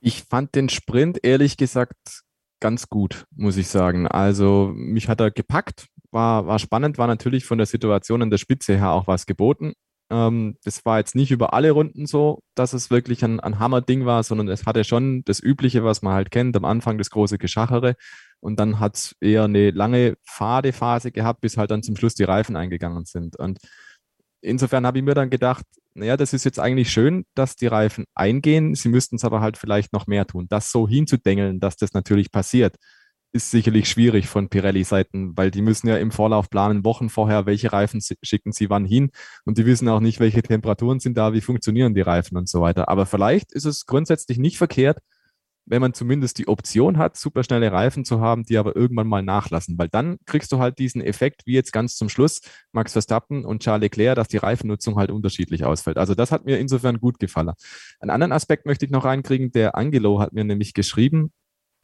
[0.00, 2.22] Ich fand den Sprint ehrlich gesagt
[2.60, 4.08] ganz gut, muss ich sagen.
[4.08, 8.38] Also mich hat er gepackt, war, war spannend, war natürlich von der Situation in der
[8.38, 9.74] Spitze her auch was geboten.
[10.10, 14.06] Ähm, das war jetzt nicht über alle Runden so, dass es wirklich ein, ein Hammer-Ding
[14.06, 17.38] war, sondern es hatte schon das Übliche, was man halt kennt, am Anfang das große
[17.38, 17.94] Geschachere.
[18.40, 22.24] Und dann hat es eher eine lange Fadephase gehabt, bis halt dann zum Schluss die
[22.24, 23.36] Reifen eingegangen sind.
[23.38, 23.58] Und
[24.40, 25.64] insofern habe ich mir dann gedacht,
[25.94, 28.74] naja, das ist jetzt eigentlich schön, dass die Reifen eingehen.
[28.74, 30.46] Sie müssten es aber halt vielleicht noch mehr tun.
[30.48, 32.76] Das so hinzudengeln, dass das natürlich passiert,
[33.32, 37.72] ist sicherlich schwierig von Pirelli-Seiten, weil die müssen ja im Vorlauf planen, Wochen vorher, welche
[37.72, 39.10] Reifen schicken sie wann hin
[39.44, 42.60] und die wissen auch nicht, welche Temperaturen sind da, wie funktionieren die Reifen und so
[42.62, 42.88] weiter.
[42.88, 44.98] Aber vielleicht ist es grundsätzlich nicht verkehrt,
[45.68, 49.78] wenn man zumindest die Option hat, superschnelle Reifen zu haben, die aber irgendwann mal nachlassen,
[49.78, 52.40] weil dann kriegst du halt diesen Effekt, wie jetzt ganz zum Schluss
[52.72, 55.98] Max Verstappen und Charles Leclerc, dass die Reifennutzung halt unterschiedlich ausfällt.
[55.98, 57.52] Also das hat mir insofern gut gefallen.
[58.00, 59.52] Einen anderen Aspekt möchte ich noch reinkriegen.
[59.52, 61.32] Der Angelo hat mir nämlich geschrieben,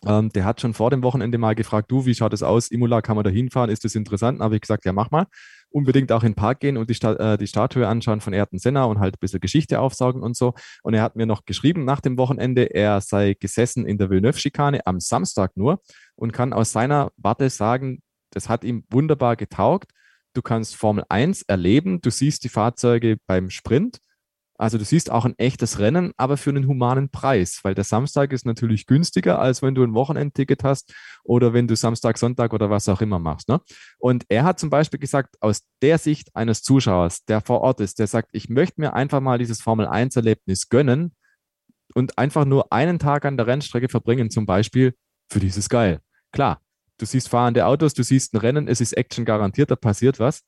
[0.07, 2.70] ähm, der hat schon vor dem Wochenende mal gefragt, du, wie schaut es aus?
[2.70, 3.70] Imola, kann man da hinfahren?
[3.70, 4.38] Ist das interessant?
[4.38, 5.26] Dann habe ich gesagt, ja, mach mal.
[5.70, 8.59] Unbedingt auch in den Park gehen und die, Sta äh, die Statue anschauen von Ayrton
[8.59, 10.55] Senna und halt ein bisschen Geschichte aufsaugen und so.
[10.82, 14.86] Und er hat mir noch geschrieben nach dem Wochenende, er sei gesessen in der Villeneuve-Schikane
[14.86, 15.80] am Samstag nur
[16.14, 19.90] und kann aus seiner Warte sagen, das hat ihm wunderbar getaugt.
[20.32, 23.98] Du kannst Formel 1 erleben, du siehst die Fahrzeuge beim Sprint
[24.57, 28.32] also du siehst auch ein echtes Rennen, aber für einen humanen Preis, weil der Samstag
[28.32, 30.94] ist natürlich günstiger, als wenn du ein Wochenendticket hast
[31.24, 33.48] oder wenn du Samstag, Sonntag oder was auch immer machst.
[33.48, 33.61] Ne?
[33.98, 37.98] Und er hat zum Beispiel gesagt, aus der Sicht eines Zuschauers, der vor Ort ist,
[37.98, 41.14] der sagt, ich möchte mir einfach mal dieses Formel-1-Erlebnis gönnen
[41.94, 44.94] und einfach nur einen Tag an der Rennstrecke verbringen, zum Beispiel,
[45.28, 46.00] für dieses geil.
[46.30, 46.61] Klar,
[46.98, 50.42] du siehst fahrende Autos, du siehst ein Rennen, es ist Action garantiert, da passiert was.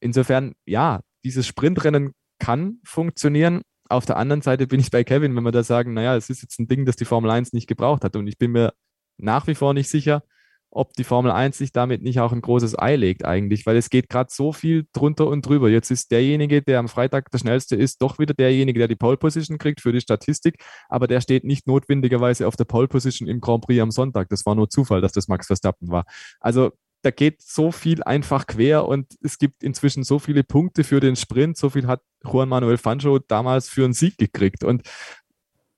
[0.00, 3.62] Insofern, ja, dieses Sprintrennen kann funktionieren.
[3.88, 6.42] Auf der anderen Seite bin ich bei Kevin, wenn wir da sagen, naja, es ist
[6.42, 8.16] jetzt ein Ding, das die Formel 1 nicht gebraucht hat.
[8.16, 8.72] Und ich bin mir
[9.16, 10.22] nach wie vor nicht sicher,
[10.70, 13.88] ob die Formel 1 sich damit nicht auch ein großes Ei legt eigentlich, weil es
[13.90, 15.70] geht gerade so viel drunter und drüber.
[15.70, 19.16] Jetzt ist derjenige, der am Freitag der schnellste ist, doch wieder derjenige, der die Pole
[19.16, 23.40] Position kriegt für die Statistik, aber der steht nicht notwendigerweise auf der Pole Position im
[23.40, 24.28] Grand Prix am Sonntag.
[24.28, 26.04] Das war nur Zufall, dass das Max Verstappen war.
[26.40, 26.72] Also
[27.02, 31.16] da geht so viel einfach quer und es gibt inzwischen so viele Punkte für den
[31.16, 31.56] Sprint.
[31.56, 34.64] So viel hat Juan Manuel Fancho damals für einen Sieg gekriegt.
[34.64, 34.82] Und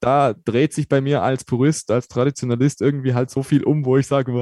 [0.00, 3.98] da dreht sich bei mir als Purist, als Traditionalist irgendwie halt so viel um, wo
[3.98, 4.32] ich sage,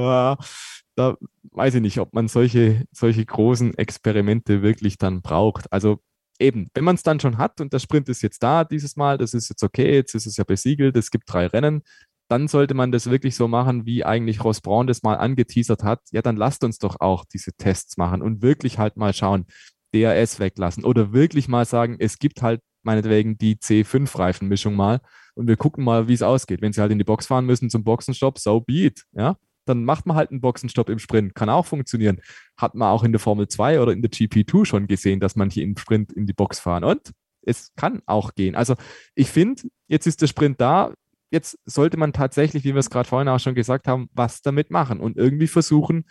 [0.95, 1.17] da
[1.51, 5.71] weiß ich nicht, ob man solche, solche großen Experimente wirklich dann braucht.
[5.71, 5.99] Also
[6.39, 9.17] eben, wenn man es dann schon hat und der Sprint ist jetzt da dieses Mal,
[9.17, 11.83] das ist jetzt okay, jetzt ist es ja besiegelt, es gibt drei Rennen,
[12.29, 16.01] dann sollte man das wirklich so machen, wie eigentlich Ross Braun das mal angeteasert hat.
[16.11, 19.45] Ja, dann lasst uns doch auch diese Tests machen und wirklich halt mal schauen,
[19.93, 25.01] DRS weglassen oder wirklich mal sagen, es gibt halt meinetwegen die C5-Reifenmischung mal
[25.33, 26.61] und wir gucken mal, wie es ausgeht.
[26.61, 29.35] Wenn sie halt in die Box fahren müssen zum Boxenstopp, so be it, ja.
[29.65, 31.35] Dann macht man halt einen Boxenstopp im Sprint.
[31.35, 32.21] Kann auch funktionieren.
[32.57, 35.61] Hat man auch in der Formel 2 oder in der GP2 schon gesehen, dass manche
[35.61, 36.83] im Sprint in die Box fahren.
[36.83, 37.11] Und
[37.43, 38.55] es kann auch gehen.
[38.55, 38.75] Also
[39.13, 40.93] ich finde, jetzt ist der Sprint da
[41.31, 44.71] jetzt sollte man tatsächlich, wie wir es gerade vorhin auch schon gesagt haben, was damit
[44.71, 46.05] machen und irgendwie versuchen,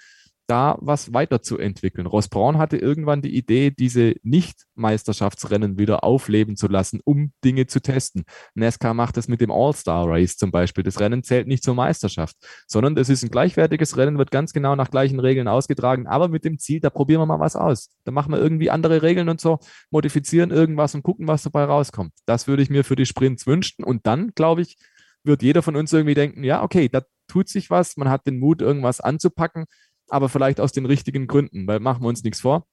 [0.49, 2.07] da was weiterzuentwickeln.
[2.07, 7.81] Ross Braun hatte irgendwann die Idee, diese Nicht-Meisterschaftsrennen wieder aufleben zu lassen, um Dinge zu
[7.83, 8.25] testen.
[8.55, 10.83] NASCAR macht das mit dem All-Star-Race zum Beispiel.
[10.83, 14.75] Das Rennen zählt nicht zur Meisterschaft, sondern das ist ein gleichwertiges Rennen, wird ganz genau
[14.75, 17.91] nach gleichen Regeln ausgetragen, aber mit dem Ziel, da probieren wir mal was aus.
[18.05, 19.59] Da machen wir irgendwie andere Regeln und so,
[19.91, 22.13] modifizieren irgendwas und gucken, was dabei rauskommt.
[22.25, 23.85] Das würde ich mir für die Sprints wünschen.
[23.85, 24.79] Und dann, glaube ich,
[25.25, 28.39] wird jeder von uns irgendwie denken, ja, okay, da tut sich was, man hat den
[28.39, 29.67] Mut, irgendwas anzupacken,
[30.09, 32.67] aber vielleicht aus den richtigen Gründen, weil machen wir uns nichts vor.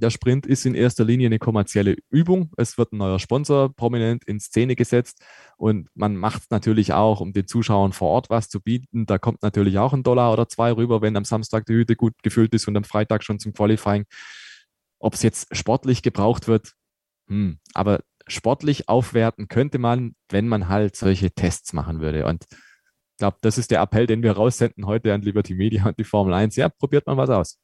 [0.00, 2.52] Der Sprint ist in erster Linie eine kommerzielle Übung.
[2.56, 5.24] Es wird ein neuer Sponsor prominent in Szene gesetzt
[5.56, 9.06] und man macht es natürlich auch, um den Zuschauern vor Ort was zu bieten.
[9.06, 12.14] Da kommt natürlich auch ein Dollar oder zwei rüber, wenn am Samstag die Hütte gut
[12.22, 14.04] gefüllt ist und am Freitag schon zum Qualifying.
[15.00, 16.74] Ob es jetzt sportlich gebraucht wird,
[17.28, 17.58] hm.
[17.74, 22.26] aber sportlich aufwerten könnte man, wenn man halt solche Tests machen würde.
[22.26, 25.98] Und ich glaube, das ist der Appell, den wir raussenden heute an Liberty Media und
[25.98, 26.56] die Formel 1.
[26.56, 27.58] Ja, probiert mal was aus.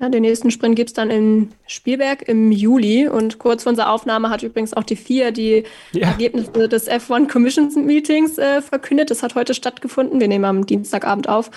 [0.00, 3.08] Ja, den nächsten Sprint gibt es dann in Spielberg im Juli.
[3.08, 6.08] Und kurz vor unserer Aufnahme hat übrigens auch die FIA die ja.
[6.08, 9.10] Ergebnisse des F1 Commissions Meetings äh, verkündet.
[9.10, 10.18] Das hat heute stattgefunden.
[10.18, 11.50] Wir nehmen am Dienstagabend auf.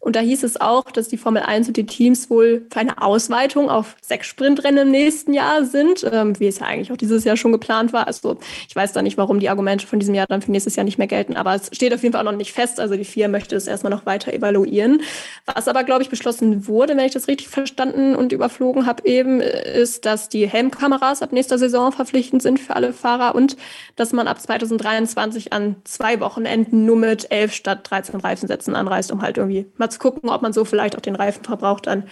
[0.00, 3.00] Und da hieß es auch, dass die Formel 1 und die Teams wohl für eine
[3.02, 7.24] Ausweitung auf sechs Sprintrennen im nächsten Jahr sind, ähm, wie es ja eigentlich auch dieses
[7.24, 8.06] Jahr schon geplant war.
[8.06, 10.84] Also ich weiß da nicht, warum die Argumente von diesem Jahr dann für nächstes Jahr
[10.84, 12.80] nicht mehr gelten, aber es steht auf jeden Fall noch nicht fest.
[12.80, 15.02] Also die FIA möchte das erstmal noch weiter evaluieren.
[15.46, 19.40] Was aber, glaube ich, beschlossen wurde, wenn ich das richtig verstanden und überflogen habe eben,
[19.40, 23.56] ist, dass die Helmkameras ab nächster Saison verpflichtend sind für alle Fahrer und
[23.96, 29.22] dass man ab 2023 an zwei Wochenenden nur mit elf statt 13 Reifensätzen anreist, um
[29.22, 32.04] halt irgendwie mal zu zu gucken, ob man so vielleicht auch den Reifenverbrauch dann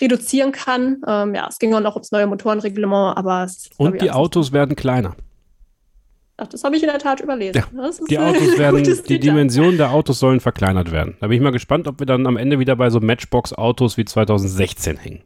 [0.00, 1.02] reduzieren kann.
[1.06, 4.76] Ähm, ja, es ging auch noch ums neue Motorenreglement, aber es Und die Autos werden
[4.76, 5.16] kleiner.
[6.36, 7.62] Ach, das habe ich in der Tat überlesen.
[7.72, 11.16] Ja, die Autos werden, die Dimensionen der Autos sollen verkleinert werden.
[11.20, 14.04] Da bin ich mal gespannt, ob wir dann am Ende wieder bei so Matchbox-Autos wie
[14.04, 15.22] 2016 hängen.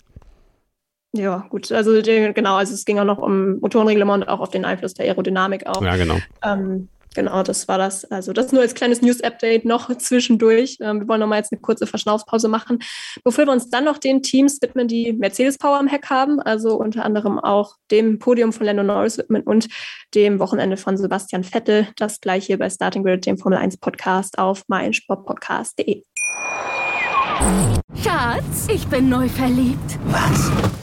[1.12, 4.66] Ja, gut, also genau, also es ging auch noch um Motorenreglement und auch auf den
[4.66, 5.82] Einfluss der Aerodynamik auch.
[5.82, 6.19] Ja, genau.
[6.44, 8.05] Ähm, Genau, das war das.
[8.05, 10.76] Also das nur als kleines News-Update noch zwischendurch.
[10.80, 12.78] Ähm, wir wollen nochmal jetzt eine kurze Verschnaufspause machen,
[13.24, 16.76] bevor wir uns dann noch den Teams widmen, die Mercedes Power am Heck haben, also
[16.76, 19.68] unter anderem auch dem Podium von Lando Norris widmen und
[20.14, 21.89] dem Wochenende von Sebastian Vettel.
[21.97, 26.02] Das gleich hier bei Starting Grid, dem Formel 1 Podcast auf meinsportpodcast.de.
[28.02, 29.98] Schatz, ich bin neu verliebt.
[30.06, 30.51] Was?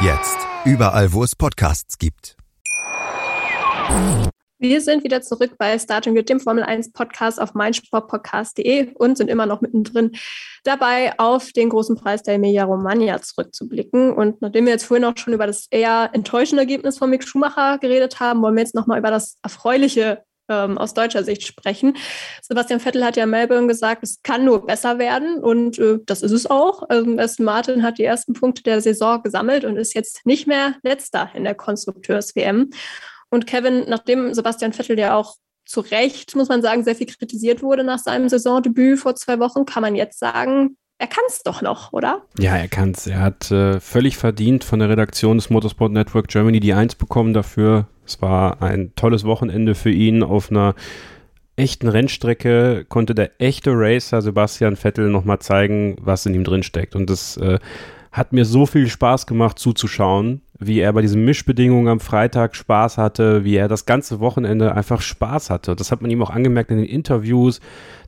[0.00, 2.36] Jetzt überall, wo es Podcasts gibt.
[4.58, 9.28] Wir sind wieder zurück bei Starting with dem Formel 1 Podcast auf meinsportpodcast.de und sind
[9.28, 10.12] immer noch mittendrin
[10.64, 14.12] dabei, auf den großen Preis der Emilia Romagna zurückzublicken.
[14.12, 17.78] Und nachdem wir jetzt vorhin auch schon über das eher enttäuschende Ergebnis von Mick Schumacher
[17.78, 21.96] geredet haben, wollen wir jetzt nochmal über das erfreuliche ähm, aus deutscher Sicht sprechen.
[22.42, 26.32] Sebastian Vettel hat ja Melbourne gesagt, es kann nur besser werden und äh, das ist
[26.32, 26.84] es auch.
[26.90, 30.74] Ähm, Aston Martin hat die ersten Punkte der Saison gesammelt und ist jetzt nicht mehr
[30.82, 32.70] letzter in der Konstrukteurs-WM.
[33.30, 37.62] Und Kevin, nachdem Sebastian Vettel ja auch zu Recht, muss man sagen, sehr viel kritisiert
[37.62, 41.60] wurde nach seinem Saisondebüt vor zwei Wochen, kann man jetzt sagen, er kann es doch
[41.60, 42.22] noch, oder?
[42.38, 43.06] Ja, er kann es.
[43.06, 47.34] Er hat äh, völlig verdient von der Redaktion des Motorsport Network Germany die Eins bekommen
[47.34, 47.88] dafür.
[48.06, 50.74] Es war ein tolles Wochenende für ihn auf einer
[51.56, 56.96] echten Rennstrecke konnte der echte Racer Sebastian Vettel nochmal zeigen, was in ihm drin steckt.
[56.96, 57.58] Und das äh,
[58.10, 62.96] hat mir so viel Spaß gemacht zuzuschauen wie er bei diesen Mischbedingungen am Freitag Spaß
[62.98, 65.74] hatte, wie er das ganze Wochenende einfach Spaß hatte.
[65.74, 67.60] Das hat man ihm auch angemerkt in den Interviews.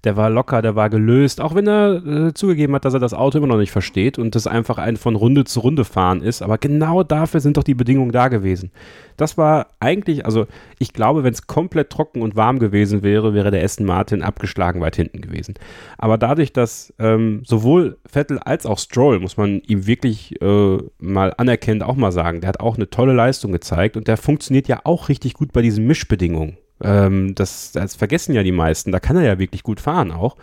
[0.07, 3.13] Der war locker, der war gelöst, auch wenn er äh, zugegeben hat, dass er das
[3.13, 6.43] Auto immer noch nicht versteht und das einfach ein von Runde zu Runde fahren ist.
[6.43, 8.71] Aber genau dafür sind doch die Bedingungen da gewesen.
[9.17, 10.47] Das war eigentlich, also
[10.79, 14.81] ich glaube, wenn es komplett trocken und warm gewesen wäre, wäre der Aston Martin abgeschlagen
[14.81, 15.55] weit hinten gewesen.
[15.99, 21.35] Aber dadurch, dass ähm, sowohl Vettel als auch Stroll, muss man ihm wirklich äh, mal
[21.37, 24.83] anerkennend auch mal sagen, der hat auch eine tolle Leistung gezeigt und der funktioniert ja
[24.85, 26.59] auch richtig gut bei diesen Mischbedingungen.
[26.83, 28.93] Ähm, das, das vergessen ja die meisten.
[28.93, 30.37] Da kann er ja wirklich gut fahren auch.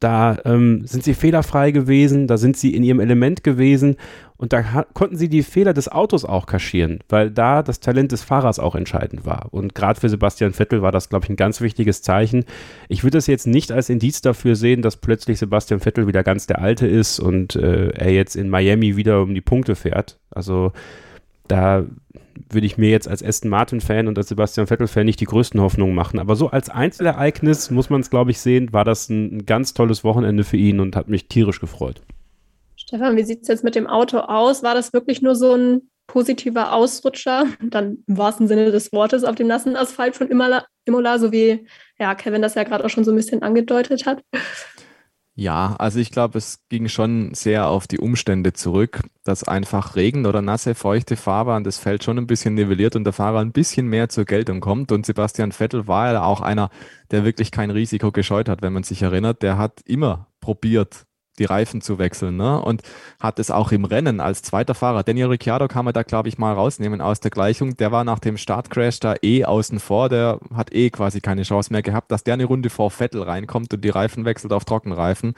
[0.00, 3.96] Da ähm, sind sie fehlerfrei gewesen, da sind sie in ihrem Element gewesen
[4.36, 8.22] und da konnten sie die Fehler des Autos auch kaschieren, weil da das Talent des
[8.22, 9.46] Fahrers auch entscheidend war.
[9.52, 12.44] Und gerade für Sebastian Vettel war das, glaube ich, ein ganz wichtiges Zeichen.
[12.88, 16.46] Ich würde das jetzt nicht als Indiz dafür sehen, dass plötzlich Sebastian Vettel wieder ganz
[16.46, 20.18] der Alte ist und äh, er jetzt in Miami wieder um die Punkte fährt.
[20.30, 20.72] Also
[21.48, 21.86] da
[22.50, 25.94] würde ich mir jetzt als Aston Martin-Fan und als Sebastian Vettel-Fan nicht die größten Hoffnungen
[25.94, 26.18] machen.
[26.18, 30.04] Aber so als Einzelereignis muss man es, glaube ich, sehen, war das ein, ganz tolles
[30.04, 32.02] Wochenende für ihn und hat mich tierisch gefreut.
[32.76, 34.62] Stefan, wie sieht es jetzt mit dem Auto aus?
[34.62, 39.36] War das wirklich nur so ein positiver Ausrutscher, dann im wahrsten Sinne des Wortes, auf
[39.36, 41.66] dem nassen Asphalt von Imola, Imola so wie
[41.98, 44.22] ja, Kevin das ja gerade auch schon so ein bisschen angedeutet hat?
[45.36, 50.26] Ja, also ich glaube, es ging schon sehr auf die Umstände zurück, dass einfach Regen
[50.26, 53.88] oder nasse, feuchte Fahrbahn das Feld schon ein bisschen nivelliert und der Fahrer ein bisschen
[53.88, 54.92] mehr zur Geltung kommt.
[54.92, 56.70] Und Sebastian Vettel war ja auch einer,
[57.10, 59.42] der wirklich kein Risiko gescheut hat, wenn man sich erinnert.
[59.42, 61.04] Der hat immer probiert,
[61.38, 62.60] die Reifen zu wechseln ne?
[62.60, 62.82] und
[63.20, 65.02] hat es auch im Rennen als zweiter Fahrer.
[65.02, 67.76] Daniel Ricciardo kann man da, glaube ich, mal rausnehmen aus der Gleichung.
[67.76, 70.08] Der war nach dem Startcrash da eh außen vor.
[70.08, 73.72] Der hat eh quasi keine Chance mehr gehabt, dass der eine Runde vor Vettel reinkommt
[73.74, 75.34] und die Reifen wechselt auf Trockenreifen.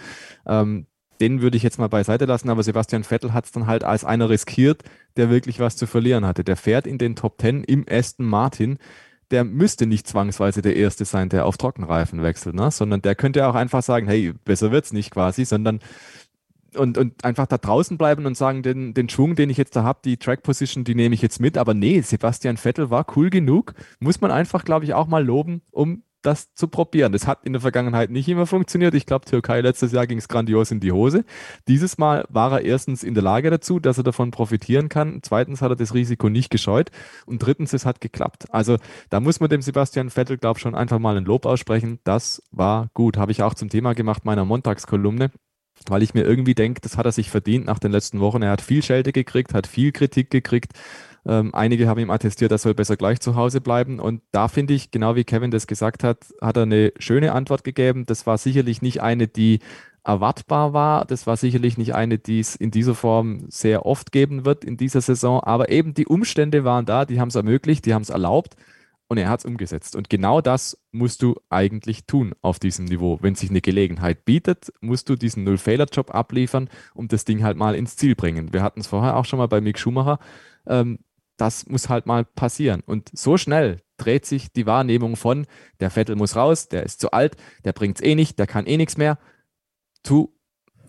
[0.47, 0.87] Ähm,
[1.21, 4.05] den würde ich jetzt mal beiseite lassen, aber Sebastian Vettel hat es dann halt als
[4.05, 4.83] einer riskiert,
[5.17, 6.45] der wirklich was zu verlieren hatte.
[6.45, 8.79] Der fährt in den Top Ten im Aston Martin
[9.31, 12.71] der müsste nicht zwangsweise der Erste sein, der auf Trockenreifen wechselt, ne?
[12.71, 15.81] sondern der könnte auch einfach sagen, hey, besser wird's nicht quasi, sondern
[16.77, 19.83] und, und einfach da draußen bleiben und sagen, den, den Schwung, den ich jetzt da
[19.83, 21.59] habe, die Track Position, die nehme ich jetzt mit.
[21.59, 25.63] Aber nee, Sebastian Vettel war cool genug, muss man einfach, glaube ich, auch mal loben,
[25.71, 27.13] um das zu probieren.
[27.13, 28.95] Das hat in der Vergangenheit nicht immer funktioniert.
[28.95, 31.25] Ich glaube, Türkei letztes Jahr ging es grandios in die Hose.
[31.69, 35.21] Dieses Mal war er erstens in der Lage dazu, dass er davon profitieren kann.
[35.23, 36.91] Zweitens hat er das Risiko nicht gescheut.
[37.27, 38.47] Und drittens, es hat geklappt.
[38.51, 38.77] Also
[39.09, 42.01] da muss man dem Sebastian Vettel, glaube ich, schon einfach mal ein Lob aussprechen.
[42.05, 43.17] Das war gut.
[43.17, 45.31] Habe ich auch zum Thema gemacht meiner Montagskolumne
[45.91, 48.41] weil ich mir irgendwie denke, das hat er sich verdient nach den letzten Wochen.
[48.41, 50.73] Er hat viel Schelte gekriegt, hat viel Kritik gekriegt
[51.27, 53.99] ähm, einige haben ihm attestiert, er soll besser gleich zu Hause bleiben.
[53.99, 57.65] Und da finde ich, genau wie Kevin das gesagt hat, hat er eine schöne Antwort
[57.65, 58.07] gegeben.
[58.07, 59.59] Das war sicherlich nicht eine, die
[60.05, 61.05] erwartbar war.
[61.05, 64.77] Das war sicherlich nicht eine, die es in dieser Form sehr oft geben wird in
[64.77, 65.41] dieser Saison.
[65.41, 68.55] Aber eben die Umstände waren da, die haben es ermöglicht, die haben es erlaubt
[69.09, 69.97] und er hat es umgesetzt.
[69.97, 73.19] Und genau das musst du eigentlich tun auf diesem Niveau.
[73.21, 77.75] Wenn sich eine Gelegenheit bietet, musst du diesen Null-Fehler-Job abliefern und das Ding halt mal
[77.75, 78.53] ins Ziel bringen.
[78.53, 80.21] Wir hatten es vorher auch schon mal bei Mick Schumacher.
[80.69, 80.99] Ähm,
[81.37, 82.83] das muss halt mal passieren.
[82.87, 85.47] Und so schnell dreht sich die Wahrnehmung von,
[85.81, 88.67] der Vettel muss raus, der ist zu alt, der bringt es eh nicht, der kann
[88.67, 89.19] eh nichts mehr,
[90.03, 90.35] zu,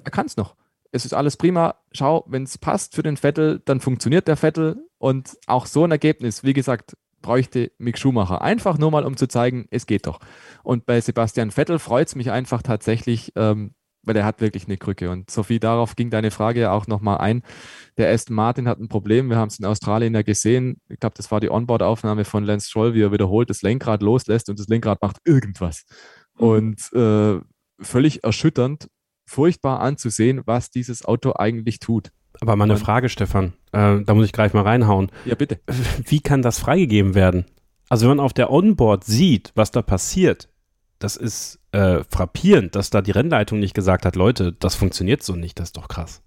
[0.03, 0.55] er kann es noch.
[0.91, 1.75] Es ist alles prima.
[1.91, 4.77] Schau, wenn es passt für den Vettel, dann funktioniert der Vettel.
[4.97, 8.41] Und auch so ein Ergebnis, wie gesagt, bräuchte Mick Schumacher.
[8.41, 10.19] Einfach nur mal, um zu zeigen, es geht doch.
[10.63, 13.73] Und bei Sebastian Vettel freut es mich einfach tatsächlich, ähm,
[14.07, 15.09] weil er hat wirklich eine Krücke.
[15.09, 17.43] Und Sophie, darauf ging deine Frage ja auch nochmal ein.
[17.97, 19.29] Der Aston Martin hat ein Problem.
[19.29, 20.81] Wir haben es in Australien ja gesehen.
[20.89, 24.49] Ich glaube, das war die Onboard-Aufnahme von Lance Stroll, wie er wiederholt das Lenkrad loslässt
[24.49, 25.85] und das Lenkrad macht irgendwas.
[26.39, 26.47] Mhm.
[26.47, 27.39] Und äh,
[27.79, 28.89] völlig erschütternd,
[29.25, 32.11] furchtbar anzusehen, was dieses Auto eigentlich tut.
[32.39, 33.53] Aber mal eine und, Frage, Stefan.
[33.71, 35.11] Äh, da muss ich gleich mal reinhauen.
[35.25, 35.59] Ja, bitte.
[36.05, 37.45] Wie kann das freigegeben werden?
[37.89, 40.49] Also wenn man auf der Onboard sieht, was da passiert,
[40.99, 45.35] das ist äh, frappierend, dass da die Rennleitung nicht gesagt hat, Leute, das funktioniert so
[45.35, 46.21] nicht, das ist doch krass.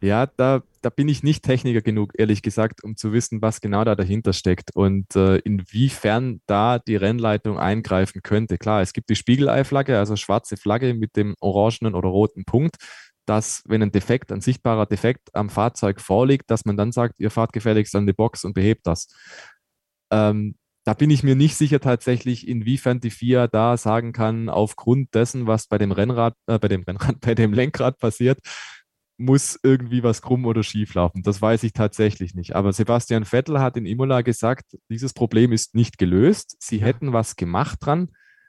[0.00, 3.82] Ja, da, da bin ich nicht Techniker genug, ehrlich gesagt, um zu wissen, was genau
[3.82, 8.58] da dahinter steckt und äh, inwiefern da die Rennleitung eingreifen könnte.
[8.58, 12.76] Klar, es gibt die Spiegelei-Flagge, also schwarze Flagge mit dem orangenen oder roten Punkt,
[13.26, 17.30] dass, wenn ein Defekt, ein sichtbarer Defekt am Fahrzeug vorliegt, dass man dann sagt, ihr
[17.30, 19.08] fahrt gefälligst an die Box und behebt das.
[20.12, 20.54] Ähm,
[20.88, 25.46] da bin ich mir nicht sicher tatsächlich, inwiefern die FIA da sagen kann, aufgrund dessen,
[25.46, 28.38] was bei dem Rennrad, äh, bei dem Rennrad, bei dem Lenkrad passiert,
[29.18, 31.22] muss irgendwie was krumm oder schief laufen.
[31.22, 32.56] Das weiß ich tatsächlich nicht.
[32.56, 36.56] Aber Sebastian Vettel hat in Imola gesagt, dieses Problem ist nicht gelöst.
[36.58, 38.08] Sie hätten was gemacht dran,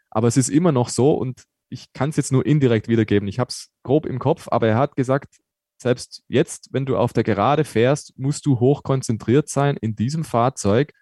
[0.10, 3.28] aber es ist immer noch so und ich kann es jetzt nur indirekt wiedergeben.
[3.28, 5.36] Ich habe es grob im Kopf, aber er hat gesagt,
[5.78, 10.24] selbst jetzt, wenn du auf der Gerade fährst, musst du hoch konzentriert sein in diesem
[10.24, 10.94] Fahrzeug,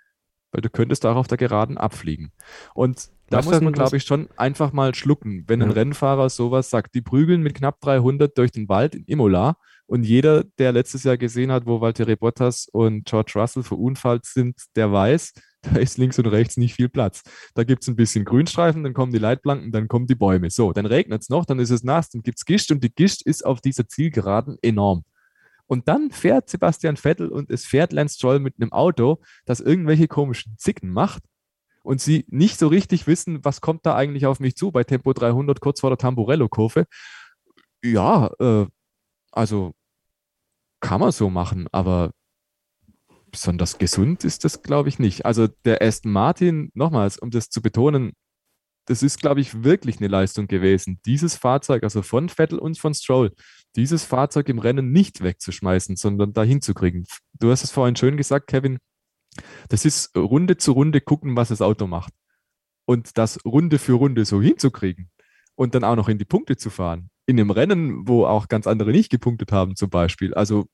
[0.52, 2.32] weil du könntest auch auf der Geraden abfliegen.
[2.74, 6.70] Und da was muss man, glaube ich, schon einfach mal schlucken, wenn ein Rennfahrer sowas
[6.70, 6.96] sagt.
[6.96, 9.58] Die prügeln mit knapp 300 durch den Wald in Imola
[9.88, 14.56] und jeder, der letztes Jahr gesehen hat, wo Valtteri Bottas und George Russell verunfallt sind,
[14.76, 17.24] der weiß, da ist links und rechts nicht viel Platz.
[17.56, 20.50] Da gibt es ein bisschen Grünstreifen, dann kommen die Leitplanken, dann kommen die Bäume.
[20.50, 22.94] So, dann regnet es noch, dann ist es nass, dann gibt es Gischt und die
[22.94, 25.04] Gischt ist auf dieser Zielgeraden enorm.
[25.68, 30.08] Und dann fährt Sebastian Vettel und es fährt Lance Stroll mit einem Auto, das irgendwelche
[30.08, 31.24] komischen Zicken macht
[31.84, 35.14] und sie nicht so richtig wissen, was kommt da eigentlich auf mich zu bei Tempo
[35.14, 36.86] 300 kurz vor der Tamburello-Kurve.
[37.84, 38.66] Ja, äh,
[39.32, 39.74] also
[40.80, 42.12] kann man so machen, aber
[43.32, 45.26] besonders gesund ist das, glaube ich, nicht.
[45.26, 48.14] Also der Aston Martin, nochmals, um das zu betonen,
[48.86, 51.00] das ist, glaube ich, wirklich eine Leistung gewesen.
[51.06, 53.34] Dieses Fahrzeug, also von Vettel und von Stroll,
[53.78, 57.06] dieses Fahrzeug im Rennen nicht wegzuschmeißen, sondern dahin zu kriegen.
[57.40, 58.80] Du hast es vorhin schön gesagt, Kevin.
[59.70, 62.12] Das ist Runde zu Runde gucken, was das Auto macht.
[62.86, 65.12] Und das Runde für Runde so hinzukriegen
[65.56, 67.12] und dann auch noch in die Punkte zu fahren.
[67.28, 70.34] In einem Rennen, wo auch ganz andere nicht gepunktet haben, zum Beispiel.
[70.34, 70.68] Also,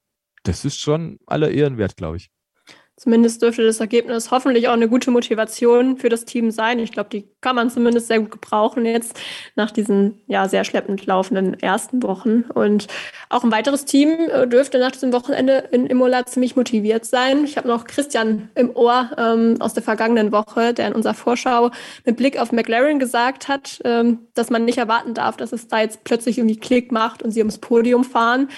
[0.44, 2.30] das ist schon aller Ehren wert, glaube ich.
[2.96, 6.78] Zumindest dürfte das Ergebnis hoffentlich auch eine gute Motivation für das Team sein.
[6.78, 9.20] Ich glaube, die kann man zumindest sehr gut gebrauchen jetzt
[9.56, 12.44] nach diesen ja sehr schleppend laufenden ersten Wochen.
[12.54, 12.86] Und
[13.30, 17.44] auch ein weiteres Team äh, dürfte nach diesem Wochenende in Imola ziemlich motiviert sein.
[17.46, 21.72] Ich habe noch Christian im Ohr ähm, aus der vergangenen Woche, der in unserer Vorschau
[22.06, 25.82] mit Blick auf McLaren gesagt hat, ähm, dass man nicht erwarten darf, dass es da
[25.82, 28.50] jetzt plötzlich irgendwie Klick macht und sie ums Podium fahren.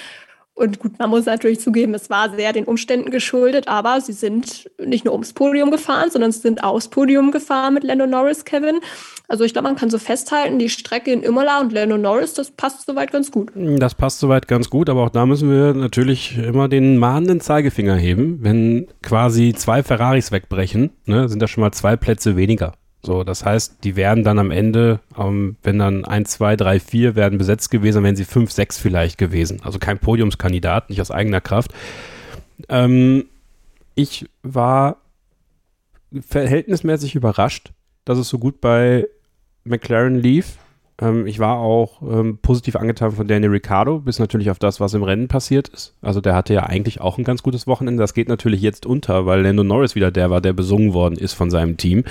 [0.55, 4.71] Und gut, man muss natürlich zugeben, es war sehr den Umständen geschuldet, aber sie sind
[4.79, 8.79] nicht nur ums Podium gefahren, sondern sie sind aufs Podium gefahren mit Lando Norris, Kevin.
[9.27, 12.51] Also ich glaube, man kann so festhalten, die Strecke in Imola und Lando Norris, das
[12.51, 13.51] passt soweit ganz gut.
[13.53, 17.97] Das passt soweit ganz gut, aber auch da müssen wir natürlich immer den mahnenden Zeigefinger
[17.97, 18.39] heben.
[18.41, 22.75] Wenn quasi zwei Ferraris wegbrechen, ne, sind da schon mal zwei Plätze weniger.
[23.05, 27.15] So, das heißt, die wären dann am Ende, ähm, wenn dann 1, 2, 3, 4
[27.15, 29.61] werden besetzt gewesen, dann wären sie 5, 6 vielleicht gewesen.
[29.63, 31.71] Also kein Podiumskandidat, nicht aus eigener Kraft.
[32.67, 33.25] Ähm,
[33.93, 34.97] ich war
[36.19, 37.73] verhältnismäßig überrascht,
[38.05, 39.05] dass es so gut bei
[39.65, 40.57] McLaren lief.
[40.99, 44.95] Ähm, ich war auch ähm, positiv angetan von Daniel Ricciardo, bis natürlich auf das, was
[44.95, 45.93] im Rennen passiert ist.
[46.01, 48.01] Also der hatte ja eigentlich auch ein ganz gutes Wochenende.
[48.01, 51.33] Das geht natürlich jetzt unter, weil Lando Norris wieder der war, der besungen worden ist
[51.33, 52.03] von seinem Team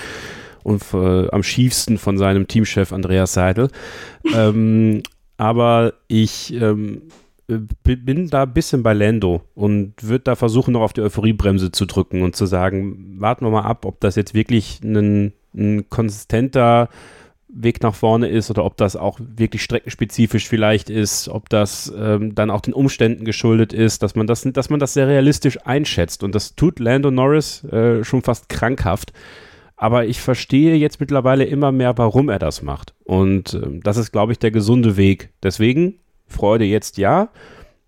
[0.65, 3.69] und äh, am schiefsten von seinem Teamchef Andreas Seidel.
[4.33, 5.03] ähm,
[5.37, 7.03] aber ich ähm,
[7.47, 11.85] bin da ein bisschen bei Lando und würde da versuchen, noch auf die Euphoriebremse zu
[11.85, 16.89] drücken und zu sagen, warten wir mal ab, ob das jetzt wirklich ein, ein konsistenter
[17.47, 22.33] Weg nach vorne ist oder ob das auch wirklich streckenspezifisch vielleicht ist, ob das ähm,
[22.33, 26.23] dann auch den Umständen geschuldet ist, dass man das, dass man das sehr realistisch einschätzt.
[26.23, 29.13] Und das tut Lando Norris äh, schon fast krankhaft.
[29.77, 32.93] Aber ich verstehe jetzt mittlerweile immer mehr, warum er das macht.
[33.03, 35.29] Und äh, das ist, glaube ich, der gesunde Weg.
[35.43, 37.29] Deswegen Freude jetzt ja.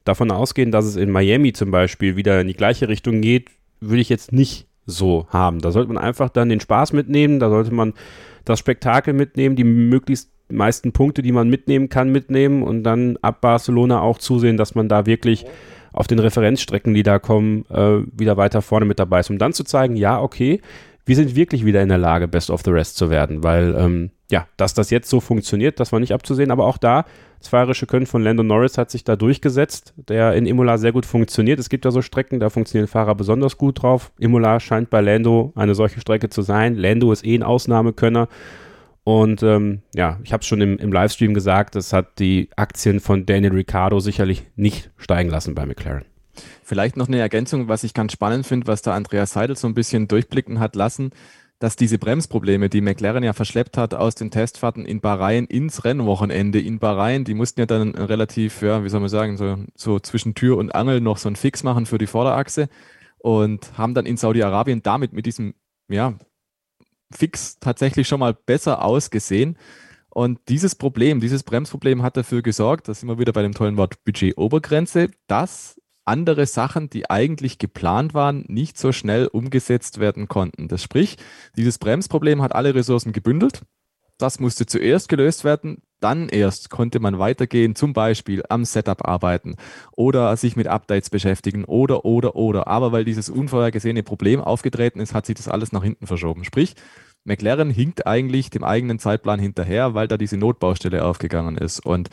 [0.03, 3.49] Davon ausgehen, dass es in Miami zum Beispiel wieder in die gleiche Richtung geht,
[3.81, 5.59] würde ich jetzt nicht so haben.
[5.59, 7.93] Da sollte man einfach dann den Spaß mitnehmen, da sollte man
[8.45, 13.41] das Spektakel mitnehmen, die möglichst meisten Punkte, die man mitnehmen kann, mitnehmen und dann ab
[13.41, 15.45] Barcelona auch zusehen, dass man da wirklich
[15.91, 19.51] auf den Referenzstrecken, die da kommen, äh, wieder weiter vorne mit dabei ist, um dann
[19.51, 20.61] zu zeigen, ja, okay,
[21.07, 24.11] wir sind wirklich wieder in der Lage, Best of the Rest zu werden, weil ähm,
[24.29, 27.05] ja, dass das jetzt so funktioniert, das war nicht abzusehen, aber auch da,
[27.39, 31.05] das fahrerische Können von Lando Norris hat sich da durchgesetzt, der in Imola sehr gut
[31.05, 31.59] funktioniert.
[31.59, 34.11] Es gibt ja so Strecken, da funktionieren Fahrer besonders gut drauf.
[34.19, 36.75] Imola scheint bei Lando eine solche Strecke zu sein.
[36.75, 38.27] Lando ist eh ein Ausnahmekönner.
[39.03, 42.99] Und ähm, ja, ich habe es schon im, im Livestream gesagt, das hat die Aktien
[42.99, 46.03] von Daniel Ricciardo sicherlich nicht steigen lassen bei McLaren.
[46.63, 49.73] Vielleicht noch eine Ergänzung, was ich ganz spannend finde, was der Andreas Seidel so ein
[49.73, 51.11] bisschen durchblicken hat lassen,
[51.59, 56.59] dass diese Bremsprobleme, die McLaren ja verschleppt hat aus den Testfahrten in Bahrain ins Rennwochenende
[56.59, 60.35] in Bahrain, die mussten ja dann relativ, ja, wie soll man sagen, so, so zwischen
[60.35, 62.69] Tür und Angel noch so einen Fix machen für die Vorderachse
[63.17, 65.55] und haben dann in Saudi-Arabien damit mit diesem,
[65.89, 66.13] ja,
[67.11, 69.57] Fix tatsächlich schon mal besser ausgesehen.
[70.09, 73.77] Und dieses Problem, dieses Bremsproblem hat dafür gesorgt, da sind wir wieder bei dem tollen
[73.77, 80.67] Wort Budget-Obergrenze, dass andere Sachen, die eigentlich geplant waren, nicht so schnell umgesetzt werden konnten.
[80.67, 81.17] Das sprich,
[81.55, 83.61] dieses Bremsproblem hat alle Ressourcen gebündelt.
[84.17, 85.81] Das musste zuerst gelöst werden.
[85.99, 89.55] Dann erst konnte man weitergehen, zum Beispiel am Setup arbeiten
[89.95, 92.67] oder sich mit Updates beschäftigen oder, oder, oder.
[92.67, 96.43] Aber weil dieses unvorhergesehene Problem aufgetreten ist, hat sich das alles nach hinten verschoben.
[96.43, 96.75] Sprich,
[97.23, 101.85] McLaren hinkt eigentlich dem eigenen Zeitplan hinterher, weil da diese Notbaustelle aufgegangen ist.
[101.85, 102.09] Und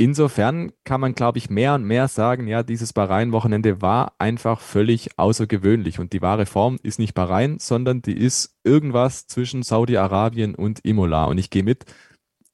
[0.00, 5.18] Insofern kann man, glaube ich, mehr und mehr sagen, ja, dieses Bahrain-Wochenende war einfach völlig
[5.18, 5.98] außergewöhnlich.
[5.98, 11.24] Und die wahre Form ist nicht Bahrain, sondern die ist irgendwas zwischen Saudi-Arabien und Imola.
[11.24, 11.84] Und ich gehe mit,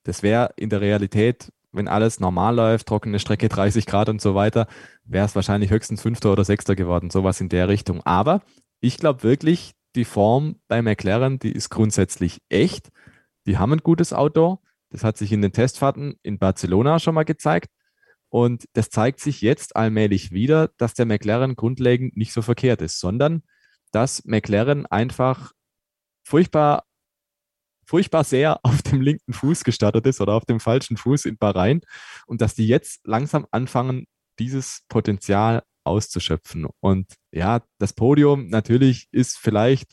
[0.04, 4.34] das wäre in der Realität, wenn alles normal läuft, trockene Strecke 30 Grad und so
[4.34, 4.66] weiter,
[5.04, 8.00] wäre es wahrscheinlich höchstens Fünfter oder Sechster geworden, sowas in der Richtung.
[8.06, 8.40] Aber
[8.80, 12.90] ich glaube wirklich, die Form bei McLaren, die ist grundsätzlich echt.
[13.46, 14.60] Die haben ein gutes Auto
[14.94, 17.68] das hat sich in den Testfahrten in Barcelona schon mal gezeigt.
[18.28, 23.00] Und das zeigt sich jetzt allmählich wieder, dass der McLaren grundlegend nicht so verkehrt ist,
[23.00, 23.42] sondern
[23.90, 25.50] dass McLaren einfach
[26.22, 26.84] furchtbar,
[27.84, 31.80] furchtbar sehr auf dem linken Fuß gestartet ist oder auf dem falschen Fuß in Bahrain
[32.28, 34.06] und dass die jetzt langsam anfangen,
[34.38, 36.68] dieses Potenzial auszuschöpfen.
[36.78, 39.90] Und ja, das Podium natürlich ist vielleicht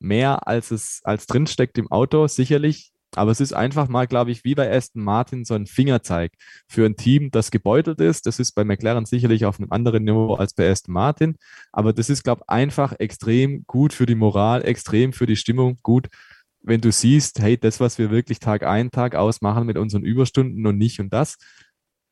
[0.00, 2.93] mehr als es als drinsteckt im Auto, sicherlich.
[3.16, 6.32] Aber es ist einfach mal, glaube ich, wie bei Aston Martin so ein Fingerzeig
[6.68, 8.26] für ein Team, das gebeutelt ist.
[8.26, 11.36] Das ist bei McLaren sicherlich auf einem anderen Niveau als bei Aston Martin.
[11.72, 15.78] Aber das ist, glaube ich, einfach extrem gut für die Moral, extrem für die Stimmung,
[15.82, 16.08] gut,
[16.64, 20.02] wenn du siehst, hey, das, was wir wirklich Tag ein, Tag aus machen mit unseren
[20.02, 21.36] Überstunden und nicht und das,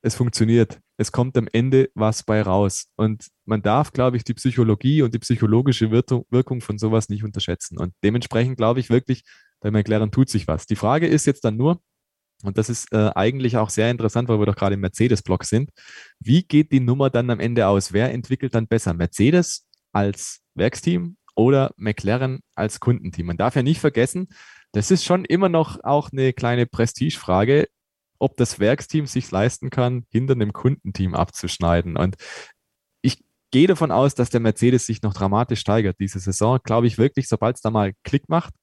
[0.03, 0.79] es funktioniert.
[0.97, 2.87] Es kommt am Ende was bei raus.
[2.95, 7.79] Und man darf, glaube ich, die Psychologie und die psychologische Wirkung von sowas nicht unterschätzen.
[7.79, 9.23] Und dementsprechend glaube ich wirklich,
[9.63, 10.67] bei McLaren tut sich was.
[10.67, 11.81] Die Frage ist jetzt dann nur,
[12.43, 15.71] und das ist äh, eigentlich auch sehr interessant, weil wir doch gerade im Mercedes-Block sind.
[16.19, 17.93] Wie geht die Nummer dann am Ende aus?
[17.93, 18.93] Wer entwickelt dann besser?
[18.93, 23.27] Mercedes als Werksteam oder McLaren als Kundenteam?
[23.27, 24.27] Man darf ja nicht vergessen,
[24.73, 27.69] das ist schon immer noch auch eine kleine Prestigefrage,
[28.19, 31.95] ob das Werksteam sich leisten kann, hinter einem Kundenteam abzuschneiden.
[31.95, 32.17] Und
[33.01, 36.59] ich gehe davon aus, dass der Mercedes sich noch dramatisch steigert diese Saison.
[36.63, 38.53] Glaube ich wirklich, sobald es da mal Klick macht,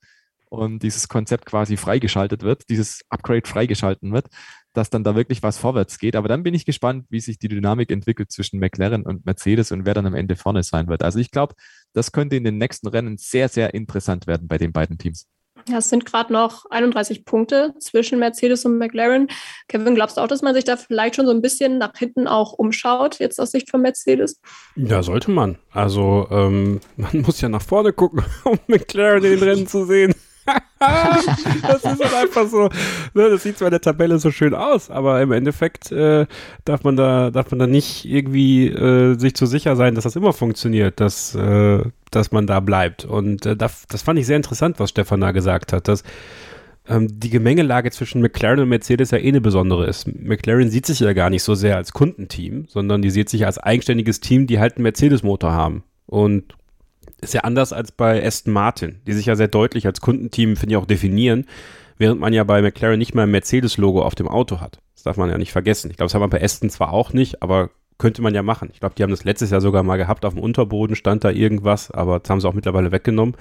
[0.51, 4.27] und dieses Konzept quasi freigeschaltet wird, dieses Upgrade freigeschalten wird,
[4.75, 6.17] dass dann da wirklich was vorwärts geht.
[6.17, 9.87] Aber dann bin ich gespannt, wie sich die Dynamik entwickelt zwischen McLaren und Mercedes und
[9.87, 11.03] wer dann am Ende vorne sein wird.
[11.03, 11.55] Also ich glaube,
[11.93, 15.27] das könnte in den nächsten Rennen sehr, sehr interessant werden bei den beiden Teams.
[15.69, 19.29] Ja, es sind gerade noch 31 Punkte zwischen Mercedes und McLaren.
[19.69, 22.27] Kevin, glaubst du auch, dass man sich da vielleicht schon so ein bisschen nach hinten
[22.27, 24.41] auch umschaut, jetzt aus Sicht von Mercedes?
[24.77, 25.59] Ja, sollte man.
[25.71, 30.15] Also ähm, man muss ja nach vorne gucken, um McLaren in den Rennen zu sehen.
[30.81, 32.69] das ist halt einfach so,
[33.15, 36.27] ne, das sieht zwar in der Tabelle so schön aus, aber im Endeffekt äh,
[36.65, 40.17] darf man da, darf man da nicht irgendwie äh, sich zu sicher sein, dass das
[40.17, 43.05] immer funktioniert, dass, äh, dass man da bleibt.
[43.05, 46.03] Und äh, das, das fand ich sehr interessant, was Stefan da gesagt hat, dass
[46.89, 50.07] ähm, die Gemengelage zwischen McLaren und Mercedes ja eh eine besondere ist.
[50.07, 53.59] McLaren sieht sich ja gar nicht so sehr als Kundenteam, sondern die sieht sich als
[53.59, 55.85] eigenständiges Team, die halt einen Mercedes-Motor haben.
[56.07, 56.55] Und
[57.21, 60.75] ist ja anders als bei Aston Martin, die sich ja sehr deutlich als Kundenteam, finde
[60.75, 61.47] ich, auch definieren,
[61.99, 64.81] während man ja bei McLaren nicht mal ein Mercedes-Logo auf dem Auto hat.
[64.95, 65.91] Das darf man ja nicht vergessen.
[65.91, 68.71] Ich glaube, das hat man bei Aston zwar auch nicht, aber könnte man ja machen.
[68.73, 71.31] Ich glaube, die haben das letztes Jahr sogar mal gehabt, auf dem Unterboden stand da
[71.31, 73.37] irgendwas, aber das haben sie auch mittlerweile weggenommen.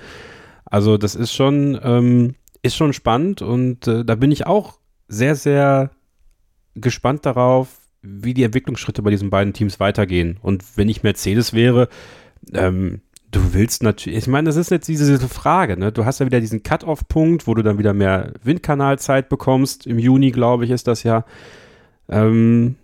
[0.66, 5.36] Also das ist schon, ähm, ist schon spannend und äh, da bin ich auch sehr,
[5.36, 5.92] sehr
[6.76, 7.70] gespannt darauf,
[8.02, 10.38] wie die Entwicklungsschritte bei diesen beiden Teams weitergehen.
[10.42, 11.90] Und wenn ich Mercedes wäre,
[12.54, 13.02] ähm,
[13.32, 15.92] du willst natürlich, ich meine, das ist jetzt diese, Frage, ne?
[15.92, 19.86] Du hast ja wieder diesen Cut-off-Punkt, wo du dann wieder mehr Windkanalzeit bekommst.
[19.86, 21.26] Im Juni, glaube ich, ist das ja.
[22.08, 22.76] Ähm,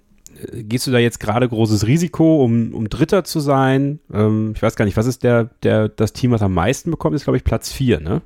[0.52, 4.00] gehst du da jetzt gerade großes Risiko, um, um Dritter zu sein?
[4.14, 7.16] Ähm, ich weiß gar nicht, was ist der, der, das Team, was am meisten bekommt,
[7.16, 8.22] ist, glaube ich, Platz 4, ne?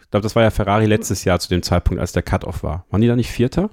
[0.00, 2.84] Ich glaube, das war ja Ferrari letztes Jahr zu dem Zeitpunkt, als der Cut-off war.
[2.90, 3.70] Waren die da nicht Vierter?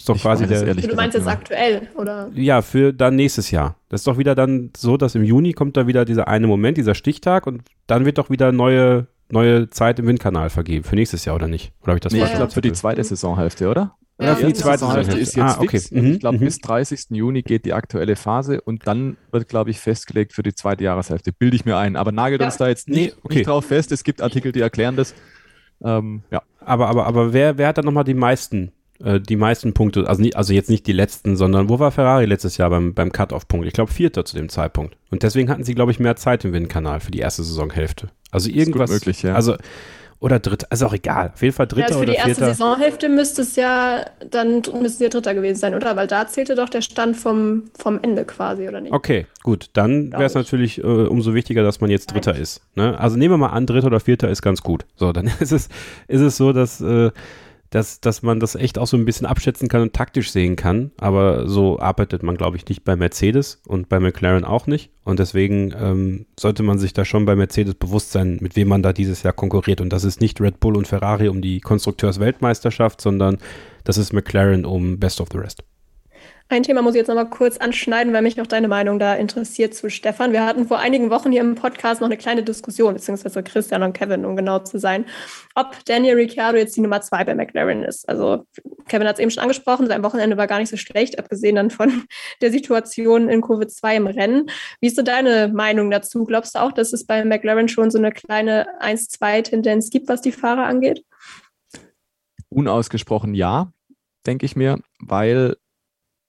[0.00, 0.74] Ist doch ich quasi der.
[0.74, 2.30] Du meinst jetzt aktuell, oder?
[2.34, 3.76] Ja, für dann nächstes Jahr.
[3.90, 6.78] Das ist doch wieder dann so, dass im Juni kommt da wieder dieser eine Moment,
[6.78, 10.84] dieser Stichtag und dann wird doch wieder neue, neue Zeit im Windkanal vergeben.
[10.84, 11.74] Für nächstes Jahr oder nicht?
[11.82, 13.94] Oder habe ich das nee, ich glaube für die zweite Saisonhälfte, oder?
[14.18, 15.68] Ja, ja für die zweite Saisonhälfte ist jetzt ah, okay.
[15.68, 15.90] fix.
[15.90, 16.44] Mhm, ich glaube, mhm.
[16.46, 17.10] bis 30.
[17.10, 21.30] Juni geht die aktuelle Phase und dann wird, glaube ich, festgelegt für die zweite Jahreshälfte.
[21.30, 21.96] Bilde ich mir ein.
[21.96, 22.46] Aber nagelt ja.
[22.46, 23.34] uns da jetzt nicht, nee, okay.
[23.34, 23.92] nicht drauf fest.
[23.92, 25.14] Es gibt Artikel, die erklären das.
[25.84, 26.40] Ähm, ja.
[26.60, 28.72] Aber, aber, aber wer, wer hat dann nochmal die meisten
[29.02, 32.26] äh, die meisten Punkte, also, nicht, also jetzt nicht die letzten, sondern wo war Ferrari
[32.26, 33.66] letztes Jahr beim, beim Cut-Off-Punkt?
[33.66, 34.96] Ich glaube Vierter zu dem Zeitpunkt.
[35.10, 38.08] Und deswegen hatten sie, glaube ich, mehr Zeit im Windkanal für die erste Saisonhälfte.
[38.30, 38.90] Also irgendwas.
[38.90, 39.34] Ist möglich, ja.
[39.34, 39.56] Also
[40.20, 41.30] oder dritter, also auch egal.
[41.32, 44.62] Auf jeden Fall dritter ja, also für oder die erste Saisonhälfte müsste es ja, dann
[44.80, 45.96] müsste ja dritter gewesen sein, oder?
[45.96, 48.92] Weil da zählte doch der Stand vom, vom Ende quasi, oder nicht?
[48.92, 49.70] Okay, gut.
[49.72, 52.42] Dann wäre es natürlich äh, umso wichtiger, dass man jetzt dritter Nein.
[52.42, 52.60] ist.
[52.74, 53.00] Ne?
[53.00, 54.84] Also nehmen wir mal an, dritter oder vierter ist ganz gut.
[54.94, 55.70] So, dann ist es,
[56.06, 57.10] ist es so, dass äh,
[57.70, 60.90] dass, dass man das echt auch so ein bisschen abschätzen kann und taktisch sehen kann.
[60.98, 64.90] Aber so arbeitet man, glaube ich, nicht bei Mercedes und bei McLaren auch nicht.
[65.04, 68.82] Und deswegen ähm, sollte man sich da schon bei Mercedes bewusst sein, mit wem man
[68.82, 69.80] da dieses Jahr konkurriert.
[69.80, 73.38] Und das ist nicht Red Bull und Ferrari um die Konstrukteursweltmeisterschaft, sondern
[73.84, 75.62] das ist McLaren um Best of the Rest.
[76.52, 79.14] Ein Thema muss ich jetzt noch mal kurz anschneiden, weil mich noch deine Meinung da
[79.14, 80.32] interessiert zu Stefan.
[80.32, 83.92] Wir hatten vor einigen Wochen hier im Podcast noch eine kleine Diskussion, beziehungsweise Christian und
[83.92, 85.04] Kevin, um genau zu sein,
[85.54, 88.08] ob Daniel Ricciardo jetzt die Nummer zwei bei McLaren ist.
[88.08, 88.46] Also
[88.88, 91.70] Kevin hat es eben schon angesprochen, sein Wochenende war gar nicht so schlecht, abgesehen dann
[91.70, 92.02] von
[92.42, 94.50] der Situation in Kurve 2 im Rennen.
[94.80, 96.24] Wie ist so deine Meinung dazu?
[96.24, 100.32] Glaubst du auch, dass es bei McLaren schon so eine kleine 1-2-Tendenz gibt, was die
[100.32, 101.04] Fahrer angeht?
[102.48, 103.70] Unausgesprochen ja,
[104.26, 105.54] denke ich mir, weil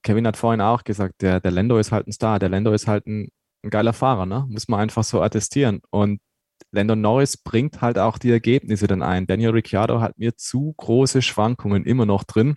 [0.03, 2.87] Kevin hat vorhin auch gesagt, der, der Lando ist halt ein Star, der Lando ist
[2.87, 3.29] halt ein,
[3.63, 4.45] ein geiler Fahrer, ne?
[4.49, 5.81] muss man einfach so attestieren.
[5.91, 6.19] Und
[6.71, 9.27] Lando Norris bringt halt auch die Ergebnisse dann ein.
[9.27, 12.55] Daniel Ricciardo hat mir zu große Schwankungen immer noch drin.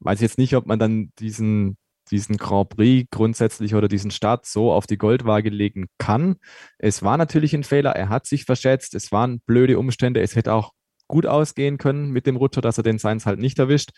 [0.00, 1.76] Weiß jetzt nicht, ob man dann diesen,
[2.10, 6.36] diesen Grand Prix grundsätzlich oder diesen Start so auf die Goldwaage legen kann.
[6.78, 10.52] Es war natürlich ein Fehler, er hat sich verschätzt, es waren blöde Umstände, es hätte
[10.52, 10.72] auch
[11.08, 13.90] gut ausgehen können mit dem Rutscher, dass er den Sainz halt nicht erwischt.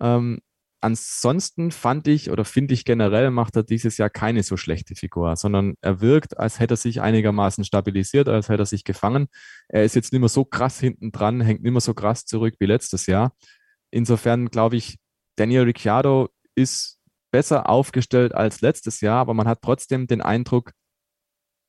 [0.00, 0.40] Ähm,
[0.80, 5.36] ansonsten fand ich oder finde ich generell macht er dieses Jahr keine so schlechte Figur,
[5.36, 9.28] sondern er wirkt, als hätte er sich einigermaßen stabilisiert, als hätte er sich gefangen.
[9.68, 12.54] Er ist jetzt nicht mehr so krass hinten dran, hängt nicht mehr so krass zurück
[12.58, 13.34] wie letztes Jahr.
[13.90, 14.98] Insofern glaube ich,
[15.36, 16.98] Daniel Ricciardo ist
[17.30, 20.72] besser aufgestellt als letztes Jahr, aber man hat trotzdem den Eindruck,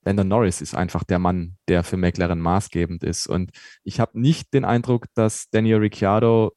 [0.06, 3.28] Lando Norris ist einfach der Mann, der für McLaren maßgebend ist.
[3.28, 3.52] Und
[3.84, 6.54] ich habe nicht den Eindruck, dass Daniel Ricciardo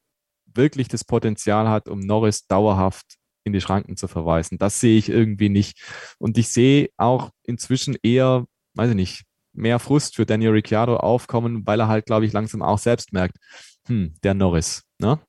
[0.55, 4.59] wirklich das Potenzial hat, um Norris dauerhaft in die Schranken zu verweisen.
[4.59, 5.83] Das sehe ich irgendwie nicht.
[6.19, 11.67] Und ich sehe auch inzwischen eher, weiß ich nicht, mehr Frust für Daniel Ricciardo aufkommen,
[11.67, 13.37] weil er halt, glaube ich, langsam auch selbst merkt,
[13.87, 15.21] hm, der Norris, ne?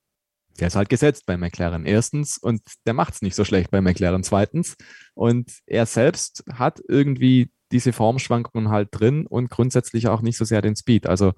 [0.60, 3.82] Der ist halt gesetzt bei McLaren erstens und der macht es nicht so schlecht bei
[3.82, 4.76] McLaren zweitens.
[5.16, 10.62] Und er selbst hat irgendwie diese Formschwankungen halt drin und grundsätzlich auch nicht so sehr
[10.62, 11.08] den Speed.
[11.08, 11.34] Also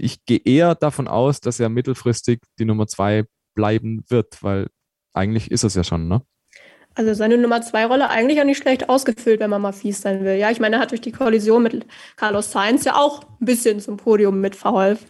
[0.00, 3.24] ich gehe eher davon aus, dass er mittelfristig die Nummer zwei
[3.54, 4.68] bleiben wird, weil
[5.14, 6.22] eigentlich ist es ja schon, ne?
[6.96, 10.24] Also seine Nummer zwei Rolle eigentlich auch nicht schlecht ausgefüllt, wenn man mal fies sein
[10.24, 10.34] will.
[10.34, 11.86] Ja, ich meine, er hat durch die Kollision mit
[12.16, 15.06] Carlos Sainz ja auch ein bisschen zum Podium mitverholfen.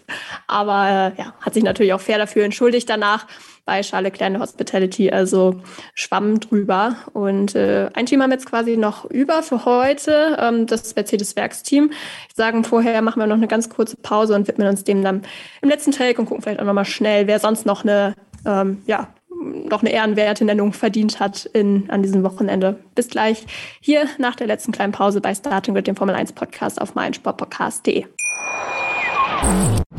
[0.47, 3.27] Aber äh, ja, hat sich natürlich auch fair dafür entschuldigt danach
[3.65, 5.61] bei Charles Leclerc Hospitality, also
[5.95, 6.97] schwamm drüber.
[7.13, 11.93] Und äh, ein Team haben wir jetzt quasi noch über für heute, ähm, das Mercedes-Werksteam.
[12.29, 15.23] Ich sage vorher machen wir noch eine ganz kurze Pause und widmen uns dem dann
[15.63, 19.09] im letzten Take und gucken vielleicht auch nochmal schnell, wer sonst noch eine ähm, ja,
[19.41, 22.79] noch eine ehrenwerte Nennung verdient hat in, an diesem Wochenende.
[22.95, 23.47] Bis gleich
[23.81, 28.05] hier nach der letzten kleinen Pause bei Starting mit dem Formel 1 Podcast auf meinsportpodcast.de.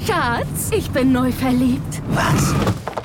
[0.05, 2.01] Schatz, ich bin neu verliebt.
[2.09, 2.53] Was?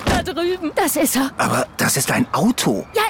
[0.04, 0.72] Da drüben.
[0.74, 1.30] Das ist er.
[1.38, 2.86] Aber das ist ein Auto.
[2.94, 3.02] Ja,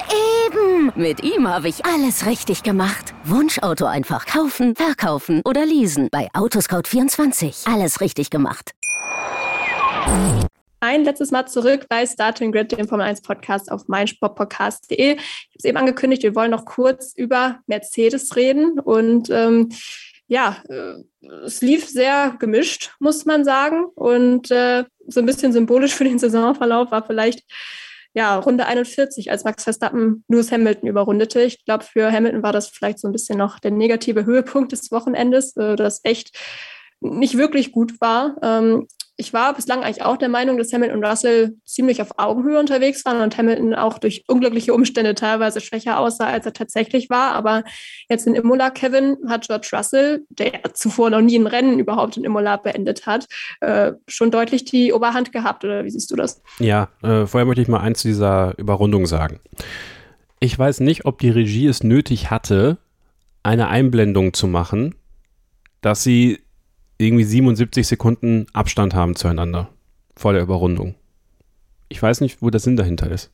[0.45, 0.91] eben.
[0.95, 3.13] Mit ihm habe ich alles richtig gemacht.
[3.23, 6.07] Wunschauto einfach kaufen, verkaufen oder leasen.
[6.11, 7.71] Bei Autoscout24.
[7.71, 8.73] Alles richtig gemacht
[10.79, 15.13] ein letztes Mal zurück bei Starting Grid, dem Formel 1 Podcast auf meinsportpodcast.de.
[15.13, 15.21] Ich habe
[15.55, 19.69] es eben angekündigt, wir wollen noch kurz über Mercedes reden und ähm,
[20.27, 23.85] ja, äh, es lief sehr gemischt, muss man sagen.
[23.95, 27.43] Und äh, so ein bisschen symbolisch für den Saisonverlauf war vielleicht
[28.13, 31.41] ja, Runde 41, als Max Verstappen Lewis Hamilton überrundete.
[31.43, 34.91] Ich glaube, für Hamilton war das vielleicht so ein bisschen noch der negative Höhepunkt des
[34.91, 36.35] Wochenendes, äh, das echt
[36.99, 38.35] nicht wirklich gut war.
[38.41, 38.87] Ähm,
[39.19, 43.03] ich war bislang eigentlich auch der Meinung, dass Hamilton und Russell ziemlich auf Augenhöhe unterwegs
[43.03, 47.31] waren und Hamilton auch durch unglückliche Umstände teilweise schwächer aussah, als er tatsächlich war.
[47.33, 47.63] Aber
[48.09, 52.25] jetzt in Imola, Kevin, hat George Russell, der zuvor noch nie ein Rennen überhaupt in
[52.25, 53.25] Imola beendet hat,
[53.59, 55.65] äh, schon deutlich die Oberhand gehabt.
[55.65, 56.43] Oder wie siehst du das?
[56.59, 59.39] Ja, äh, vorher möchte ich mal eins zu dieser Überrundung sagen.
[60.39, 62.77] Ich weiß nicht, ob die Regie es nötig hatte,
[63.41, 64.93] eine Einblendung zu machen,
[65.81, 66.39] dass sie
[66.97, 69.69] irgendwie 77 Sekunden Abstand haben zueinander
[70.15, 70.95] vor der Überrundung.
[71.89, 73.31] Ich weiß nicht, wo der Sinn dahinter ist.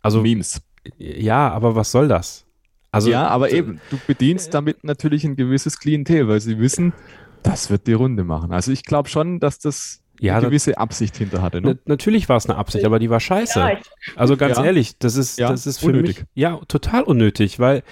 [0.00, 0.62] Also Memes.
[0.96, 2.46] Ja, aber was soll das?
[2.90, 6.94] Also ja, aber eben, du bedienst damit natürlich ein gewisses Klientel, weil sie wissen,
[7.42, 8.52] das wird die Runde machen.
[8.52, 11.60] Also ich glaube schon, dass das ja, eine gewisse Absicht hinter hatte.
[11.60, 11.78] Ne?
[11.84, 13.58] Natürlich war es eine Absicht, aber die war scheiße.
[13.58, 13.78] Ja,
[14.16, 14.64] also ganz ja.
[14.64, 16.20] ehrlich, das ist, das ist für unnötig.
[16.20, 17.82] mich ja total unnötig, weil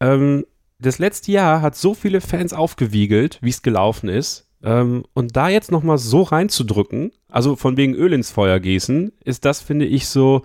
[0.00, 0.44] ähm,
[0.84, 4.46] das letzte Jahr hat so viele Fans aufgewiegelt, wie es gelaufen ist.
[4.62, 9.44] Ähm, und da jetzt nochmal so reinzudrücken, also von wegen Öl ins Feuer gießen, ist
[9.44, 10.42] das, finde ich, so,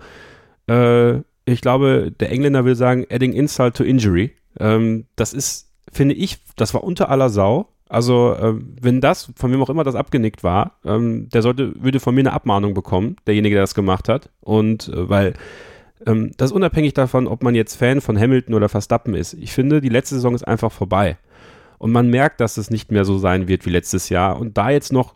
[0.68, 4.32] äh, ich glaube, der Engländer will sagen, adding insult to injury.
[4.58, 7.68] Ähm, das ist, finde ich, das war unter aller Sau.
[7.88, 11.98] Also, äh, wenn das, von wem auch immer das abgenickt war, ähm, der sollte, würde
[11.98, 14.30] von mir eine Abmahnung bekommen, derjenige, der das gemacht hat.
[14.40, 15.34] Und äh, weil
[16.06, 19.34] ähm, das ist unabhängig davon, ob man jetzt Fan von Hamilton oder Verstappen ist.
[19.34, 21.18] Ich finde, die letzte Saison ist einfach vorbei.
[21.78, 24.38] Und man merkt, dass es nicht mehr so sein wird wie letztes Jahr.
[24.38, 25.14] Und da jetzt noch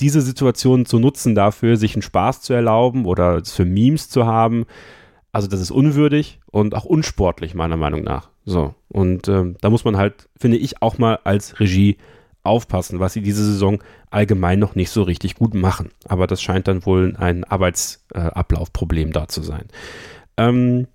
[0.00, 4.26] diese Situation zu nutzen dafür, sich einen Spaß zu erlauben oder es für Memes zu
[4.26, 4.66] haben,
[5.32, 8.30] also das ist unwürdig und auch unsportlich, meiner Meinung nach.
[8.44, 8.74] So.
[8.88, 11.96] Und ähm, da muss man halt, finde ich, auch mal als Regie
[12.44, 15.90] aufpassen, was sie diese Saison allgemein noch nicht so richtig gut machen.
[16.06, 19.66] Aber das scheint dann wohl ein Arbeitsablaufproblem äh, da zu sein.
[20.36, 20.86] Ähm,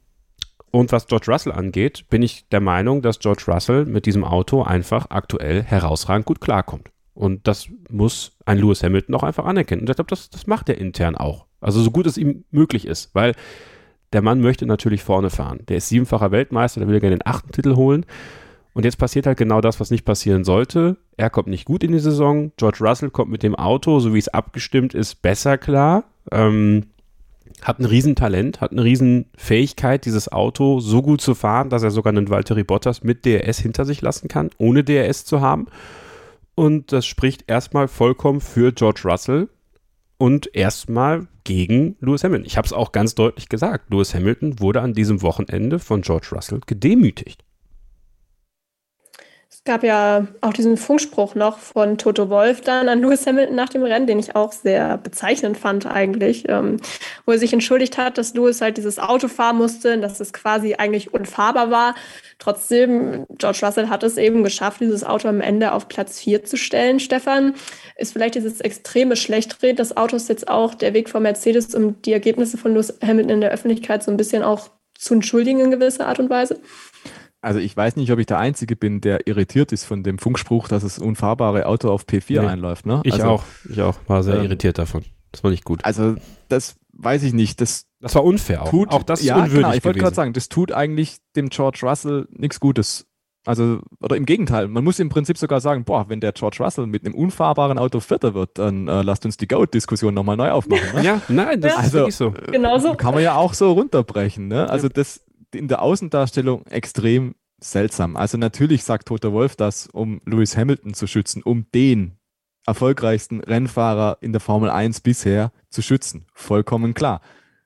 [0.72, 4.62] und was George Russell angeht, bin ich der Meinung, dass George Russell mit diesem Auto
[4.62, 6.92] einfach aktuell herausragend gut klarkommt.
[7.14, 9.82] Und das muss ein Lewis Hamilton auch einfach anerkennen.
[9.82, 11.48] Und ich glaube, das, das macht er intern auch.
[11.60, 13.34] Also so gut es ihm möglich ist, weil
[14.14, 15.60] der Mann möchte natürlich vorne fahren.
[15.68, 18.06] Der ist siebenfacher Weltmeister, der will gerne den achten Titel holen.
[18.74, 20.98] Und jetzt passiert halt genau das, was nicht passieren sollte.
[21.18, 22.52] Er kommt nicht gut in die Saison.
[22.58, 26.04] George Russell kommt mit dem Auto, so wie es abgestimmt ist, besser klar.
[26.32, 26.86] Ähm,
[27.62, 32.14] hat ein Riesentalent, hat eine Riesenfähigkeit, dieses Auto so gut zu fahren, dass er sogar
[32.14, 35.68] einen Valtteri Bottas mit DRS hinter sich lassen kann, ohne DRS zu haben.
[36.56, 39.50] Und das spricht erstmal vollkommen für George Russell
[40.18, 42.46] und erstmal gegen Lewis Hamilton.
[42.46, 43.90] Ich habe es auch ganz deutlich gesagt.
[43.90, 47.44] Lewis Hamilton wurde an diesem Wochenende von George Russell gedemütigt
[49.52, 53.70] Es gab ja auch diesen Funkspruch noch von Toto Wolf dann an Lewis Hamilton nach
[53.70, 56.78] dem Rennen, den ich auch sehr bezeichnend fand eigentlich, ähm,
[57.26, 60.76] wo er sich entschuldigt hat, dass Lewis halt dieses Auto fahren musste, dass es quasi
[60.76, 61.96] eigentlich unfahrbar war.
[62.38, 66.56] Trotzdem, George Russell hat es eben geschafft, dieses Auto am Ende auf Platz 4 zu
[66.56, 67.00] stellen.
[67.00, 67.56] Stefan,
[67.98, 72.14] ist vielleicht dieses extreme Schlechtreden des Autos jetzt auch der Weg von Mercedes, um die
[72.14, 76.06] Ergebnisse von Lewis Hamilton in der Öffentlichkeit so ein bisschen auch zu entschuldigen in gewisser
[76.06, 76.60] Art und Weise?
[77.42, 80.68] Also ich weiß nicht, ob ich der Einzige bin, der irritiert ist von dem Funkspruch,
[80.68, 82.86] dass das unfahrbare Auto auf P4 nee, einläuft.
[82.86, 83.02] Ne?
[83.06, 85.06] Ich also, auch, ich auch, war sehr ähm, irritiert davon.
[85.32, 85.86] Das war nicht gut.
[85.86, 86.16] Also
[86.50, 87.62] das weiß ich nicht.
[87.62, 88.70] Das, das war unfair auch.
[88.70, 91.80] Tut, auch das ja, unwürdig genau, ich wollte gerade sagen, das tut eigentlich dem George
[91.84, 93.06] Russell nichts Gutes.
[93.46, 96.88] Also, oder im Gegenteil, man muss im Prinzip sogar sagen, boah, wenn der George Russell
[96.88, 100.94] mit einem unfahrbaren Auto Vierter wird, dann äh, lasst uns die Goat-Diskussion nochmal neu aufmachen.
[100.94, 101.04] Ne?
[101.04, 102.34] ja, nein, das also, ist wirklich so.
[102.52, 102.96] Genau so.
[102.96, 104.50] Kann man ja auch so runterbrechen.
[104.50, 104.70] Ne?
[104.70, 108.16] Also das in der Außendarstellung extrem seltsam.
[108.16, 112.18] Also natürlich sagt Toter Wolf das, um Lewis Hamilton zu schützen, um den
[112.66, 116.26] erfolgreichsten Rennfahrer in der Formel 1 bisher zu schützen.
[116.34, 117.22] Vollkommen klar.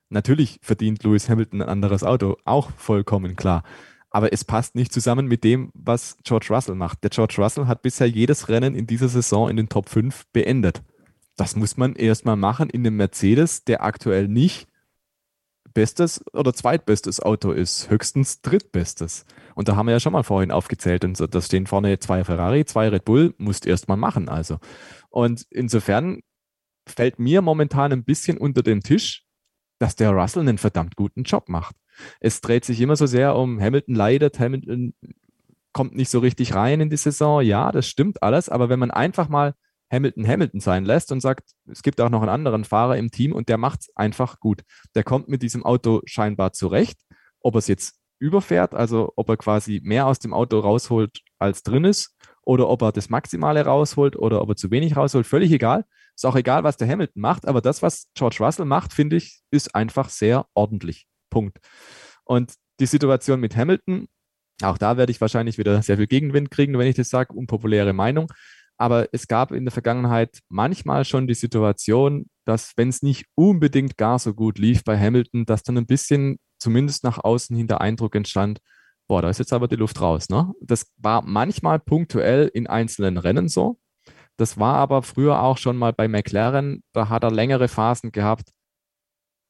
[0.10, 3.64] Natürlich verdient Lewis Hamilton ein anderes Auto, auch vollkommen klar.
[4.10, 7.04] Aber es passt nicht zusammen mit dem, was George Russell macht.
[7.04, 10.84] Der George Russell hat bisher jedes Rennen in dieser Saison in den Top 5 beendet.
[11.36, 14.68] Das muss man erstmal machen in einem Mercedes, der aktuell nicht
[15.74, 19.26] bestes oder zweitbestes Auto ist, höchstens drittbestes.
[19.56, 21.06] Und da haben wir ja schon mal vorhin aufgezählt.
[21.06, 24.60] Und so, da stehen vorne zwei Ferrari, zwei Red Bull, musst erst mal machen also.
[25.10, 26.22] Und insofern
[26.88, 29.24] fällt mir momentan ein bisschen unter den Tisch,
[29.80, 31.76] dass der Russell einen verdammt guten Job macht.
[32.20, 34.94] Es dreht sich immer so sehr um Hamilton leidet, Hamilton
[35.74, 37.42] kommt nicht so richtig rein in die Saison.
[37.42, 39.56] Ja, das stimmt alles, aber wenn man einfach mal
[39.92, 43.32] Hamilton Hamilton sein lässt und sagt, es gibt auch noch einen anderen Fahrer im Team
[43.34, 44.64] und der macht es einfach gut.
[44.96, 47.00] Der kommt mit diesem Auto scheinbar zurecht.
[47.40, 51.62] Ob er es jetzt überfährt, also ob er quasi mehr aus dem Auto rausholt, als
[51.64, 52.16] drin ist,
[52.46, 55.86] oder ob er das Maximale rausholt oder ob er zu wenig rausholt, völlig egal.
[56.16, 59.42] Ist auch egal, was der Hamilton macht, aber das, was George Russell macht, finde ich,
[59.52, 61.08] ist einfach sehr ordentlich.
[61.30, 61.60] Punkt.
[62.26, 64.08] Und die Situation mit Hamilton,
[64.62, 67.94] auch da werde ich wahrscheinlich wieder sehr viel Gegenwind kriegen, wenn ich das sage, unpopuläre
[67.94, 68.32] Meinung.
[68.78, 73.98] Aber es gab in der Vergangenheit manchmal schon die Situation, dass wenn es nicht unbedingt
[73.98, 77.82] gar so gut lief bei Hamilton, dass dann ein bisschen zumindest nach außen hin der
[77.82, 78.60] Eindruck entstand,
[79.08, 80.30] boah, da ist jetzt aber die Luft raus.
[80.30, 80.52] Ne?
[80.62, 83.80] Das war manchmal punktuell in einzelnen Rennen so.
[84.38, 88.50] Das war aber früher auch schon mal bei McLaren, da hat er längere Phasen gehabt,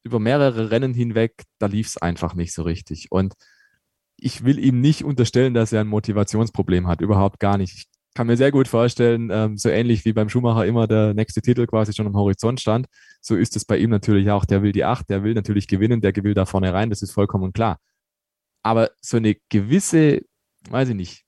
[0.04, 3.10] über mehrere Rennen hinweg, da lief es einfach nicht so richtig.
[3.10, 3.34] Und
[4.18, 7.74] ich will ihm nicht unterstellen, dass er ein Motivationsproblem hat, überhaupt gar nicht.
[7.74, 11.42] Ich kann mir sehr gut vorstellen, ähm, so ähnlich wie beim Schumacher immer der nächste
[11.42, 12.88] Titel quasi schon am Horizont stand,
[13.22, 14.46] so ist es bei ihm natürlich auch.
[14.46, 17.12] Der will die Acht, der will natürlich gewinnen, der will da vorne rein, das ist
[17.12, 17.80] vollkommen klar.
[18.64, 20.22] Aber so eine gewisse,
[20.70, 21.24] weiß ich nicht,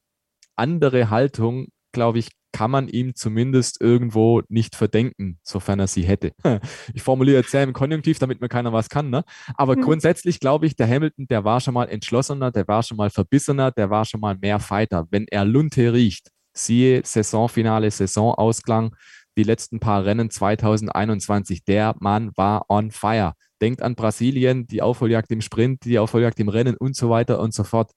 [0.55, 6.31] andere Haltung, glaube ich, kann man ihm zumindest irgendwo nicht verdenken, sofern er sie hätte.
[6.93, 9.09] Ich formuliere jetzt sehr im Konjunktiv, damit mir keiner was kann.
[9.09, 9.25] Ne?
[9.55, 9.81] Aber mhm.
[9.81, 13.71] grundsätzlich glaube ich, der Hamilton, der war schon mal entschlossener, der war schon mal verbissener,
[13.71, 15.05] der war schon mal mehr Fighter.
[15.11, 18.95] Wenn er Lunte riecht, siehe Saisonfinale, Saisonausklang,
[19.37, 23.33] die letzten paar Rennen 2021, der Mann war on fire.
[23.61, 27.53] Denkt an Brasilien, die Aufholjagd im Sprint, die Aufholjagd im Rennen und so weiter und
[27.53, 27.91] so fort.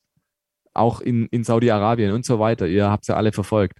[0.74, 2.66] Auch in, in Saudi-Arabien und so weiter.
[2.66, 3.78] Ihr habt es ja alle verfolgt.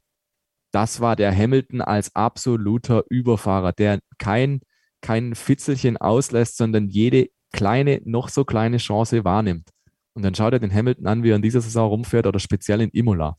[0.72, 4.60] Das war der Hamilton als absoluter Überfahrer, der kein,
[5.00, 9.70] kein Fitzelchen auslässt, sondern jede kleine, noch so kleine Chance wahrnimmt.
[10.14, 12.80] Und dann schaut er den Hamilton an, wie er in dieser Saison rumfährt oder speziell
[12.80, 13.36] in Imola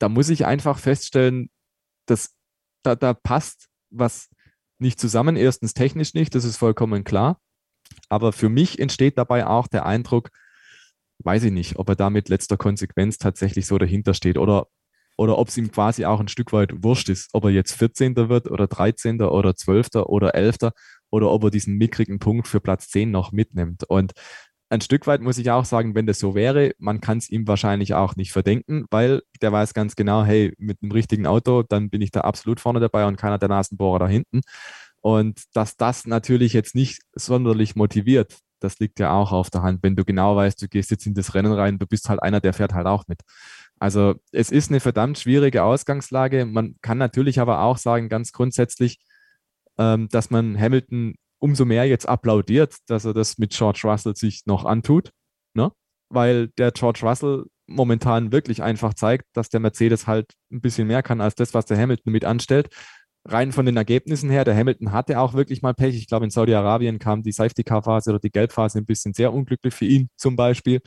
[0.00, 1.50] da muss ich einfach feststellen,
[2.06, 2.34] dass
[2.82, 4.28] da, da passt was
[4.78, 5.36] nicht zusammen.
[5.36, 7.38] Erstens technisch nicht, das ist vollkommen klar.
[8.08, 10.30] Aber für mich entsteht dabei auch der Eindruck,
[11.18, 14.68] weiß ich nicht, ob er da mit letzter Konsequenz tatsächlich so dahinter steht oder,
[15.18, 18.16] oder ob es ihm quasi auch ein Stück weit wurscht ist, ob er jetzt 14.
[18.16, 19.20] wird oder 13.
[19.20, 19.88] oder 12.
[20.06, 20.72] oder 11.
[21.10, 23.84] oder ob er diesen mickrigen Punkt für Platz 10 noch mitnimmt.
[23.84, 24.12] Und
[24.70, 27.46] ein Stück weit muss ich auch sagen, wenn das so wäre, man kann es ihm
[27.48, 31.90] wahrscheinlich auch nicht verdenken, weil der weiß ganz genau, hey, mit einem richtigen Auto, dann
[31.90, 34.42] bin ich da absolut vorne dabei und keiner der Nasenbohrer da hinten.
[35.00, 39.82] Und dass das natürlich jetzt nicht sonderlich motiviert, das liegt ja auch auf der Hand.
[39.82, 42.40] Wenn du genau weißt, du gehst jetzt in das Rennen rein, du bist halt einer,
[42.40, 43.20] der fährt halt auch mit.
[43.80, 46.44] Also es ist eine verdammt schwierige Ausgangslage.
[46.46, 48.98] Man kann natürlich aber auch sagen, ganz grundsätzlich,
[49.78, 54.42] ähm, dass man Hamilton umso mehr jetzt applaudiert, dass er das mit George Russell sich
[54.46, 55.10] noch antut,
[55.54, 55.72] ne?
[56.08, 61.02] weil der George Russell momentan wirklich einfach zeigt, dass der Mercedes halt ein bisschen mehr
[61.02, 62.68] kann als das, was der Hamilton mit anstellt.
[63.26, 65.94] Rein von den Ergebnissen her, der Hamilton hatte auch wirklich mal Pech.
[65.94, 69.84] Ich glaube, in Saudi-Arabien kam die Safety-Car-Phase oder die Gelbphase ein bisschen sehr unglücklich für
[69.84, 70.80] ihn zum Beispiel.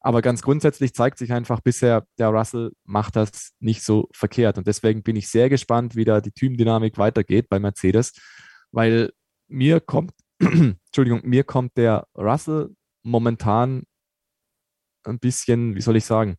[0.00, 4.58] Aber ganz grundsätzlich zeigt sich einfach bisher, der Russell macht das nicht so verkehrt.
[4.58, 8.12] Und deswegen bin ich sehr gespannt, wie da die Teamdynamik weitergeht bei Mercedes,
[8.72, 9.10] weil
[9.48, 13.84] mir kommt, Entschuldigung, mir kommt der Russell momentan
[15.04, 16.36] ein bisschen, wie soll ich sagen,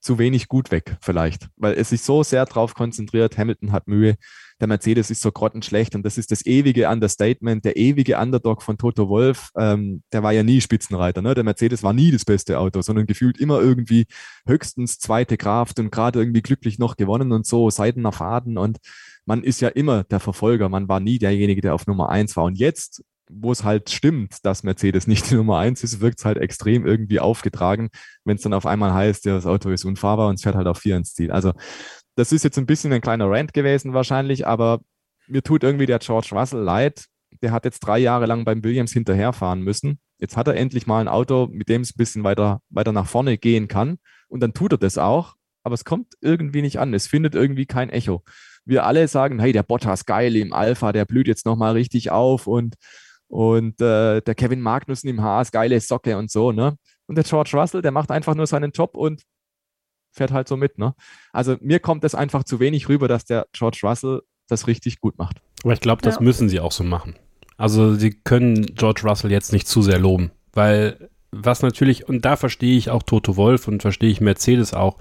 [0.00, 4.16] zu wenig gut weg, vielleicht, weil es sich so sehr darauf konzentriert, Hamilton hat Mühe,
[4.58, 8.78] der Mercedes ist so grottenschlecht und das ist das ewige Understatement, der ewige Underdog von
[8.78, 11.34] Toto Wolf, ähm, der war ja nie Spitzenreiter, ne?
[11.34, 14.06] der Mercedes war nie das beste Auto, sondern gefühlt immer irgendwie
[14.46, 18.78] höchstens zweite Kraft und gerade irgendwie glücklich noch gewonnen und so, Seitener Faden und
[19.30, 22.42] man ist ja immer der Verfolger, man war nie derjenige, der auf Nummer eins war
[22.42, 26.24] und jetzt wo es halt stimmt, dass Mercedes nicht die Nummer eins ist, wirkt es
[26.24, 27.90] halt extrem irgendwie aufgetragen,
[28.24, 30.66] wenn es dann auf einmal heißt, ja, das Auto ist unfahrbar und es fährt halt
[30.66, 31.30] auf vier ins Ziel.
[31.30, 31.52] Also
[32.16, 34.80] das ist jetzt ein bisschen ein kleiner Rant gewesen wahrscheinlich, aber
[35.28, 37.04] mir tut irgendwie der George Russell leid.
[37.40, 40.00] Der hat jetzt drei Jahre lang beim Williams hinterherfahren müssen.
[40.18, 43.06] Jetzt hat er endlich mal ein Auto, mit dem es ein bisschen weiter, weiter nach
[43.06, 43.98] vorne gehen kann.
[44.28, 46.92] Und dann tut er das auch, aber es kommt irgendwie nicht an.
[46.94, 48.24] Es findet irgendwie kein Echo.
[48.70, 52.46] Wir alle sagen, hey, der Bottas geil im Alpha, der blüht jetzt nochmal richtig auf
[52.46, 52.76] und
[53.26, 56.76] und äh, der Kevin Magnussen im Haas, geile Socke und so, ne?
[57.06, 59.22] Und der George Russell, der macht einfach nur seinen Job und
[60.12, 60.94] fährt halt so mit, ne?
[61.32, 65.18] Also mir kommt es einfach zu wenig rüber, dass der George Russell das richtig gut
[65.18, 65.40] macht.
[65.64, 66.22] Aber ich glaube, das ja.
[66.22, 67.16] müssen sie auch so machen.
[67.56, 72.36] Also sie können George Russell jetzt nicht zu sehr loben, weil was natürlich, und da
[72.36, 74.98] verstehe ich auch Toto Wolf und verstehe ich Mercedes auch,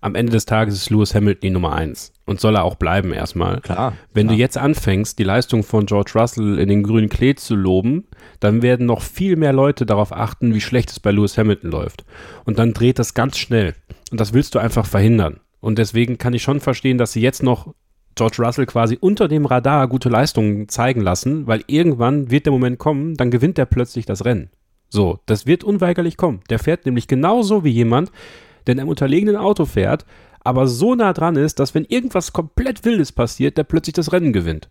[0.00, 3.12] am Ende des Tages ist Lewis Hamilton die Nummer eins und soll er auch bleiben
[3.12, 3.60] erstmal.
[3.60, 3.94] Klar.
[4.14, 4.36] Wenn klar.
[4.36, 8.06] du jetzt anfängst, die Leistung von George Russell in den grünen Klee zu loben,
[8.40, 12.04] dann werden noch viel mehr Leute darauf achten, wie schlecht es bei Lewis Hamilton läuft.
[12.44, 13.74] Und dann dreht das ganz schnell.
[14.10, 15.40] Und das willst du einfach verhindern.
[15.60, 17.74] Und deswegen kann ich schon verstehen, dass sie jetzt noch
[18.14, 22.78] George Russell quasi unter dem Radar gute Leistungen zeigen lassen, weil irgendwann wird der Moment
[22.78, 24.50] kommen, dann gewinnt er plötzlich das Rennen.
[24.88, 26.40] So, das wird unweigerlich kommen.
[26.50, 28.10] Der fährt nämlich genauso wie jemand,
[28.66, 30.04] der in einem unterlegenen Auto fährt,
[30.42, 34.32] aber so nah dran ist, dass wenn irgendwas komplett Wildes passiert, der plötzlich das Rennen
[34.32, 34.70] gewinnt.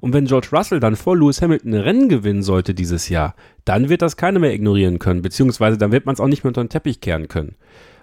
[0.00, 3.34] Und wenn George Russell dann vor Lewis Hamilton ein Rennen gewinnen sollte dieses Jahr,
[3.64, 6.50] dann wird das keiner mehr ignorieren können, beziehungsweise dann wird man es auch nicht mehr
[6.50, 7.56] unter den Teppich kehren können.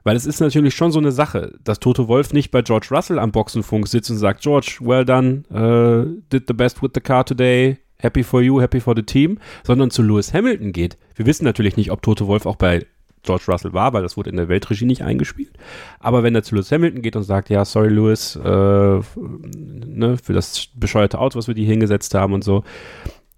[0.04, 3.20] Weil es ist natürlich schon so eine Sache, dass Toto Wolf nicht bei George Russell
[3.20, 7.24] am Boxenfunk sitzt und sagt, George, well done, uh, did the best with the car
[7.24, 10.98] today, happy for you, happy for the team, sondern zu Lewis Hamilton geht.
[11.14, 12.88] Wir wissen natürlich nicht, ob Toto Wolf auch bei
[13.24, 15.54] George Russell war, weil das wurde in der Weltregie nicht eingespielt.
[16.00, 20.34] Aber wenn er zu Lewis Hamilton geht und sagt, ja, sorry Lewis, äh, ne, für
[20.34, 22.64] das bescheuerte Auto, was wir dir hingesetzt haben und so,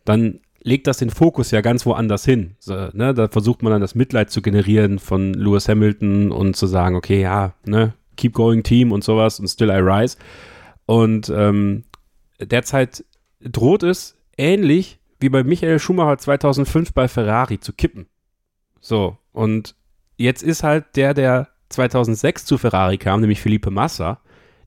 [0.06, 2.56] dann legt das den Fokus ja ganz woanders hin.
[2.60, 6.68] So, ne, da versucht man dann das Mitleid zu generieren von Lewis Hamilton und zu
[6.68, 10.18] sagen, okay, ja, ne, keep going Team und sowas und still I rise.
[10.86, 11.84] Und ähm,
[12.40, 13.04] derzeit
[13.42, 18.08] droht es ähnlich wie bei Michael Schumacher 2005 bei Ferrari zu kippen.
[18.84, 19.76] So, und
[20.18, 24.20] jetzt ist halt der, der 2006 zu Ferrari kam, nämlich Felipe Massa,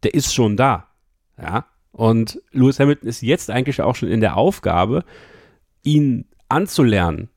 [0.03, 0.89] der ist schon da.
[1.39, 1.67] Ja.
[1.93, 5.05] Und Lewis Hamilton ist jetzt eigentlich auch schon in der Aufgabe,
[5.83, 7.29] ihn anzulernen.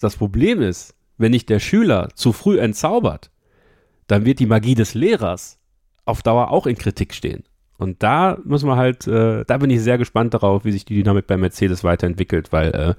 [0.00, 3.30] Das Problem ist, wenn nicht der Schüler zu früh entzaubert,
[4.06, 5.58] dann wird die Magie des Lehrers
[6.04, 7.44] auf Dauer auch in Kritik stehen.
[7.78, 10.96] Und da muss man halt, äh, da bin ich sehr gespannt darauf, wie sich die
[10.96, 12.94] Dynamik bei Mercedes weiterentwickelt, weil äh,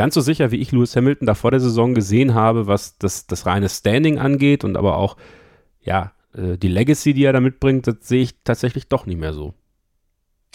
[0.00, 3.26] ganz so sicher, wie ich Lewis Hamilton da vor der Saison gesehen habe, was das,
[3.26, 5.18] das reine Standing angeht und aber auch,
[5.82, 9.34] ja, äh, die Legacy, die er da mitbringt, das sehe ich tatsächlich doch nicht mehr
[9.34, 9.52] so.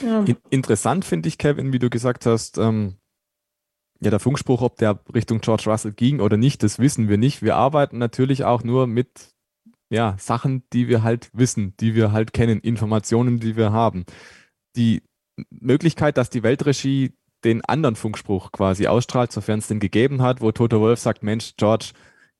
[0.02, 0.26] Ja.
[0.50, 2.96] interessant finde ich, Kevin, wie du gesagt hast, ähm,
[4.00, 7.44] ja, der Funkspruch, ob der Richtung George Russell ging oder nicht, das wissen wir nicht.
[7.44, 9.36] Wir arbeiten natürlich auch nur mit
[9.92, 14.06] ja, Sachen, die wir halt wissen, die wir halt kennen, Informationen, die wir haben.
[14.76, 15.04] Die
[15.52, 17.14] Möglichkeit, dass die Weltregie
[17.46, 21.54] den anderen Funkspruch quasi ausstrahlt, sofern es den gegeben hat, wo Toto Wolf sagt, Mensch,
[21.58, 21.92] George,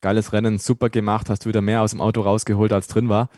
[0.02, 3.30] geiles Rennen, super gemacht, hast du wieder mehr aus dem Auto rausgeholt, als drin war.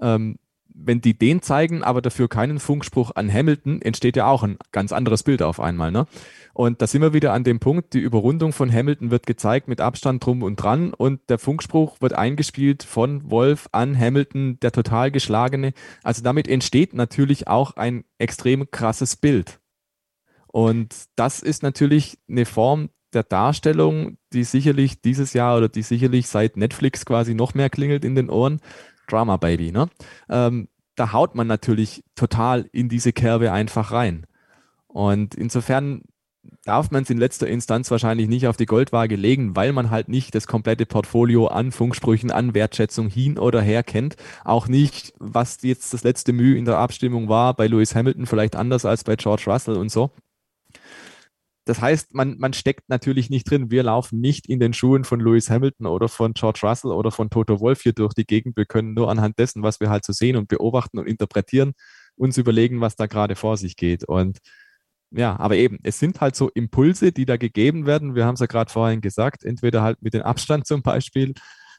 [0.00, 0.38] Ähm,
[0.78, 4.92] wenn die den zeigen, aber dafür keinen Funkspruch an Hamilton, entsteht ja auch ein ganz
[4.92, 5.90] anderes Bild auf einmal.
[5.90, 6.06] Ne?
[6.52, 9.80] Und da sind wir wieder an dem Punkt, die Überrundung von Hamilton wird gezeigt mit
[9.80, 15.10] Abstand drum und dran und der Funkspruch wird eingespielt von Wolf an Hamilton, der total
[15.10, 15.72] geschlagene.
[16.02, 19.60] Also damit entsteht natürlich auch ein extrem krasses Bild.
[20.56, 26.28] Und das ist natürlich eine Form der Darstellung, die sicherlich dieses Jahr oder die sicherlich
[26.28, 28.60] seit Netflix quasi noch mehr klingelt in den Ohren.
[29.06, 29.90] Drama Baby, ne?
[30.30, 34.26] Ähm, da haut man natürlich total in diese Kerbe einfach rein.
[34.86, 36.04] Und insofern
[36.64, 40.08] darf man es in letzter Instanz wahrscheinlich nicht auf die Goldwaage legen, weil man halt
[40.08, 44.16] nicht das komplette Portfolio an Funksprüchen, an Wertschätzung hin oder her kennt.
[44.42, 48.56] Auch nicht, was jetzt das letzte Mühe in der Abstimmung war bei Lewis Hamilton, vielleicht
[48.56, 50.10] anders als bei George Russell und so.
[51.66, 53.72] Das heißt, man, man steckt natürlich nicht drin.
[53.72, 57.28] Wir laufen nicht in den Schuhen von Lewis Hamilton oder von George Russell oder von
[57.28, 58.56] Toto Wolf hier durch die Gegend.
[58.56, 61.72] Wir können nur anhand dessen, was wir halt so sehen und beobachten und interpretieren,
[62.14, 64.04] uns überlegen, was da gerade vor sich geht.
[64.04, 64.38] Und
[65.10, 68.14] ja, aber eben, es sind halt so Impulse, die da gegeben werden.
[68.14, 71.34] Wir haben es ja gerade vorhin gesagt, entweder halt mit dem Abstand zum Beispiel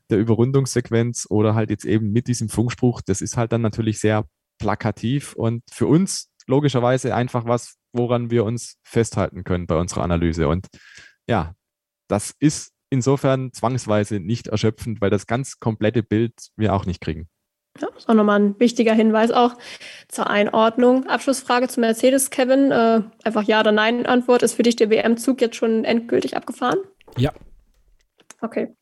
[0.09, 3.01] der Überrundungssequenz oder halt jetzt eben mit diesem Funkspruch.
[3.05, 4.25] Das ist halt dann natürlich sehr
[4.59, 10.47] plakativ und für uns logischerweise einfach was, woran wir uns festhalten können bei unserer Analyse.
[10.47, 10.67] Und
[11.27, 11.53] ja,
[12.07, 17.27] das ist insofern zwangsweise nicht erschöpfend, weil das ganz komplette Bild wir auch nicht kriegen.
[17.79, 19.55] Ja, ist auch nochmal ein wichtiger Hinweis auch
[20.07, 21.05] zur Einordnung.
[21.05, 22.71] Abschlussfrage zu Mercedes, Kevin.
[22.71, 24.41] Äh, einfach Ja oder Nein Antwort.
[24.41, 26.79] Ist für dich der WM-Zug jetzt schon endgültig abgefahren?
[27.17, 27.31] Ja.
[28.41, 28.75] Okay.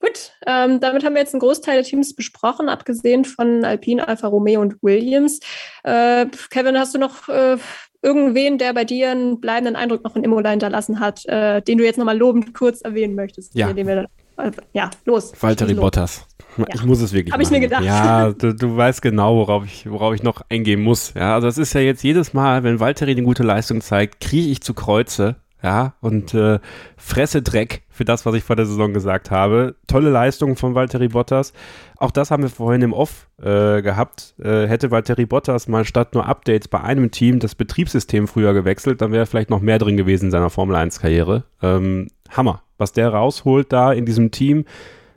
[0.00, 4.28] Gut, ähm, damit haben wir jetzt einen Großteil der Teams besprochen, abgesehen von Alpine, Alfa
[4.28, 5.40] Romeo und Williams.
[5.82, 7.56] Äh, Kevin, hast du noch äh,
[8.02, 11.84] irgendwen, der bei dir einen bleibenden Eindruck noch in Imola hinterlassen hat, äh, den du
[11.84, 13.54] jetzt nochmal lobend kurz erwähnen möchtest?
[13.54, 13.74] Ja.
[13.74, 14.08] Wir,
[14.38, 15.32] äh, ja, los.
[15.40, 16.26] Valtteri Bottas.
[16.56, 16.66] Ja.
[16.74, 17.32] Ich muss es wirklich.
[17.32, 17.82] Habe ich mir gedacht.
[17.82, 21.14] Ja, du, du, weißt genau, worauf ich, worauf ich noch eingehen muss.
[21.14, 24.50] Ja, also es ist ja jetzt jedes Mal, wenn Valtteri eine gute Leistung zeigt, kriege
[24.50, 26.58] ich zu Kreuze ja, und äh,
[26.96, 29.76] fresse Dreck für das, was ich vor der Saison gesagt habe.
[29.86, 31.52] Tolle Leistung von Valtteri Bottas.
[31.96, 34.34] Auch das haben wir vorhin im Off äh, gehabt.
[34.42, 39.00] Äh, hätte Valtteri Bottas mal statt nur Updates bei einem Team das Betriebssystem früher gewechselt,
[39.00, 41.44] dann wäre vielleicht noch mehr drin gewesen in seiner Formel 1-Karriere.
[41.62, 44.64] Ähm, Hammer, was der rausholt da in diesem Team,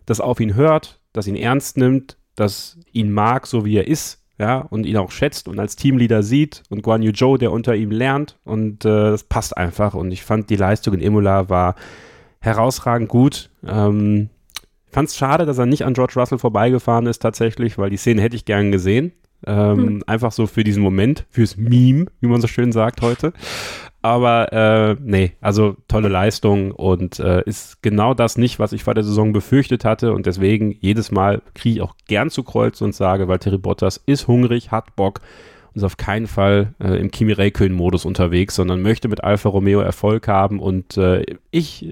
[0.06, 4.25] das auf ihn hört, das ihn ernst nimmt, das ihn mag, so wie er ist
[4.38, 7.76] ja, und ihn auch schätzt und als Teamleader sieht und Guan Yu Zhou, der unter
[7.76, 11.76] ihm lernt und äh, das passt einfach und ich fand die Leistung in Imola war
[12.40, 13.50] herausragend gut.
[13.66, 14.30] Ähm,
[14.92, 18.22] fand es schade, dass er nicht an George Russell vorbeigefahren ist tatsächlich, weil die Szene
[18.22, 19.14] hätte ich gern gesehen.
[19.46, 20.04] Ähm, hm.
[20.08, 23.34] Einfach so für diesen Moment, fürs Meme, wie man so schön sagt heute.
[24.06, 28.94] Aber äh, nee, also tolle Leistung und äh, ist genau das nicht, was ich vor
[28.94, 30.14] der Saison befürchtet hatte.
[30.14, 34.00] Und deswegen jedes Mal kriege ich auch gern zu Kreuz und sage, weil Terry Bottas
[34.06, 35.22] ist hungrig, hat Bock
[35.70, 39.80] und ist auf keinen Fall äh, im Kimi Räikkönen-Modus unterwegs, sondern möchte mit Alfa Romeo
[39.80, 40.60] Erfolg haben.
[40.60, 41.92] Und äh, ich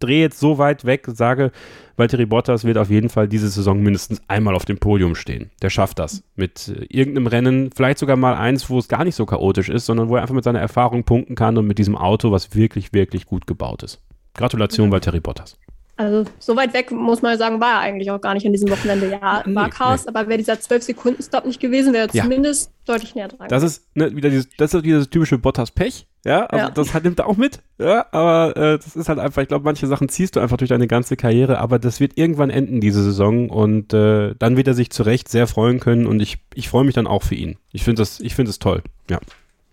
[0.00, 1.52] drehe jetzt so weit weg, sage,
[1.96, 5.50] Valtteri Bottas wird auf jeden Fall diese Saison mindestens einmal auf dem Podium stehen.
[5.62, 6.22] Der schafft das.
[6.34, 9.86] Mit äh, irgendeinem Rennen, vielleicht sogar mal eins, wo es gar nicht so chaotisch ist,
[9.86, 12.92] sondern wo er einfach mit seiner Erfahrung punkten kann und mit diesem Auto, was wirklich,
[12.92, 14.00] wirklich gut gebaut ist.
[14.34, 14.92] Gratulation, mhm.
[14.92, 15.56] Valtteri Bottas.
[16.00, 18.70] Also so weit weg, muss man sagen, war er eigentlich auch gar nicht an diesem
[18.70, 19.10] Wochenende.
[19.10, 20.08] Ja, war nee, Chaos, nee.
[20.08, 22.22] aber wäre dieser 12-Sekunden-Stop nicht gewesen, wäre ja.
[22.22, 23.48] zumindest deutlich näher dran.
[23.50, 26.06] Das ist ne, wieder dieses, das ist dieses typische Bottas-Pech.
[26.24, 26.70] Ja, also ja.
[26.70, 27.60] das hat, nimmt er auch mit.
[27.78, 30.68] Ja, aber äh, das ist halt einfach, ich glaube, manche Sachen ziehst du einfach durch
[30.68, 33.48] deine ganze Karriere, aber das wird irgendwann enden, diese Saison.
[33.48, 36.84] Und äh, dann wird er sich zu Recht sehr freuen können und ich, ich freue
[36.84, 37.56] mich dann auch für ihn.
[37.72, 38.82] Ich finde das, ich finde es toll.
[39.08, 39.18] Ja.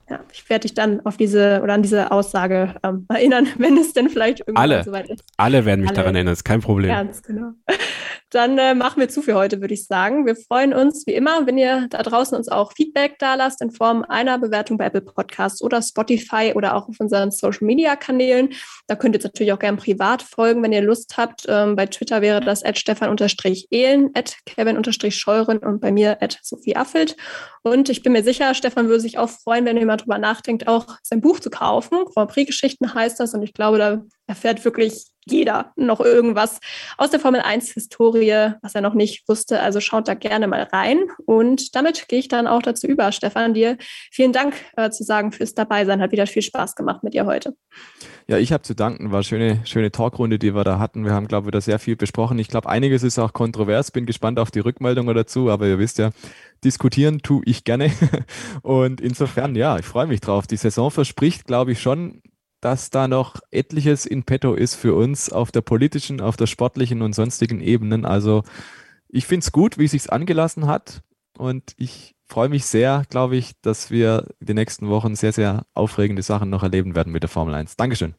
[0.09, 3.93] Ja, ich werde dich dann auf diese oder an diese Aussage ähm, erinnern, wenn es
[3.93, 4.83] denn vielleicht irgendwann Alle.
[4.83, 5.23] soweit ist.
[5.35, 5.97] Alle werden mich Alle.
[5.97, 6.89] daran erinnern, ist kein Problem.
[6.89, 7.51] Ganz genau.
[8.29, 10.25] Dann äh, machen wir zu für heute, würde ich sagen.
[10.25, 13.71] Wir freuen uns wie immer, wenn ihr da draußen uns auch Feedback da lasst in
[13.71, 18.49] Form einer Bewertung bei Apple Podcasts oder Spotify oder auch auf unseren Social Media Kanälen.
[18.87, 21.45] Da könnt ihr jetzt natürlich auch gerne privat folgen, wenn ihr Lust habt.
[21.47, 27.15] Ähm, bei Twitter wäre das at stefan-ehlen, at kevin-scheuren und bei mir at Sophie Affelt.
[27.63, 30.67] Und ich bin mir sicher, Stefan würde sich auch freuen, wenn ihr mal drüber nachdenkt,
[30.67, 32.05] auch sein Buch zu kaufen.
[32.13, 33.33] Grand Prix-Geschichten heißt das.
[33.33, 36.59] Und ich glaube, da erfährt wirklich jeder noch irgendwas
[36.97, 39.61] aus der Formel 1 Historie, was er noch nicht wusste.
[39.61, 40.99] Also schaut da gerne mal rein.
[41.25, 43.11] Und damit gehe ich dann auch dazu über.
[43.11, 43.77] Stefan, dir
[44.11, 46.01] vielen Dank äh, zu sagen fürs Dabeisein.
[46.01, 47.55] Hat wieder viel Spaß gemacht mit dir heute.
[48.27, 49.11] Ja, ich habe zu danken.
[49.11, 51.05] War eine schöne, schöne Talkrunde, die wir da hatten.
[51.05, 52.39] Wir haben, glaube ich, da sehr viel besprochen.
[52.39, 53.91] Ich glaube, einiges ist auch kontrovers.
[53.91, 55.49] Bin gespannt auf die Rückmeldungen dazu.
[55.49, 56.11] Aber ihr wisst ja,
[56.63, 57.91] diskutieren tue ich gerne.
[58.61, 60.47] Und insofern, ja, ich freue mich drauf.
[60.47, 62.21] Die Saison verspricht, glaube ich, schon
[62.61, 67.01] dass da noch etliches in petto ist für uns auf der politischen, auf der sportlichen
[67.01, 68.05] und sonstigen Ebenen.
[68.05, 68.43] Also
[69.09, 71.01] ich finde es gut, wie es sich angelassen hat.
[71.37, 76.23] Und ich freue mich sehr, glaube ich, dass wir die nächsten Wochen sehr, sehr aufregende
[76.23, 77.77] Sachen noch erleben werden mit der Formel 1.
[77.77, 78.15] Dankeschön.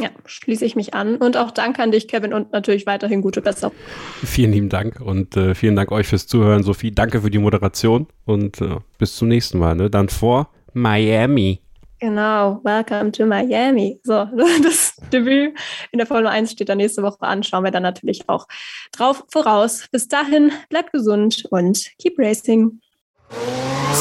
[0.00, 1.16] Ja, schließe ich mich an.
[1.16, 3.74] Und auch danke an dich, Kevin, und natürlich weiterhin gute Besserung.
[4.22, 6.62] Vielen lieben Dank und äh, vielen Dank euch fürs Zuhören.
[6.62, 9.74] Sophie, danke für die Moderation und äh, bis zum nächsten Mal.
[9.74, 9.90] Ne?
[9.90, 11.62] Dann vor Miami.
[12.00, 14.00] Genau, Welcome to Miami.
[14.04, 14.24] So,
[14.62, 15.58] das Debüt
[15.90, 17.42] in der Formel 1 steht dann nächste Woche an.
[17.42, 18.46] Schauen wir dann natürlich auch
[18.92, 19.86] drauf voraus.
[19.90, 22.80] Bis dahin, bleibt gesund und keep racing.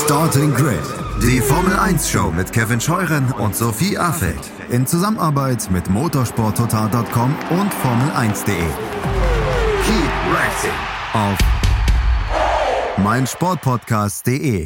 [0.05, 0.79] Starting Grid,
[1.23, 7.73] die Formel 1 Show mit Kevin Scheuren und Sophie Affeld in Zusammenarbeit mit motorsporttotal.com und
[7.73, 8.55] Formel1.de.
[9.85, 10.71] Keep racing
[11.13, 11.37] auf
[12.97, 14.65] meinsportpodcast.de.